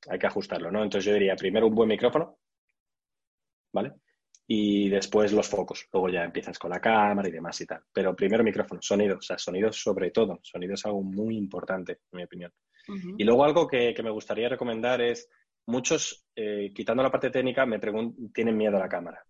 hay 0.10 0.20
que 0.20 0.28
ajustarlo, 0.28 0.70
¿no? 0.70 0.84
Entonces 0.84 1.06
yo 1.06 1.14
diría 1.14 1.36
primero 1.38 1.68
un 1.68 1.76
buen 1.76 1.88
micrófono, 1.88 2.38
¿vale? 3.74 3.93
Y 4.45 4.89
después 4.89 5.32
los 5.32 5.48
focos. 5.48 5.88
Luego 5.93 6.10
ya 6.10 6.24
empiezas 6.26 6.60
con 6.60 6.72
la 6.72 6.82
cámara 6.82 7.30
y 7.30 7.32
demás 7.32 7.60
y 7.62 7.66
tal. 7.66 7.82
Pero 7.93 8.14
primero 8.14 8.43
micrófono, 8.43 8.82
sonido, 8.82 9.18
o 9.18 9.22
sea, 9.22 9.38
sonido 9.38 9.72
sobre 9.72 10.12
todo. 10.12 10.39
Sonido 10.43 10.74
es 10.74 10.86
algo 10.86 11.02
muy 11.02 11.38
importante, 11.38 12.00
en 12.12 12.18
mi 12.18 12.24
opinión. 12.24 12.52
Y 13.18 13.24
luego 13.24 13.43
algo 13.43 13.68
que, 13.68 13.93
me 14.02 14.12
gustaría 14.12 14.48
recomendar 14.50 15.02
es, 15.02 15.30
muchos, 15.66 16.26
eh, 16.36 16.72
quitando 16.74 17.04
la 17.04 17.12
parte 17.12 17.30
técnica, 17.30 17.66
me 17.66 17.80
tienen 18.34 18.56
miedo 18.56 18.78
a 18.78 18.82
la 18.82 18.89
cámara. 18.89 19.26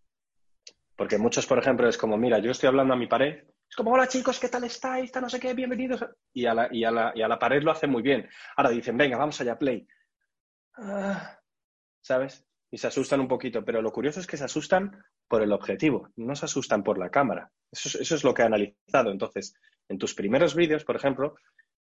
Porque 0.95 1.17
muchos, 1.19 1.45
por 1.45 1.59
ejemplo, 1.59 1.87
es 1.87 1.97
como, 1.97 2.17
mira, 2.17 2.39
yo 2.39 2.51
estoy 2.51 2.67
hablando 2.67 2.93
a 2.93 2.97
mi 2.97 3.07
pared 3.07 3.43
es 3.69 3.75
como, 3.75 3.91
hola 3.91 4.07
chicos, 4.07 4.39
¿qué 4.39 4.49
tal 4.49 4.63
estáis? 4.63 5.13
No 5.15 5.29
sé 5.29 5.39
qué, 5.39 5.53
bienvenidos. 5.53 6.05
Y 6.33 6.45
a, 6.45 6.53
la, 6.53 6.67
y, 6.71 6.83
a 6.83 6.91
la, 6.91 7.11
y 7.15 7.21
a 7.21 7.27
la 7.27 7.37
pared 7.39 7.61
lo 7.61 7.71
hace 7.71 7.87
muy 7.87 8.01
bien. 8.01 8.27
Ahora 8.55 8.69
dicen, 8.69 8.97
venga, 8.97 9.17
vamos 9.17 9.39
allá, 9.41 9.57
play. 9.57 9.87
Ah, 10.75 11.39
¿Sabes? 12.01 12.45
Y 12.71 12.77
se 12.77 12.87
asustan 12.87 13.19
un 13.19 13.27
poquito, 13.27 13.63
pero 13.63 13.81
lo 13.81 13.91
curioso 13.91 14.19
es 14.19 14.27
que 14.27 14.37
se 14.37 14.45
asustan 14.45 15.03
por 15.27 15.41
el 15.41 15.51
objetivo, 15.51 16.09
no 16.15 16.35
se 16.35 16.45
asustan 16.45 16.83
por 16.83 16.97
la 16.97 17.09
cámara. 17.09 17.51
Eso, 17.71 17.99
eso 17.99 18.15
es 18.15 18.23
lo 18.23 18.33
que 18.33 18.41
he 18.41 18.45
analizado. 18.45 19.11
Entonces, 19.11 19.53
en 19.89 19.97
tus 19.97 20.13
primeros 20.13 20.55
vídeos, 20.55 20.83
por 20.83 20.95
ejemplo, 20.95 21.35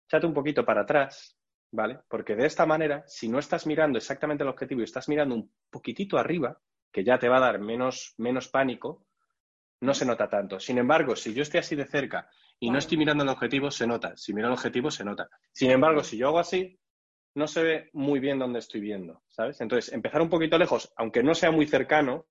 échate 0.07 0.25
un 0.25 0.33
poquito 0.33 0.65
para 0.65 0.81
atrás, 0.81 1.37
¿vale? 1.71 1.99
Porque 2.07 2.35
de 2.35 2.45
esta 2.45 2.65
manera, 2.65 3.03
si 3.07 3.27
no 3.27 3.39
estás 3.39 3.65
mirando 3.65 3.97
exactamente 3.97 4.43
el 4.43 4.49
objetivo 4.49 4.81
y 4.81 4.85
estás 4.85 5.09
mirando 5.09 5.35
un 5.35 5.51
poquitito 5.69 6.17
arriba, 6.17 6.59
que 6.91 7.03
ya 7.03 7.17
te 7.17 7.27
va 7.27 7.37
a 7.37 7.41
dar 7.51 7.59
menos, 7.59 8.13
menos 8.17 8.47
pánico, 8.47 9.05
no 9.83 9.93
se 9.93 10.05
nota 10.05 10.29
tanto. 10.29 10.59
Sin 10.59 10.77
embargo, 10.77 11.15
si 11.15 11.33
yo 11.33 11.43
estoy 11.43 11.59
así 11.59 11.75
de 11.75 11.85
cerca 11.85 12.29
y 12.59 12.69
no 12.69 12.77
estoy 12.77 12.97
mirando 12.97 13.23
el 13.23 13.29
objetivo, 13.29 13.69
se 13.69 13.85
nota. 13.85 14.15
Si 14.15 14.33
miro 14.33 14.47
el 14.47 14.53
objetivo, 14.53 14.89
se 14.89 15.03
nota. 15.03 15.29
Sin 15.51 15.71
embargo, 15.71 16.03
si 16.03 16.17
yo 16.17 16.29
hago 16.29 16.39
así, 16.39 16.79
no 17.35 17.47
se 17.47 17.63
ve 17.63 17.89
muy 17.91 18.19
bien 18.19 18.39
dónde 18.39 18.59
estoy 18.59 18.79
viendo, 18.79 19.23
¿sabes? 19.27 19.59
Entonces, 19.59 19.93
empezar 19.93 20.21
un 20.21 20.29
poquito 20.29 20.57
lejos, 20.57 20.93
aunque 20.95 21.21
no 21.21 21.35
sea 21.35 21.51
muy 21.51 21.67
cercano, 21.67 22.27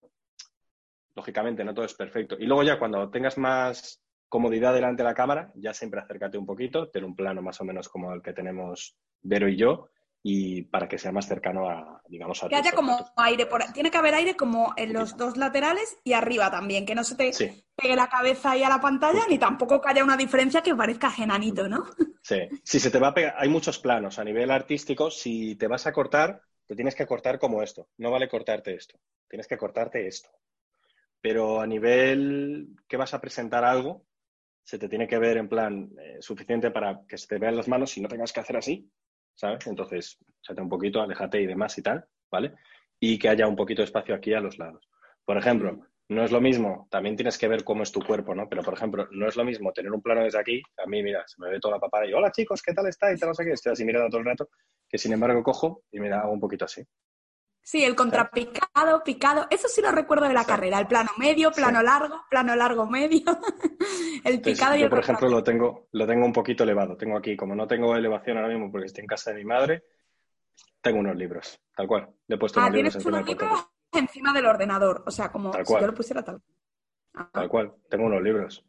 lógicamente 1.14 1.62
no 1.62 1.74
todo 1.74 1.84
es 1.84 1.94
perfecto. 1.94 2.36
Y 2.38 2.46
luego 2.46 2.62
ya 2.62 2.78
cuando 2.78 3.10
tengas 3.10 3.36
más 3.36 4.02
comodidad 4.30 4.72
delante 4.72 5.02
de 5.02 5.08
la 5.10 5.14
cámara, 5.14 5.52
ya 5.54 5.74
siempre 5.74 6.00
acércate 6.00 6.38
un 6.38 6.46
poquito, 6.46 6.88
ten 6.88 7.04
un 7.04 7.14
plano 7.14 7.42
más 7.42 7.60
o 7.60 7.64
menos 7.64 7.88
como 7.88 8.14
el 8.14 8.22
que 8.22 8.32
tenemos 8.32 8.96
Vero 9.20 9.46
y 9.46 9.56
yo, 9.56 9.90
y 10.22 10.62
para 10.62 10.88
que 10.88 10.98
sea 10.98 11.10
más 11.10 11.26
cercano 11.26 11.68
a, 11.68 12.00
digamos, 12.06 12.42
a 12.42 12.48
Que 12.48 12.54
haya 12.54 12.72
como 12.72 13.12
aire, 13.16 13.46
por, 13.46 13.64
tiene 13.72 13.90
que 13.90 13.98
haber 13.98 14.14
aire 14.14 14.36
como 14.36 14.72
en 14.76 14.92
los 14.92 15.16
dos 15.16 15.36
laterales 15.36 15.98
y 16.04 16.12
arriba 16.12 16.50
también, 16.50 16.86
que 16.86 16.94
no 16.94 17.02
se 17.02 17.16
te 17.16 17.32
pegue 17.74 17.96
la 17.96 18.08
cabeza 18.08 18.52
ahí 18.52 18.62
a 18.62 18.68
la 18.68 18.80
pantalla, 18.80 19.26
ni 19.28 19.38
tampoco 19.38 19.80
que 19.80 19.88
haya 19.88 20.04
una 20.04 20.16
diferencia 20.16 20.62
que 20.62 20.76
parezca 20.76 21.10
genanito, 21.10 21.68
¿no? 21.68 21.84
Sí, 22.22 22.38
si 22.62 22.78
se 22.78 22.92
te 22.92 23.00
va 23.00 23.08
a 23.08 23.14
pegar, 23.14 23.34
hay 23.36 23.48
muchos 23.48 23.80
planos 23.80 24.20
a 24.20 24.24
nivel 24.24 24.52
artístico, 24.52 25.10
si 25.10 25.56
te 25.56 25.66
vas 25.66 25.88
a 25.88 25.92
cortar, 25.92 26.40
te 26.68 26.76
tienes 26.76 26.94
que 26.94 27.06
cortar 27.06 27.40
como 27.40 27.64
esto, 27.64 27.88
no 27.98 28.12
vale 28.12 28.28
cortarte 28.28 28.74
esto, 28.74 28.96
tienes 29.28 29.48
que 29.48 29.58
cortarte 29.58 30.06
esto. 30.06 30.30
Pero 31.20 31.60
a 31.60 31.66
nivel 31.66 32.76
que 32.86 32.96
vas 32.96 33.12
a 33.14 33.20
presentar 33.20 33.64
algo, 33.64 34.06
se 34.62 34.78
te 34.78 34.88
tiene 34.88 35.08
que 35.08 35.18
ver 35.18 35.36
en 35.36 35.48
plan 35.48 35.90
eh, 36.00 36.18
suficiente 36.20 36.70
para 36.70 37.02
que 37.08 37.18
se 37.18 37.26
te 37.26 37.38
vean 37.38 37.56
las 37.56 37.66
manos 37.66 37.96
y 37.96 38.00
no 38.00 38.08
tengas 38.08 38.32
que 38.32 38.40
hacer 38.40 38.56
así, 38.56 38.88
¿sabes? 39.34 39.66
Entonces, 39.66 40.18
échate 40.40 40.60
un 40.60 40.68
poquito, 40.68 41.00
aléjate 41.00 41.40
y 41.40 41.46
demás 41.46 41.76
y 41.78 41.82
tal, 41.82 42.04
¿vale? 42.30 42.54
Y 43.00 43.18
que 43.18 43.28
haya 43.28 43.46
un 43.46 43.56
poquito 43.56 43.82
de 43.82 43.86
espacio 43.86 44.14
aquí 44.14 44.32
a 44.34 44.40
los 44.40 44.58
lados. 44.58 44.88
Por 45.24 45.36
ejemplo, 45.36 45.86
no 46.08 46.24
es 46.24 46.32
lo 46.32 46.40
mismo, 46.40 46.88
también 46.90 47.16
tienes 47.16 47.38
que 47.38 47.48
ver 47.48 47.64
cómo 47.64 47.82
es 47.82 47.92
tu 47.92 48.00
cuerpo, 48.00 48.34
¿no? 48.34 48.48
Pero, 48.48 48.62
por 48.62 48.74
ejemplo, 48.74 49.08
no 49.12 49.28
es 49.28 49.36
lo 49.36 49.44
mismo 49.44 49.72
tener 49.72 49.92
un 49.92 50.02
plano 50.02 50.22
desde 50.22 50.38
aquí, 50.38 50.62
a 50.84 50.86
mí, 50.86 51.02
mira, 51.02 51.24
se 51.26 51.40
me 51.40 51.48
ve 51.48 51.58
toda 51.60 51.76
la 51.76 51.80
papada 51.80 52.06
y, 52.06 52.12
hola 52.12 52.30
chicos, 52.30 52.60
¿qué 52.62 52.74
tal 52.74 52.86
estáis? 52.88 53.20
No 53.22 53.34
sé 53.34 53.44
qué, 53.44 53.52
estoy 53.52 53.72
así 53.72 53.84
mirando 53.84 54.10
todo 54.10 54.20
el 54.20 54.26
rato, 54.26 54.48
que 54.88 54.98
sin 54.98 55.12
embargo 55.12 55.42
cojo 55.42 55.84
y 55.90 56.00
me 56.00 56.12
hago 56.12 56.32
un 56.32 56.40
poquito 56.40 56.64
así. 56.64 56.82
Sí, 57.64 57.84
el 57.84 57.94
contrapicado, 57.94 59.04
picado, 59.04 59.46
eso 59.48 59.68
sí 59.68 59.80
lo 59.80 59.92
recuerdo 59.92 60.26
de 60.26 60.34
la 60.34 60.44
carrera, 60.44 60.80
el 60.80 60.88
plano 60.88 61.10
medio, 61.16 61.52
plano 61.52 61.80
largo, 61.80 62.22
plano 62.28 62.56
largo 62.56 62.86
medio, 62.86 63.22
el 64.24 64.40
picado 64.40 64.74
y 64.74 64.82
el 64.82 64.90
por 64.90 64.98
ejemplo, 64.98 65.28
lo 65.28 65.44
tengo, 65.44 65.86
lo 65.92 66.04
tengo 66.04 66.26
un 66.26 66.32
poquito 66.32 66.64
elevado. 66.64 66.96
Tengo 66.96 67.16
aquí, 67.16 67.36
como 67.36 67.54
no 67.54 67.68
tengo 67.68 67.94
elevación 67.94 68.36
ahora 68.36 68.48
mismo 68.48 68.70
porque 68.70 68.86
estoy 68.86 69.02
en 69.02 69.06
casa 69.06 69.30
de 69.30 69.36
mi 69.36 69.44
madre, 69.44 69.84
tengo 70.80 70.98
unos 70.98 71.16
libros, 71.16 71.60
tal 71.76 71.86
cual. 71.86 72.08
Le 72.26 72.34
he 72.34 72.38
puesto 72.38 72.58
ah, 72.58 72.64
unos 72.64 72.74
libros 72.74 72.94
encima 72.96 73.18
unos 73.18 73.28
libros 73.28 73.66
encima 73.92 74.32
del 74.32 74.46
ordenador, 74.46 75.04
o 75.06 75.10
sea, 75.12 75.30
como 75.30 75.52
si 75.52 75.72
yo 75.72 75.86
lo 75.86 75.94
pusiera 75.94 76.24
tal. 76.24 76.42
Tal 77.30 77.48
cual, 77.48 77.74
tengo 77.88 78.06
unos 78.06 78.22
libros. 78.22 78.64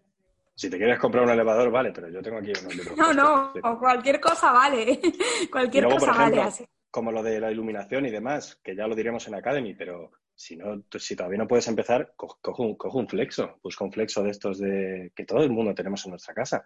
Si 0.54 0.70
te 0.70 0.78
quieres 0.78 1.00
comprar 1.00 1.24
un 1.24 1.32
elevador, 1.32 1.72
vale, 1.72 1.92
pero 1.92 2.10
yo 2.10 2.22
tengo 2.22 2.38
aquí 2.38 2.52
unos 2.62 2.76
libros. 2.76 2.96
No, 2.98 3.12
no, 3.12 3.54
o 3.64 3.80
cualquier 3.80 4.20
cosa 4.20 4.52
vale. 4.52 5.02
cualquier 5.52 5.86
cosa 5.86 6.12
vale 6.12 6.42
así 6.42 6.64
como 6.94 7.12
lo 7.12 7.24
de 7.24 7.40
la 7.40 7.52
iluminación 7.52 8.06
y 8.06 8.12
demás, 8.12 8.62
que 8.64 8.76
ya 8.76 8.86
lo 8.86 8.94
diremos 8.94 9.28
en 9.28 9.34
Academy, 9.34 9.74
pero 9.74 10.12
si 10.36 10.56
no, 10.56 10.84
si 10.96 11.16
todavía 11.16 11.40
no 11.40 11.48
puedes 11.48 11.68
empezar, 11.68 12.14
coge 12.16 12.62
un, 12.62 12.78
un, 12.80 13.08
flexo, 13.08 13.58
busca 13.64 13.84
un 13.84 13.92
flexo 13.92 14.22
de 14.22 14.30
estos 14.30 14.60
de 14.60 15.12
que 15.16 15.26
todo 15.26 15.42
el 15.42 15.50
mundo 15.50 15.74
tenemos 15.74 16.06
en 16.06 16.12
nuestra 16.12 16.36
casa. 16.36 16.64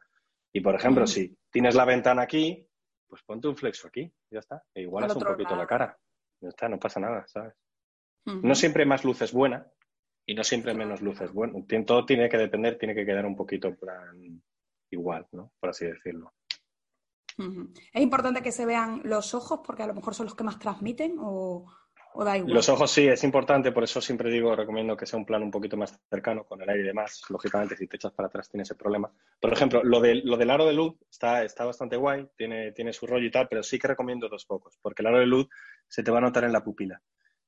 Y 0.52 0.60
por 0.60 0.76
ejemplo, 0.76 1.08
si 1.08 1.34
tienes 1.50 1.76
la 1.76 1.86
ventana 1.86 2.24
aquí, 2.24 2.68
pues 3.08 3.24
ponte 3.24 3.48
un 3.48 3.56
flexo 3.56 3.88
aquí, 3.88 4.12
ya 4.30 4.40
está. 4.40 4.62
E 4.74 4.82
igualas 4.82 5.16
un 5.16 5.24
poquito 5.24 5.56
la 5.56 5.66
cara. 5.66 5.98
Ya 6.42 6.50
está, 6.50 6.68
no 6.68 6.78
pasa 6.78 7.00
nada, 7.00 7.26
¿sabes? 7.28 7.54
No 8.26 8.54
siempre 8.54 8.86
más 8.86 9.06
luz 9.06 9.22
es 9.22 9.32
buena 9.32 9.66
y 10.26 10.36
no 10.36 10.44
siempre 10.44 10.74
menos 10.74 11.02
luz 11.02 11.22
es 11.22 11.32
buena. 11.32 11.54
Todo 11.86 12.06
tiene 12.06 12.28
que 12.28 12.38
depender, 12.38 12.78
tiene 12.78 12.94
que 12.94 13.06
quedar 13.06 13.26
un 13.26 13.38
poquito 13.38 13.74
plan 13.74 14.44
igual, 14.90 15.26
¿no? 15.32 15.54
Por 15.58 15.70
así 15.70 15.86
decirlo. 15.86 16.34
¿Es 17.94 18.02
importante 18.02 18.42
que 18.42 18.52
se 18.52 18.66
vean 18.66 19.02
los 19.04 19.34
ojos 19.34 19.62
porque 19.66 19.84
a 19.84 19.88
lo 19.88 19.94
mejor 19.94 20.16
son 20.16 20.26
los 20.26 20.36
que 20.36 20.44
más 20.44 20.58
transmiten 20.58 21.18
o, 21.20 21.66
da 22.16 22.38
igual? 22.38 22.54
Los 22.54 22.70
ojos 22.70 22.90
sí, 22.90 23.08
es 23.08 23.24
importante, 23.24 23.72
por 23.72 23.84
eso 23.84 24.02
siempre 24.02 24.32
digo, 24.32 24.56
recomiendo 24.56 24.98
que 24.98 25.06
sea 25.06 25.20
un 25.20 25.26
plano 25.26 25.46
un 25.46 25.52
poquito 25.52 25.78
más 25.78 26.00
cercano 26.10 26.46
con 26.46 26.62
el 26.62 26.70
aire 26.70 26.84
y 26.84 26.88
demás. 26.88 27.22
Lógicamente, 27.30 27.78
si 27.78 27.88
te 27.88 27.98
echas 27.98 28.12
para 28.14 28.28
atrás 28.28 28.50
tiene 28.50 28.64
ese 28.64 28.76
problema. 28.76 29.12
Por 29.40 29.54
ejemplo, 29.54 29.84
lo, 29.84 30.02
de, 30.02 30.16
lo 30.16 30.36
del 30.38 30.50
aro 30.50 30.66
de 30.66 30.74
luz 30.74 30.96
está, 31.10 31.44
está 31.44 31.66
bastante 31.66 31.96
guay, 31.96 32.28
tiene, 32.36 32.72
tiene 32.72 32.92
su 32.92 33.06
rollo 33.06 33.28
y 33.28 33.32
tal, 33.32 33.48
pero 33.48 33.62
sí 33.62 33.78
que 33.78 33.88
recomiendo 33.88 34.30
dos 34.30 34.46
focos, 34.46 34.80
porque 34.82 35.04
el 35.04 35.08
aro 35.08 35.20
de 35.20 35.28
luz 35.28 35.48
se 35.88 36.02
te 36.02 36.12
va 36.12 36.18
a 36.18 36.22
notar 36.22 36.44
en 36.44 36.54
la 36.54 36.64
pupila. 36.64 37.02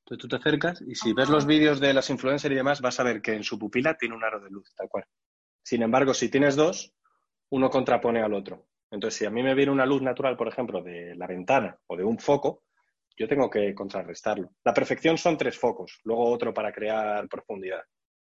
Entonces 0.06 0.22
tú 0.22 0.28
te 0.28 0.36
acercas 0.38 0.82
y 0.82 0.96
si 0.96 1.14
ves 1.14 1.30
los 1.30 1.46
vídeos 1.46 1.80
de 1.80 1.94
las 1.94 2.10
influencers 2.10 2.52
y 2.52 2.56
demás, 2.56 2.82
vas 2.82 3.00
a 3.00 3.04
ver 3.04 3.22
que 3.22 3.34
en 3.34 3.44
su 3.44 3.60
pupila 3.60 3.96
tiene 3.98 4.16
un 4.16 4.24
aro 4.24 4.40
de 4.40 4.50
luz, 4.50 4.74
tal 4.76 4.88
cual. 4.88 5.06
Sin 5.64 5.84
embargo, 5.84 6.14
si 6.14 6.30
tienes 6.30 6.56
dos, 6.56 6.96
uno 7.50 7.70
contrapone 7.70 8.22
al 8.22 8.34
otro. 8.34 8.69
Entonces, 8.92 9.20
si 9.20 9.26
a 9.26 9.30
mí 9.30 9.44
me 9.44 9.54
viene 9.54 9.72
una 9.72 9.86
luz 9.86 10.02
natural, 10.02 10.36
por 10.36 10.48
ejemplo, 10.48 10.82
de 10.82 11.16
la 11.16 11.28
ventana 11.28 11.78
o 11.88 11.96
de 11.96 12.04
un 12.04 12.18
foco, 12.18 12.64
yo 13.18 13.28
tengo 13.28 13.50
que 13.50 13.76
contrarrestarlo. 13.76 14.52
La 14.64 14.74
perfección 14.74 15.18
son 15.18 15.38
tres 15.38 15.58
focos, 15.58 16.00
luego 16.06 16.30
otro 16.30 16.54
para 16.54 16.72
crear 16.72 17.28
profundidad. 17.28 17.82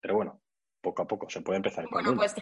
Pero 0.01 0.17
bueno, 0.17 0.41
poco 0.81 1.03
a 1.03 1.07
poco 1.07 1.29
se 1.29 1.43
puede 1.43 1.59
empezar 1.59 1.85
con 1.85 2.03
Bueno, 2.03 2.17
pues 2.17 2.35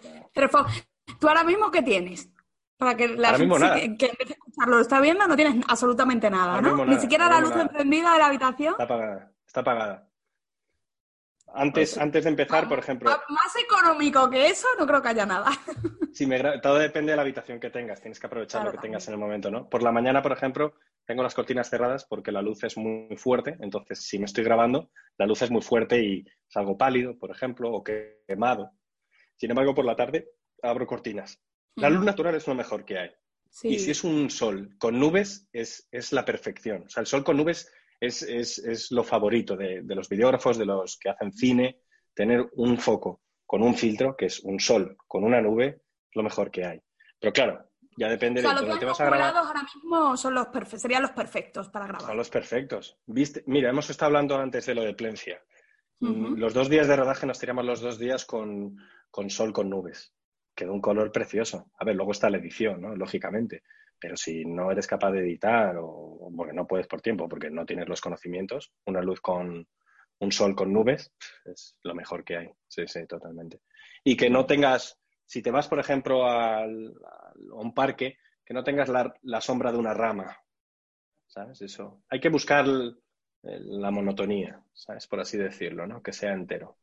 ¿Tú 1.18 1.28
ahora 1.28 1.42
mismo 1.42 1.70
qué 1.70 1.82
tienes? 1.82 2.30
Para 2.76 2.96
que 2.96 3.09
la 3.09 3.34
gente 3.34 3.96
que, 3.98 4.06
empiece 4.06 4.34
a 4.34 4.36
escucharlo 4.36 4.76
lo 4.76 4.82
está 4.82 5.00
viendo, 5.00 5.26
no 5.26 5.34
tienes 5.34 5.64
absolutamente 5.66 6.30
nada, 6.30 6.61
¿no? 6.61 6.86
Ni 6.86 6.96
siquiera 6.98 7.28
la 7.28 7.40
luz 7.40 7.56
encendida 7.56 8.12
de 8.12 8.18
la 8.18 8.26
habitación. 8.26 8.72
Está 8.72 8.84
apagada, 8.84 9.32
está 9.44 9.61
apagada. 9.61 10.07
Antes, 11.55 11.92
pues, 11.92 12.03
antes 12.03 12.24
de 12.24 12.30
empezar, 12.30 12.68
por 12.68 12.78
ejemplo. 12.78 13.11
Más 13.11 13.57
económico 13.57 14.28
que 14.30 14.49
eso, 14.49 14.66
no 14.78 14.86
creo 14.86 15.03
que 15.03 15.09
haya 15.09 15.26
nada. 15.26 15.51
Sí, 16.11 16.26
me, 16.26 16.40
todo 16.59 16.78
depende 16.78 17.12
de 17.12 17.16
la 17.16 17.22
habitación 17.22 17.61
que 17.61 17.70
tengas. 17.70 18.01
Tienes 18.01 18.18
que 18.18 18.26
aprovechar 18.26 18.64
lo 18.64 18.72
que 18.72 18.78
tengas 18.78 19.07
en 19.07 19.14
el 19.14 19.20
momento, 19.20 19.53
¿no? 19.53 19.68
Por 19.68 19.84
la 19.84 19.92
mañana, 19.92 20.20
por 20.20 20.32
ejemplo, 20.32 20.74
tengo 21.07 21.22
las 21.22 21.34
cortinas 21.34 21.70
cerradas 21.70 22.07
porque 22.07 22.32
la 22.32 22.42
luz 22.42 22.64
es 22.64 22.76
muy 22.76 23.16
fuerte. 23.16 23.57
Entonces, 23.61 24.01
si 24.03 24.18
me 24.18 24.24
estoy 24.24 24.42
grabando, 24.42 24.90
la 25.16 25.26
luz 25.26 25.42
es 25.42 25.51
muy 25.53 25.62
fuerte 25.62 26.03
y 26.03 26.24
salgo 26.49 26.76
pálido, 26.76 27.16
por 27.16 27.30
ejemplo, 27.30 27.70
o 27.70 27.84
quemado. 27.84 28.72
Sin 29.36 29.51
embargo, 29.51 29.76
por 29.76 29.84
la 29.84 29.94
tarde 29.94 30.28
abro 30.61 30.88
cortinas. 30.88 31.40
La 31.76 31.88
luz 31.88 32.05
natural 32.05 32.34
es 32.34 32.49
lo 32.49 32.57
mejor 32.57 32.84
que 32.84 32.99
hay. 32.99 33.11
Y 33.62 33.78
si 33.78 33.92
es 33.92 34.03
un 34.03 34.30
sol 34.30 34.74
con 34.78 34.99
nubes, 34.99 35.49
es, 35.53 35.88
es 35.92 36.12
la 36.12 36.24
perfección. 36.24 36.82
O 36.86 36.88
sea, 36.88 37.01
el 37.03 37.07
sol 37.07 37.22
con 37.22 37.36
nubes 37.36 37.70
es, 38.01 38.22
es, 38.22 38.59
es 38.59 38.90
lo 38.90 39.05
favorito 39.05 39.57
de, 39.57 39.82
de, 39.82 39.94
los 39.94 40.09
videógrafos, 40.09 40.59
de 40.59 40.66
los 40.66 40.99
que 40.99 41.11
hacen 41.11 41.32
cine. 41.32 41.80
Tener 42.14 42.49
un 42.55 42.78
foco 42.78 43.22
con 43.46 43.62
un 43.62 43.74
filtro, 43.74 44.16
que 44.16 44.26
es 44.26 44.40
un 44.40 44.61
sol 44.61 44.96
con 45.07 45.24
una 45.24 45.40
nube, 45.40 45.82
es 46.11 46.16
lo 46.16 46.22
mejor 46.22 46.51
que 46.51 46.64
hay. 46.64 46.80
Pero 47.18 47.32
claro, 47.32 47.68
ya 47.99 48.09
depende 48.09 48.40
de 48.40 48.49
dónde 48.49 48.78
te 48.78 48.84
vas 48.84 49.01
a 49.01 49.07
grabar. 49.07 49.36
ahora 49.36 49.62
mismo 49.62 50.16
son 50.16 50.34
los 50.34 50.46
serían 50.76 51.03
los 51.03 51.11
perfectos 51.11 51.68
para 51.68 51.86
grabar. 51.86 52.07
Son 52.07 52.16
los 52.16 52.30
perfectos. 52.30 52.96
¿Viste? 53.07 53.42
Mira, 53.46 53.70
hemos 53.70 53.90
estado 53.90 54.07
hablando 54.07 54.36
antes 54.38 54.66
de 54.66 54.74
lo 54.74 54.84
de 54.84 54.94
Plencia. 54.94 55.42
Los 56.01 56.55
dos 56.55 56.68
días 56.68 56.86
de 56.86 56.94
rodaje 56.94 57.26
nos 57.26 57.40
tiramos 57.40 57.64
los 57.64 57.80
dos 57.80 57.99
días 57.99 58.24
con, 58.24 58.76
con 59.11 59.30
sol 59.30 59.53
con 59.53 59.68
nubes. 59.68 60.14
Quedó 60.55 60.72
un 60.72 60.80
color 60.80 61.11
precioso. 61.11 61.72
A 61.76 61.84
ver, 61.84 61.96
luego 61.96 62.12
está 62.12 62.30
la 62.30 62.38
edición, 62.38 62.80
¿no? 62.80 62.94
Lógicamente. 62.94 63.64
Pero 64.01 64.16
si 64.16 64.44
no 64.44 64.70
eres 64.70 64.86
capaz 64.86 65.12
de 65.12 65.20
editar 65.20 65.76
o 65.78 66.30
porque 66.36 66.53
no 66.53 66.66
puedes 66.66 66.86
por 66.86 67.01
tiempo, 67.01 67.28
porque 67.28 67.51
no 67.51 67.66
tienes 67.66 67.88
los 67.88 68.01
conocimientos, 68.01 68.72
una 68.86 69.03
luz 69.03 69.20
con 69.20 69.66
un 70.20 70.32
sol 70.32 70.55
con 70.55 70.72
nubes 70.72 71.12
es 71.44 71.76
lo 71.82 71.94
mejor 71.94 72.24
que 72.24 72.36
hay. 72.36 72.51
Sí, 72.66 72.86
sí, 72.86 73.07
totalmente. 73.07 73.61
Y 74.05 74.16
que 74.16 74.30
no 74.30 74.46
tengas, 74.46 74.99
si 75.24 75.42
te 75.42 75.51
vas, 75.51 75.68
por 75.68 75.78
ejemplo, 75.78 76.26
al, 76.26 76.94
a 77.05 77.55
un 77.55 77.74
parque, 77.74 78.18
que 78.44 78.55
no 78.55 78.64
tengas 78.64 78.88
la, 78.88 79.14
la, 79.22 79.40
sombra 79.40 79.70
de 79.70 79.78
una 79.78 79.94
rama. 79.94 80.36
¿Sabes? 81.26 81.61
Eso. 81.62 82.03
Hay 82.09 82.20
que 82.20 82.30
buscar 82.30 82.66
la 83.42 83.90
monotonía, 83.90 84.62
¿sabes? 84.72 85.07
Por 85.07 85.20
así 85.20 85.36
decirlo, 85.36 85.86
¿no? 85.86 86.03
Que 86.03 86.12
sea 86.12 86.32
entero. 86.32 86.78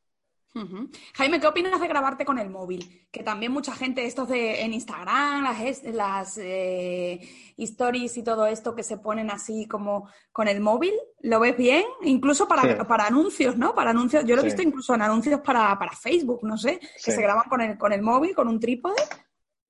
Jaime, 1.16 1.41
¿qué 1.41 1.47
opinas 1.47 1.82
de 1.82 1.88
grabarte 1.88 2.24
con 2.24 2.39
el 2.39 2.49
móvil? 2.49 3.06
Que 3.12 3.24
también 3.24 3.51
mucha 3.51 3.74
gente, 3.76 4.06
estos 4.06 4.30
de 4.30 4.62
en 4.62 4.74
Instagram, 4.74 5.43
las, 5.43 5.84
las 5.84 6.38
eh, 6.38 7.20
stories 7.58 8.16
y 8.16 8.24
todo 8.24 8.45
esto 8.47 8.74
que 8.74 8.84
se 8.84 8.97
ponen 8.97 9.30
así 9.30 9.68
como 9.68 10.10
con 10.32 10.47
el 10.47 10.62
móvil, 10.62 10.93
¿lo 11.20 11.41
ves 11.41 11.58
bien? 11.58 11.84
Incluso 12.03 12.47
para, 12.47 12.88
para 12.88 13.08
anuncios, 13.08 13.58
¿no? 13.58 13.76
Para 13.76 13.89
anuncios, 13.89 14.24
yo 14.26 14.36
lo 14.36 14.43
he 14.43 14.45
visto 14.45 14.62
incluso 14.62 14.95
en 14.95 15.01
anuncios 15.01 15.41
para, 15.41 15.78
Facebook, 16.01 16.39
no 16.43 16.58
sé, 16.58 16.80
que 17.03 17.12
se 17.12 17.22
graban 17.22 17.49
con 17.49 17.60
el, 17.60 17.78
con 17.78 17.91
el 17.91 18.01
móvil, 18.01 18.34
con 18.34 18.47
un 18.47 18.60
trípode. 18.60 18.95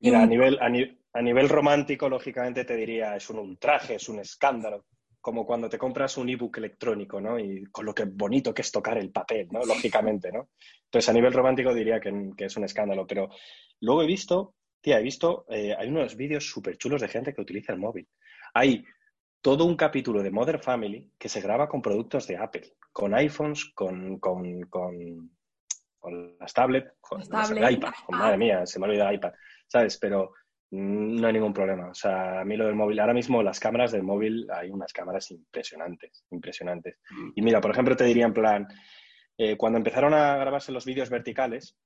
Mira, 0.02 0.22
a, 0.22 0.28
nivel, 0.28 0.60
a 0.60 1.22
nivel 1.22 1.50
romántico, 1.50 2.08
lógicamente 2.08 2.64
te 2.64 2.76
diría, 2.76 3.16
es 3.16 3.28
un 3.32 3.40
ultraje, 3.40 3.96
es 3.96 4.08
un 4.08 4.20
escándalo 4.20 4.86
como 5.26 5.44
cuando 5.44 5.68
te 5.68 5.80
compras 5.80 6.18
un 6.18 6.30
ebook 6.30 6.60
electrónico, 6.60 7.20
¿no? 7.20 7.40
Y 7.40 7.66
con 7.72 7.84
lo 7.84 7.96
que 7.96 8.06
bonito 8.06 8.54
que 8.54 8.62
es 8.62 8.72
tocar 8.72 9.00
el 9.00 9.10
papel, 9.10 9.48
¿no? 9.50 9.66
Lógicamente, 9.66 10.32
¿no? 10.32 10.50
Entonces, 10.84 11.10
a 11.10 11.14
nivel 11.14 11.34
romántico 11.34 11.74
diría 11.74 12.00
que, 12.00 12.32
es 12.38 12.56
un 12.58 12.64
escándalo, 12.64 13.08
pero 13.08 13.30
luego 13.82 14.04
he 14.04 14.06
visto, 14.06 14.54
tía, 14.82 15.00
he 15.00 15.02
visto, 15.02 15.48
eh, 15.50 15.74
hay 15.76 15.88
unos 15.88 16.16
vídeos 16.16 16.48
súper 16.48 16.78
chulos 16.78 17.02
de 17.02 17.08
gente 17.08 17.34
que 17.34 17.42
utiliza 17.42 17.74
el 17.74 17.80
móvil. 17.80 18.08
Hay 18.54 18.86
todo 19.42 19.66
un 19.66 19.76
capítulo 19.76 20.22
de 20.22 20.30
Mother 20.30 20.60
Family 20.60 21.10
que 21.18 21.28
se 21.28 21.42
graba 21.42 21.68
con 21.68 21.82
productos 21.82 22.28
de 22.28 22.38
Apple, 22.38 22.74
con 22.92 23.16
iPhones, 23.16 23.66
con, 23.74 24.20
con, 24.20 24.62
con, 24.70 25.32
las 26.40 26.54
tablets, 26.54 26.92
con, 27.02 27.24
el 27.24 27.72
iPad, 27.72 27.94
madre 28.10 28.38
mía, 28.38 28.64
se 28.68 28.78
me 28.78 28.86
olvida 28.86 29.12
iPad, 29.12 29.34
¿sabes? 29.66 29.98
Pero 29.98 30.34
no 30.76 31.28
hay 31.28 31.34
ningún 31.34 31.54
problema. 31.54 31.90
O 31.90 31.94
sea, 31.94 32.42
a 32.42 32.46
mí 32.46 32.58
lo 32.58 32.66
del 32.66 32.76
móvil, 32.76 33.00
ahora 33.00 33.14
mismo 33.14 33.42
las 33.42 33.60
cámaras 33.60 33.92
del 33.92 34.04
móvil, 34.04 34.48
hay 34.52 34.70
unas 34.70 34.92
cámaras 34.92 35.32
impresionantes, 35.32 36.26
impresionantes. 36.32 37.00
Mm. 37.10 37.32
Y 37.36 37.42
mira, 37.42 37.62
por 37.62 37.72
ejemplo, 37.72 37.96
te 37.96 38.04
diría 38.04 38.26
en 38.26 38.34
plan, 38.34 38.68
eh, 39.38 39.58
cuando 39.58 39.78
empezaron 39.78 40.14
a 40.14 40.38
grabarse 40.38 40.72
los 40.72 40.86
vídeos 40.86 41.10
verticales, 41.10 41.78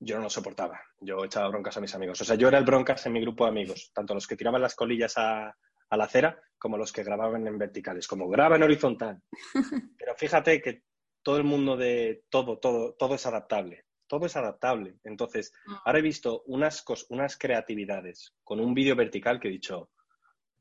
yo 0.00 0.16
no 0.16 0.24
lo 0.24 0.30
soportaba. 0.30 0.80
Yo 1.00 1.24
echaba 1.24 1.48
broncas 1.48 1.76
a 1.76 1.80
mis 1.80 1.94
amigos. 1.94 2.20
O 2.20 2.24
sea, 2.24 2.36
yo 2.36 2.48
era 2.48 2.58
el 2.58 2.64
broncas 2.64 3.06
en 3.06 3.12
mi 3.12 3.20
grupo 3.20 3.44
de 3.44 3.50
amigos, 3.50 3.92
tanto 3.94 4.14
los 4.14 4.26
que 4.26 4.36
tiraban 4.36 4.62
las 4.62 4.74
colillas 4.74 5.16
a, 5.16 5.48
a 5.48 5.96
la 5.96 6.04
acera 6.04 6.40
como 6.58 6.76
los 6.76 6.92
que 6.92 7.04
grababan 7.04 7.46
en 7.46 7.58
verticales, 7.58 8.08
como 8.08 8.28
graba 8.28 8.56
en 8.56 8.64
horizontal. 8.64 9.22
Pero 9.98 10.14
fíjate 10.16 10.60
que 10.60 10.82
todo 11.22 11.36
el 11.36 11.44
mundo 11.44 11.76
de 11.76 12.24
todo, 12.28 12.58
todo, 12.58 12.94
todo 12.94 13.14
es 13.14 13.26
adaptable 13.26 13.85
todo 14.06 14.26
es 14.26 14.36
adaptable. 14.36 14.96
Entonces, 15.04 15.52
mm. 15.66 15.74
ahora 15.84 15.98
he 15.98 16.02
visto 16.02 16.42
unas, 16.46 16.84
unas 17.08 17.36
creatividades 17.36 18.34
con 18.44 18.60
un 18.60 18.74
vídeo 18.74 18.96
vertical 18.96 19.40
que 19.40 19.48
he 19.48 19.52
dicho, 19.52 19.90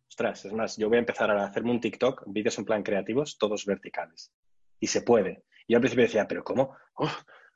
ostras, 0.08 0.46
es 0.46 0.54
más, 0.54 0.78
yo 0.78 0.88
voy 0.88 0.98
a 0.98 1.00
empezar 1.00 1.32
a 1.32 1.46
hacerme 1.46 1.72
un 1.72 1.80
TikTok, 1.80 2.24
vídeos 2.28 2.58
en 2.58 2.66
plan 2.66 2.84
creativos, 2.84 3.38
todos 3.38 3.66
verticales. 3.66 4.32
Y 4.80 4.88
se 4.88 5.02
puede. 5.02 5.44
Y 5.68 5.74
yo 5.74 5.78
al 5.78 5.82
principio 5.82 6.06
decía, 6.06 6.28
pero 6.28 6.44
¿cómo? 6.44 6.76
Oh, 6.96 7.12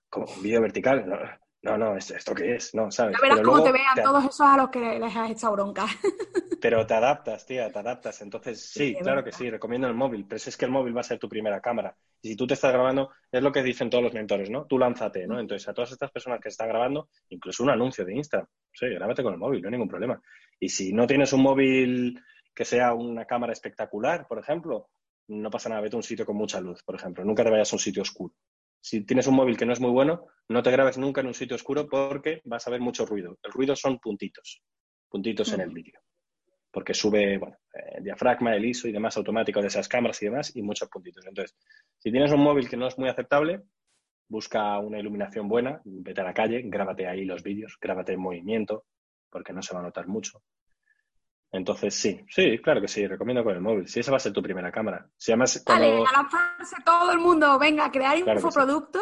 ¿Cómo? 0.09 0.25
¿Un 0.25 0.41
vídeo 0.41 0.61
vertical? 0.61 1.39
No, 1.61 1.77
no, 1.77 1.97
¿esto 1.97 2.33
qué 2.33 2.55
es? 2.55 2.73
No, 2.73 2.89
¿sabes? 2.89 3.17
Ya 3.17 3.21
verás 3.21 3.41
cómo 3.41 3.63
te 3.63 3.71
vean 3.71 3.95
todos 4.01 4.23
esos 4.23 4.41
a 4.41 4.57
los 4.57 4.69
que 4.69 4.97
les 4.97 5.15
has 5.15 5.31
echado 5.31 5.53
bronca. 5.53 5.85
Pero 6.61 6.85
te 6.85 6.93
adaptas, 6.93 7.45
tía, 7.45 7.71
te 7.71 7.79
adaptas. 7.79 8.21
Entonces, 8.21 8.61
sí, 8.61 8.95
claro 9.01 9.23
que 9.23 9.31
sí, 9.31 9.49
recomiendo 9.49 9.87
el 9.87 9.93
móvil, 9.93 10.25
pero 10.25 10.37
es 10.37 10.57
que 10.57 10.65
el 10.65 10.71
móvil 10.71 10.95
va 10.95 10.99
a 10.99 11.05
ser 11.05 11.17
tu 11.17 11.29
primera 11.29 11.61
cámara. 11.61 11.95
Y 12.21 12.29
si 12.29 12.35
tú 12.35 12.45
te 12.47 12.53
estás 12.53 12.73
grabando, 12.73 13.11
es 13.31 13.41
lo 13.41 13.51
que 13.51 13.63
dicen 13.63 13.89
todos 13.89 14.03
los 14.03 14.13
mentores, 14.13 14.49
¿no? 14.49 14.65
Tú 14.65 14.77
lánzate, 14.77 15.25
¿no? 15.27 15.39
Entonces, 15.39 15.67
a 15.67 15.73
todas 15.73 15.91
estas 15.91 16.11
personas 16.11 16.39
que 16.41 16.49
están 16.49 16.69
grabando, 16.69 17.09
incluso 17.29 17.63
un 17.63 17.69
anuncio 17.69 18.05
de 18.05 18.15
Instagram, 18.15 18.47
sí, 18.73 18.87
grábate 18.87 19.23
con 19.23 19.33
el 19.33 19.39
móvil, 19.39 19.61
no 19.61 19.67
hay 19.67 19.71
ningún 19.71 19.87
problema. 19.87 20.21
Y 20.59 20.69
si 20.69 20.93
no 20.93 21.07
tienes 21.07 21.31
un 21.33 21.41
móvil 21.41 22.19
que 22.53 22.65
sea 22.65 22.93
una 22.93 23.25
cámara 23.25 23.53
espectacular, 23.53 24.27
por 24.27 24.39
ejemplo, 24.39 24.89
no 25.29 25.49
pasa 25.49 25.69
nada, 25.69 25.81
vete 25.81 25.95
a 25.95 25.97
un 25.97 26.03
sitio 26.03 26.25
con 26.25 26.35
mucha 26.35 26.59
luz, 26.59 26.83
por 26.83 26.95
ejemplo. 26.95 27.23
Nunca 27.23 27.43
te 27.43 27.51
vayas 27.51 27.71
a 27.71 27.75
un 27.75 27.79
sitio 27.79 28.01
oscuro 28.01 28.33
si 28.81 29.05
tienes 29.05 29.27
un 29.27 29.35
móvil 29.35 29.57
que 29.57 29.65
no 29.65 29.73
es 29.73 29.79
muy 29.79 29.91
bueno, 29.91 30.27
no 30.47 30.63
te 30.63 30.71
grabes 30.71 30.97
nunca 30.97 31.21
en 31.21 31.27
un 31.27 31.33
sitio 31.33 31.55
oscuro 31.55 31.87
porque 31.87 32.41
vas 32.45 32.65
a 32.67 32.71
ver 32.71 32.79
mucho 32.79 33.05
ruido. 33.05 33.37
El 33.43 33.51
ruido 33.51 33.75
son 33.75 33.99
puntitos, 33.99 34.61
puntitos 35.09 35.51
en 35.53 35.61
el 35.61 35.69
vídeo. 35.69 35.99
Porque 36.71 36.93
sube, 36.93 37.37
bueno, 37.37 37.57
el 37.73 38.03
diafragma, 38.03 38.55
el 38.55 38.65
ISO 38.65 38.87
y 38.87 38.91
demás 38.91 39.17
automático 39.17 39.61
de 39.61 39.67
esas 39.67 39.87
cámaras 39.87 40.21
y 40.21 40.25
demás, 40.25 40.55
y 40.55 40.61
muchos 40.61 40.89
puntitos. 40.89 41.25
Entonces, 41.25 41.57
si 41.97 42.11
tienes 42.11 42.31
un 42.31 42.41
móvil 42.41 42.69
que 42.69 42.77
no 42.77 42.87
es 42.87 42.97
muy 42.97 43.09
aceptable, 43.09 43.61
busca 44.27 44.77
una 44.79 44.99
iluminación 44.99 45.47
buena, 45.47 45.81
vete 45.83 46.21
a 46.21 46.25
la 46.25 46.33
calle, 46.33 46.61
grábate 46.65 47.07
ahí 47.07 47.25
los 47.25 47.41
vídeos, 47.41 47.77
grábate 47.81 48.13
en 48.13 48.21
movimiento, 48.21 48.85
porque 49.29 49.53
no 49.53 49.61
se 49.61 49.73
va 49.73 49.79
a 49.79 49.83
notar 49.83 50.07
mucho. 50.07 50.43
Entonces, 51.51 51.95
sí, 51.95 52.23
sí, 52.29 52.59
claro 52.59 52.79
que 52.79 52.87
sí, 52.87 53.07
recomiendo 53.07 53.43
con 53.43 53.55
el 53.55 53.61
móvil. 53.61 53.87
Si 53.87 53.99
esa 53.99 54.11
va 54.11 54.17
a 54.17 54.19
ser 54.19 54.33
tu 54.33 54.41
primera 54.41 54.71
cámara. 54.71 55.09
Si 55.17 55.31
además, 55.31 55.61
cuando... 55.65 55.87
Vale, 55.87 56.05
a 56.07 56.21
lanzarse 56.21 56.75
todo 56.85 57.11
el 57.11 57.19
mundo, 57.19 57.57
venga, 57.57 57.85
a 57.85 57.91
crear 57.91 58.17
infoproductos, 58.17 59.01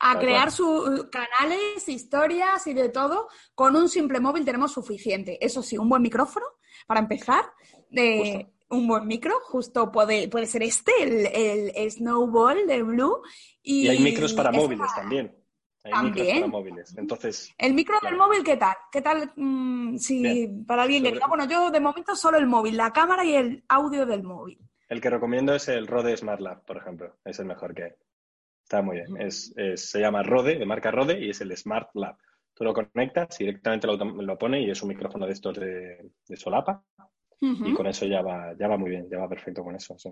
a 0.00 0.18
crear 0.18 0.50
sus 0.50 1.04
canales, 1.04 1.88
historias 1.88 2.66
y 2.66 2.74
de 2.74 2.88
todo. 2.88 3.28
Con 3.54 3.76
un 3.76 3.88
simple 3.88 4.18
móvil 4.18 4.44
tenemos 4.44 4.72
suficiente. 4.72 5.38
Eso 5.44 5.62
sí, 5.62 5.78
un 5.78 5.88
buen 5.88 6.02
micrófono 6.02 6.46
para 6.86 7.00
empezar. 7.00 7.44
De, 7.90 8.52
un 8.70 8.88
buen 8.88 9.06
micro, 9.06 9.38
justo 9.44 9.92
puede, 9.92 10.26
puede 10.28 10.46
ser 10.46 10.64
este, 10.64 10.92
el, 11.00 11.72
el 11.76 11.90
Snowball 11.92 12.66
de 12.66 12.82
Blue. 12.82 13.22
Y, 13.62 13.86
hay 13.86 14.00
micros 14.00 14.32
para 14.32 14.50
móviles 14.50 14.92
también. 14.96 15.43
También. 15.90 16.48
móviles. 16.48 16.96
Entonces, 16.96 17.54
¿El 17.58 17.74
micro 17.74 17.96
del 18.02 18.16
móvil 18.16 18.42
qué 18.42 18.56
tal? 18.56 18.74
¿Qué 18.90 19.02
tal 19.02 19.32
mm, 19.36 19.98
si 19.98 20.48
para 20.66 20.84
alguien 20.84 21.02
que 21.02 21.12
diga, 21.12 21.26
bueno, 21.26 21.46
yo 21.46 21.70
de 21.70 21.80
momento 21.80 22.16
solo 22.16 22.38
el 22.38 22.46
móvil, 22.46 22.76
la 22.76 22.92
cámara 22.92 23.24
y 23.24 23.34
el 23.34 23.64
audio 23.68 24.06
del 24.06 24.22
móvil? 24.22 24.58
El 24.88 25.00
que 25.00 25.10
recomiendo 25.10 25.54
es 25.54 25.68
el 25.68 25.86
Rode 25.86 26.16
Smart 26.16 26.40
Lab, 26.40 26.64
por 26.64 26.78
ejemplo. 26.78 27.16
Es 27.24 27.38
el 27.38 27.46
mejor 27.46 27.74
que 27.74 27.84
hay. 27.84 27.92
Está 28.62 28.80
muy 28.80 28.96
bien. 28.96 29.20
Es, 29.20 29.54
se 29.74 30.00
llama 30.00 30.22
Rode, 30.22 30.58
de 30.58 30.64
marca 30.64 30.90
Rode, 30.90 31.20
y 31.20 31.30
es 31.30 31.40
el 31.42 31.54
Smart 31.56 31.90
Lab. 31.94 32.16
Tú 32.54 32.64
lo 32.64 32.72
conectas, 32.72 33.36
directamente 33.36 33.86
lo, 33.86 33.96
lo 33.96 34.38
pone 34.38 34.62
y 34.62 34.70
es 34.70 34.82
un 34.82 34.88
micrófono 34.88 35.26
de 35.26 35.32
estos 35.32 35.58
de, 35.58 36.10
solapa. 36.34 36.82
Y 37.40 37.74
con 37.74 37.86
eso 37.86 38.06
ya 38.06 38.22
va, 38.22 38.54
ya 38.58 38.68
va 38.68 38.78
muy 38.78 38.88
bien, 38.88 39.06
ya 39.10 39.18
va 39.18 39.28
perfecto 39.28 39.62
con 39.62 39.76
eso. 39.76 39.98
Sí. 39.98 40.08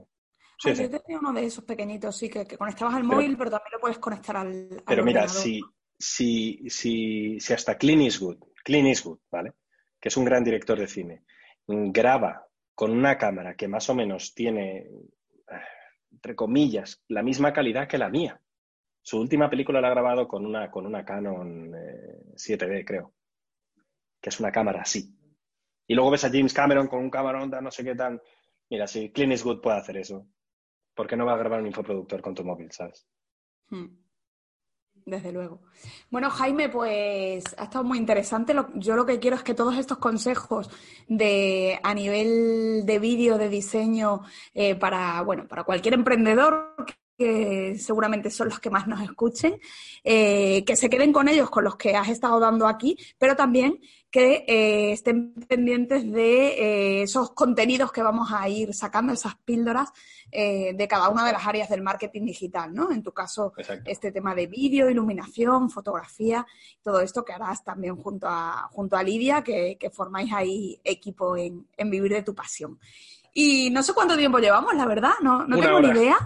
Sí, 0.62 0.74
Yo 0.74 0.88
tenía 0.88 1.18
uno 1.18 1.32
de 1.32 1.44
esos 1.44 1.64
pequeñitos, 1.64 2.16
sí, 2.16 2.30
que, 2.30 2.46
conectabas 2.56 2.94
al 2.94 3.02
móvil, 3.02 3.36
pero 3.36 3.50
también 3.50 3.72
lo 3.72 3.80
puedes 3.80 3.98
conectar 3.98 4.36
al. 4.36 4.80
pero 4.86 5.04
mira, 5.04 5.26
si, 5.26 5.60
si, 5.98 6.70
si, 6.70 7.40
si 7.40 7.52
hasta 7.52 7.76
Clint 7.76 8.02
Eastwood, 8.02 8.38
Clint 8.62 8.86
Eastwood, 8.86 9.18
¿vale? 9.28 9.54
Que 9.98 10.08
es 10.08 10.16
un 10.16 10.24
gran 10.24 10.44
director 10.44 10.78
de 10.78 10.86
cine, 10.86 11.24
graba 11.66 12.46
con 12.76 12.92
una 12.92 13.18
cámara 13.18 13.56
que 13.56 13.66
más 13.66 13.90
o 13.90 13.94
menos 13.96 14.34
tiene, 14.34 14.88
entre 16.12 16.36
comillas, 16.36 17.02
la 17.08 17.24
misma 17.24 17.52
calidad 17.52 17.88
que 17.88 17.98
la 17.98 18.08
mía. 18.08 18.40
Su 19.02 19.18
última 19.18 19.50
película 19.50 19.80
la 19.80 19.88
ha 19.88 19.92
grabado 19.92 20.28
con 20.28 20.46
una, 20.46 20.70
con 20.70 20.86
una 20.86 21.04
Canon 21.04 21.72
7D, 22.36 22.78
eh, 22.78 22.84
creo, 22.84 23.14
que 24.20 24.28
es 24.28 24.38
una 24.38 24.52
cámara 24.52 24.82
así. 24.82 25.12
Y 25.88 25.94
luego 25.94 26.12
ves 26.12 26.24
a 26.24 26.30
James 26.30 26.54
Cameron 26.54 26.86
con 26.86 27.00
un 27.00 27.10
camarón, 27.10 27.50
no 27.50 27.70
sé 27.72 27.82
qué 27.82 27.96
tan... 27.96 28.22
Mira, 28.70 28.86
si 28.86 29.10
Clint 29.10 29.32
Eastwood 29.32 29.60
puede 29.60 29.78
hacer 29.78 29.96
eso, 29.96 30.28
¿por 30.94 31.06
qué 31.06 31.16
no 31.16 31.26
va 31.26 31.34
a 31.34 31.38
grabar 31.38 31.60
un 31.60 31.66
infoproductor 31.66 32.20
con 32.20 32.34
tu 32.34 32.44
móvil, 32.44 32.70
sabes? 32.70 33.06
Hmm. 33.68 34.02
Desde 35.04 35.32
luego. 35.32 35.62
Bueno, 36.10 36.30
Jaime, 36.30 36.68
pues 36.68 37.44
ha 37.58 37.64
estado 37.64 37.82
muy 37.82 37.98
interesante. 37.98 38.54
yo 38.74 38.94
lo 38.94 39.04
que 39.04 39.18
quiero 39.18 39.36
es 39.36 39.42
que 39.42 39.54
todos 39.54 39.76
estos 39.76 39.98
consejos 39.98 40.70
de 41.08 41.80
a 41.82 41.92
nivel 41.92 42.86
de 42.86 42.98
vídeo, 43.00 43.36
de 43.36 43.48
diseño, 43.48 44.20
eh, 44.54 44.76
para, 44.76 45.22
bueno, 45.22 45.48
para 45.48 45.64
cualquier 45.64 45.94
emprendedor 45.94 46.76
que 47.18 47.76
seguramente 47.78 48.30
son 48.30 48.48
los 48.48 48.60
que 48.60 48.70
más 48.70 48.86
nos 48.86 49.00
escuchen, 49.00 49.60
eh, 50.04 50.64
que 50.64 50.76
se 50.76 50.88
queden 50.88 51.12
con 51.12 51.28
ellos, 51.28 51.50
con 51.50 51.64
los 51.64 51.76
que 51.76 51.96
has 51.96 52.08
estado 52.08 52.38
dando 52.38 52.66
aquí, 52.66 52.96
pero 53.18 53.34
también 53.34 53.80
que 54.12 54.44
eh, 54.46 54.92
estén 54.92 55.32
pendientes 55.48 56.12
de 56.12 56.48
eh, 56.48 57.02
esos 57.02 57.30
contenidos 57.30 57.90
que 57.90 58.02
vamos 58.02 58.30
a 58.30 58.46
ir 58.48 58.74
sacando, 58.74 59.12
esas 59.12 59.36
píldoras 59.36 59.90
de 60.32 60.88
cada 60.88 61.10
una 61.10 61.26
de 61.26 61.32
las 61.32 61.46
áreas 61.46 61.68
del 61.68 61.82
marketing 61.82 62.24
digital, 62.24 62.72
¿no? 62.72 62.90
En 62.90 63.02
tu 63.02 63.12
caso, 63.12 63.52
este 63.84 64.12
tema 64.12 64.34
de 64.34 64.46
vídeo, 64.46 64.88
iluminación, 64.88 65.68
fotografía, 65.68 66.46
todo 66.82 67.02
esto 67.02 67.22
que 67.22 67.34
harás 67.34 67.62
también 67.62 67.96
junto 67.96 68.26
a, 68.28 68.66
junto 68.72 68.96
a 68.96 69.02
Lidia, 69.02 69.42
que, 69.44 69.76
formáis 69.92 70.32
ahí 70.32 70.80
equipo 70.84 71.36
en, 71.36 71.66
Vivir 71.90 72.12
de 72.12 72.22
tu 72.22 72.34
Pasión. 72.34 72.78
Y 73.34 73.68
no 73.68 73.82
sé 73.82 73.92
cuánto 73.92 74.16
tiempo 74.16 74.38
llevamos, 74.38 74.74
la 74.74 74.86
verdad, 74.86 75.12
no, 75.20 75.46
no 75.46 75.60
tengo 75.60 75.80
ni 75.80 75.88
idea. 75.88 76.16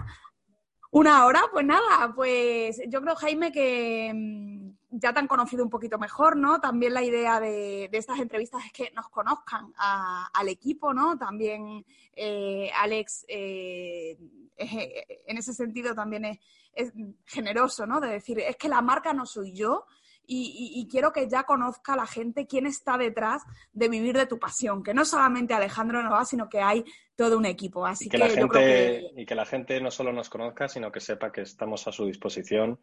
Una 0.91 1.25
hora, 1.25 1.43
pues 1.51 1.65
nada, 1.65 2.13
pues 2.15 2.81
yo 2.87 3.01
creo, 3.01 3.15
Jaime, 3.15 3.51
que 3.51 4.11
mm, 4.13 4.66
ya 4.89 5.13
te 5.13 5.19
han 5.19 5.27
conocido 5.27 5.63
un 5.63 5.69
poquito 5.69 5.97
mejor, 5.97 6.37
¿no? 6.37 6.59
También 6.59 6.93
la 6.93 7.03
idea 7.03 7.39
de, 7.39 7.89
estas 7.91 8.19
entrevistas 8.19 8.63
es 8.65 8.71
que 8.71 8.91
nos 8.95 9.09
conozcan 9.09 9.73
al 9.77 10.49
equipo, 10.49 10.93
¿no? 10.93 11.17
También 11.17 11.85
eh, 12.13 12.71
Alex, 12.75 13.25
eh, 13.27 14.17
en 14.57 15.37
ese 15.37 15.53
sentido 15.53 15.93
también 15.93 16.25
es, 16.25 16.39
es, 16.73 16.93
generoso, 17.25 17.85
¿no? 17.85 17.99
De 17.99 18.09
decir, 18.09 18.39
es 18.39 18.55
que 18.55 18.69
la 18.69 18.81
marca 18.81 19.13
no 19.13 19.25
soy 19.25 19.53
yo, 19.53 19.85
y, 20.29 20.87
quiero 20.91 21.13
que 21.13 21.29
ya 21.29 21.43
conozca 21.43 21.95
la 21.95 22.05
gente 22.05 22.47
quién 22.47 22.67
está 22.67 22.97
detrás 22.97 23.43
de 23.71 23.87
vivir 23.87 24.17
de 24.17 24.25
tu 24.25 24.37
pasión, 24.37 24.83
que 24.83 24.93
no 24.93 25.05
solamente 25.05 25.53
Alejandro 25.53 26.03
Nova, 26.03 26.25
sino 26.25 26.49
que 26.49 26.59
hay 26.59 26.83
todo 27.15 27.37
un 27.37 27.45
equipo. 27.45 27.85
Así 27.85 28.07
y 28.07 28.09
que, 28.09 28.17
la 28.17 28.29
gente, 28.29 29.11
Y 29.15 29.25
que 29.25 29.35
la 29.35 29.45
gente 29.45 29.79
no 29.79 29.89
solo 29.89 30.11
nos 30.11 30.29
conozca, 30.29 30.67
sino 30.67 30.91
que 30.91 30.99
sepa 30.99 31.31
que 31.31 31.41
estamos 31.41 31.87
a 31.87 31.93
su 31.93 32.05
disposición, 32.05 32.77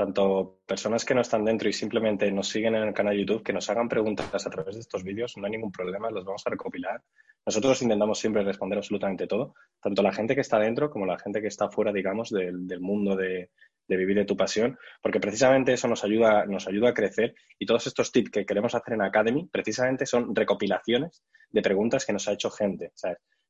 tanto 0.00 0.60
personas 0.64 1.04
que 1.04 1.14
no 1.14 1.20
están 1.20 1.44
dentro 1.44 1.68
y 1.68 1.74
simplemente 1.74 2.32
nos 2.32 2.48
siguen 2.48 2.74
en 2.74 2.84
el 2.84 2.94
canal 2.94 3.12
de 3.12 3.20
YouTube, 3.20 3.42
que 3.42 3.52
nos 3.52 3.68
hagan 3.68 3.86
preguntas 3.86 4.46
a 4.46 4.48
través 4.48 4.76
de 4.76 4.80
estos 4.80 5.04
vídeos, 5.04 5.36
no 5.36 5.44
hay 5.44 5.50
ningún 5.50 5.70
problema, 5.70 6.10
los 6.10 6.24
vamos 6.24 6.42
a 6.46 6.48
recopilar. 6.48 7.02
Nosotros 7.44 7.82
intentamos 7.82 8.18
siempre 8.18 8.42
responder 8.42 8.78
absolutamente 8.78 9.26
todo, 9.26 9.54
tanto 9.78 10.02
la 10.02 10.10
gente 10.10 10.34
que 10.34 10.40
está 10.40 10.58
dentro 10.58 10.88
como 10.88 11.04
la 11.04 11.18
gente 11.18 11.42
que 11.42 11.48
está 11.48 11.68
fuera, 11.68 11.92
digamos, 11.92 12.30
del 12.30 12.80
mundo 12.80 13.14
de, 13.14 13.50
vivir 13.88 14.16
de 14.16 14.24
tu 14.24 14.38
pasión, 14.38 14.78
porque 15.02 15.20
precisamente 15.20 15.74
eso 15.74 15.86
nos 15.86 16.02
ayuda, 16.02 16.46
nos 16.46 16.66
ayuda 16.66 16.88
a 16.88 16.94
crecer 16.94 17.34
y 17.58 17.66
todos 17.66 17.86
estos 17.86 18.10
tips 18.10 18.30
que 18.30 18.46
queremos 18.46 18.74
hacer 18.74 18.94
en 18.94 19.02
Academy 19.02 19.50
precisamente 19.52 20.06
son 20.06 20.34
recopilaciones 20.34 21.22
de 21.50 21.60
preguntas 21.60 22.06
que 22.06 22.14
nos 22.14 22.26
ha 22.26 22.32
hecho 22.32 22.50
gente. 22.50 22.92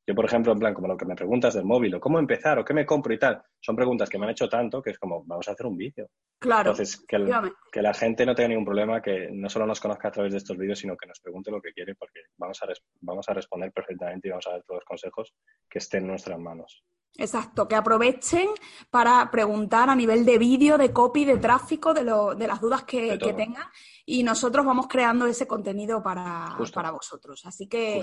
Yo, 0.07 0.15
por 0.15 0.25
ejemplo, 0.25 0.53
en 0.53 0.59
plan, 0.59 0.75
como 0.75 0.89
lo 0.89 0.97
que 0.97 1.05
me 1.05 1.15
preguntas 1.15 1.55
del 1.55 1.65
móvil, 1.65 1.95
o 1.95 2.01
cómo 2.01 2.19
empezar, 2.19 2.59
o 2.59 2.65
qué 2.65 2.75
me 2.75 2.87
compro 2.87 3.13
y 3.13 3.19
tal, 3.19 3.43
son 3.61 3.77
preguntas 3.77 4.09
que 4.09 4.19
me 4.19 4.25
han 4.25 4.33
hecho 4.33 4.49
tanto 4.49 4.83
que 4.83 4.91
es 4.91 4.99
como, 4.99 5.23
vamos 5.25 5.47
a 5.49 5.53
hacer 5.53 5.67
un 5.67 5.77
vídeo. 5.77 6.09
Claro. 6.39 6.71
Entonces, 6.71 7.05
que, 7.07 7.19
que, 7.71 7.83
la 7.83 7.93
gente 7.93 8.25
no 8.25 8.35
tenga 8.35 8.49
ningún 8.49 8.65
problema, 8.65 9.03
que 9.03 9.29
no 9.31 9.49
solo 9.49 9.67
nos 9.67 9.79
conozca 9.79 10.09
a 10.09 10.11
través 10.11 10.33
de 10.33 10.39
estos 10.39 10.57
vídeos, 10.57 10.79
sino 10.79 10.97
que 10.97 11.07
nos 11.07 11.21
pregunte 11.21 11.51
lo 11.51 11.61
que 11.61 11.73
quiere, 11.73 11.95
porque 11.95 12.21
vamos 12.39 12.59
a, 12.63 12.67
vamos 13.01 13.29
a 13.29 13.35
responder 13.35 13.73
perfectamente 13.73 14.29
y 14.29 14.31
vamos 14.31 14.47
a 14.47 14.53
dar 14.53 14.63
todos 14.63 14.79
los 14.79 14.85
consejos 14.85 15.35
que 15.69 15.79
estén 15.79 16.03
en 16.03 16.09
nuestras 16.09 16.39
manos. 16.39 16.83
Exacto, 17.17 17.69
que 17.69 17.75
aprovechen 17.75 18.49
para 18.89 19.31
preguntar 19.31 19.91
a 19.91 19.95
nivel 19.95 20.25
de 20.25 20.39
vídeo, 20.39 20.79
de 20.79 20.93
copy, 20.93 21.25
de 21.25 21.39
tráfico, 21.39 21.93
de, 21.93 22.05
lo, 22.05 22.35
de 22.35 22.47
las 22.47 22.61
dudas 22.61 22.85
que, 22.85 23.19
tengan 23.19 23.65
y 24.13 24.25
nosotros 24.25 24.67
vamos 24.67 24.89
creando 24.89 25.27
ese 25.27 25.47
contenido 25.47 26.03
para, 26.03 26.57
para 26.75 26.91
vosotros. 26.91 27.47
Así 27.47 27.69
que, 27.69 28.01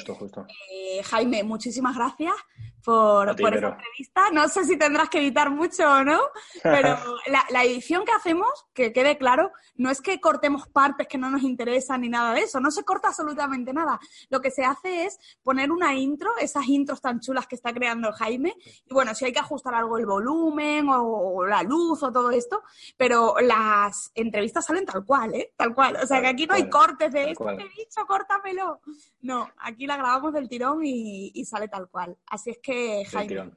eh, 0.71 1.03
Jaime, 1.03 1.43
muchísimas 1.43 1.97
gracias 1.97 2.33
por, 2.81 3.35
por 3.35 3.53
esta 3.53 3.67
entrevista. 3.67 4.29
No 4.31 4.47
sé 4.47 4.63
si 4.63 4.77
tendrás 4.77 5.09
que 5.09 5.19
editar 5.19 5.49
mucho 5.49 5.83
o 5.83 6.05
no, 6.05 6.21
pero 6.63 6.97
la, 7.27 7.45
la, 7.49 7.65
edición 7.65 8.05
que 8.05 8.13
hacemos, 8.13 8.47
que 8.73 8.93
quede 8.93 9.17
claro, 9.17 9.51
no 9.75 9.91
es 9.91 9.99
que 9.99 10.21
cortemos 10.21 10.69
partes 10.69 11.09
que 11.09 11.17
no 11.17 11.29
nos 11.29 11.43
interesan 11.43 11.99
ni 11.99 12.07
nada 12.07 12.33
de 12.33 12.43
eso, 12.43 12.61
no 12.61 12.71
se 12.71 12.85
corta 12.85 13.09
absolutamente 13.09 13.73
nada. 13.73 13.99
Lo 14.29 14.39
que 14.39 14.49
se 14.49 14.63
hace 14.63 15.03
es 15.03 15.19
poner 15.43 15.73
una 15.73 15.93
intro, 15.93 16.31
esas 16.39 16.67
intros 16.69 17.01
tan 17.01 17.19
chulas 17.19 17.47
que 17.47 17.55
está 17.55 17.73
creando 17.73 18.13
Jaime, 18.13 18.55
y 18.85 18.93
bueno, 18.93 19.13
si 19.13 19.25
hay 19.25 19.33
que 19.33 19.39
ajustar 19.39 19.75
algo 19.75 19.97
el 19.97 20.05
volumen 20.05 20.87
o, 20.89 21.45
la 21.45 21.63
luz 21.63 22.01
o 22.01 22.13
todo 22.13 22.31
esto, 22.31 22.63
pero 22.95 23.35
las 23.41 24.11
entrevistas 24.15 24.65
salen 24.65 24.85
tal 24.85 25.03
cual, 25.03 25.35
¿eh? 25.35 25.53
Tal 25.57 25.75
cual. 25.75 25.96
O 26.03 26.07
sea, 26.07 26.21
que 26.21 26.27
aquí 26.27 26.45
no 26.45 26.53
hay 26.53 26.69
cortes 26.69 27.11
de 27.11 27.31
esto, 27.31 27.49
he 27.49 27.57
dicho, 27.57 28.05
córtamelo. 28.07 28.81
No, 29.21 29.49
aquí 29.57 29.85
la 29.85 29.97
grabamos 29.97 30.33
del 30.33 30.49
tirón 30.49 30.81
y, 30.83 31.43
sale 31.45 31.67
tal 31.67 31.89
cual. 31.89 32.17
Así 32.27 32.51
es 32.51 32.59
que, 32.59 33.05
Jaime, 33.05 33.51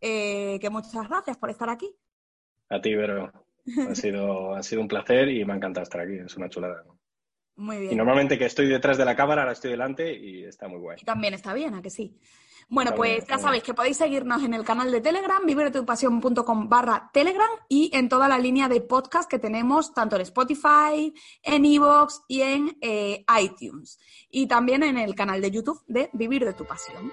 eh, 0.00 0.58
que 0.60 0.70
muchas 0.70 1.08
gracias 1.08 1.36
por 1.36 1.50
estar 1.50 1.68
aquí. 1.68 1.94
A 2.68 2.80
ti, 2.80 2.94
Vero. 2.94 3.32
Ha 3.88 3.94
sido, 3.94 4.54
ha 4.54 4.62
sido 4.62 4.82
un 4.82 4.88
placer 4.88 5.28
y 5.28 5.44
me 5.44 5.54
ha 5.54 5.56
encantado 5.56 5.84
estar 5.84 6.00
aquí. 6.00 6.14
Es 6.16 6.36
una 6.36 6.48
chulada. 6.48 6.84
Muy 7.56 7.78
bien. 7.78 7.92
Y 7.92 7.96
normalmente 7.96 8.38
que 8.38 8.46
estoy 8.46 8.68
detrás 8.68 8.98
de 8.98 9.04
la 9.04 9.14
cámara, 9.14 9.42
ahora 9.42 9.52
estoy 9.52 9.70
delante 9.70 10.12
y 10.12 10.44
está 10.44 10.68
muy 10.68 10.78
guay. 10.80 10.98
Y 11.00 11.04
también 11.04 11.34
está 11.34 11.54
bien, 11.54 11.74
¿a 11.74 11.82
que 11.82 11.90
sí? 11.90 12.16
Bueno, 12.68 12.94
pues 12.94 13.26
ya 13.26 13.38
sabéis 13.38 13.62
que 13.62 13.74
podéis 13.74 13.98
seguirnos 13.98 14.42
en 14.42 14.54
el 14.54 14.64
canal 14.64 14.90
de 14.90 15.00
Telegram, 15.00 15.44
viviretupasión.com 15.44 16.68
barra 16.68 17.10
Telegram 17.12 17.50
y 17.68 17.90
en 17.94 18.08
toda 18.08 18.28
la 18.28 18.38
línea 18.38 18.68
de 18.68 18.80
podcast 18.80 19.30
que 19.30 19.38
tenemos 19.38 19.92
tanto 19.92 20.16
en 20.16 20.22
Spotify, 20.22 21.14
en 21.42 21.64
Evox 21.64 22.22
y 22.26 22.40
en 22.40 22.76
eh, 22.80 23.24
iTunes. 23.40 23.98
Y 24.30 24.46
también 24.46 24.82
en 24.82 24.98
el 24.98 25.14
canal 25.14 25.40
de 25.40 25.50
YouTube 25.50 25.82
de 25.86 26.10
Vivir 26.12 26.44
de 26.44 26.54
tu 26.54 26.64
Pasión. 26.64 27.12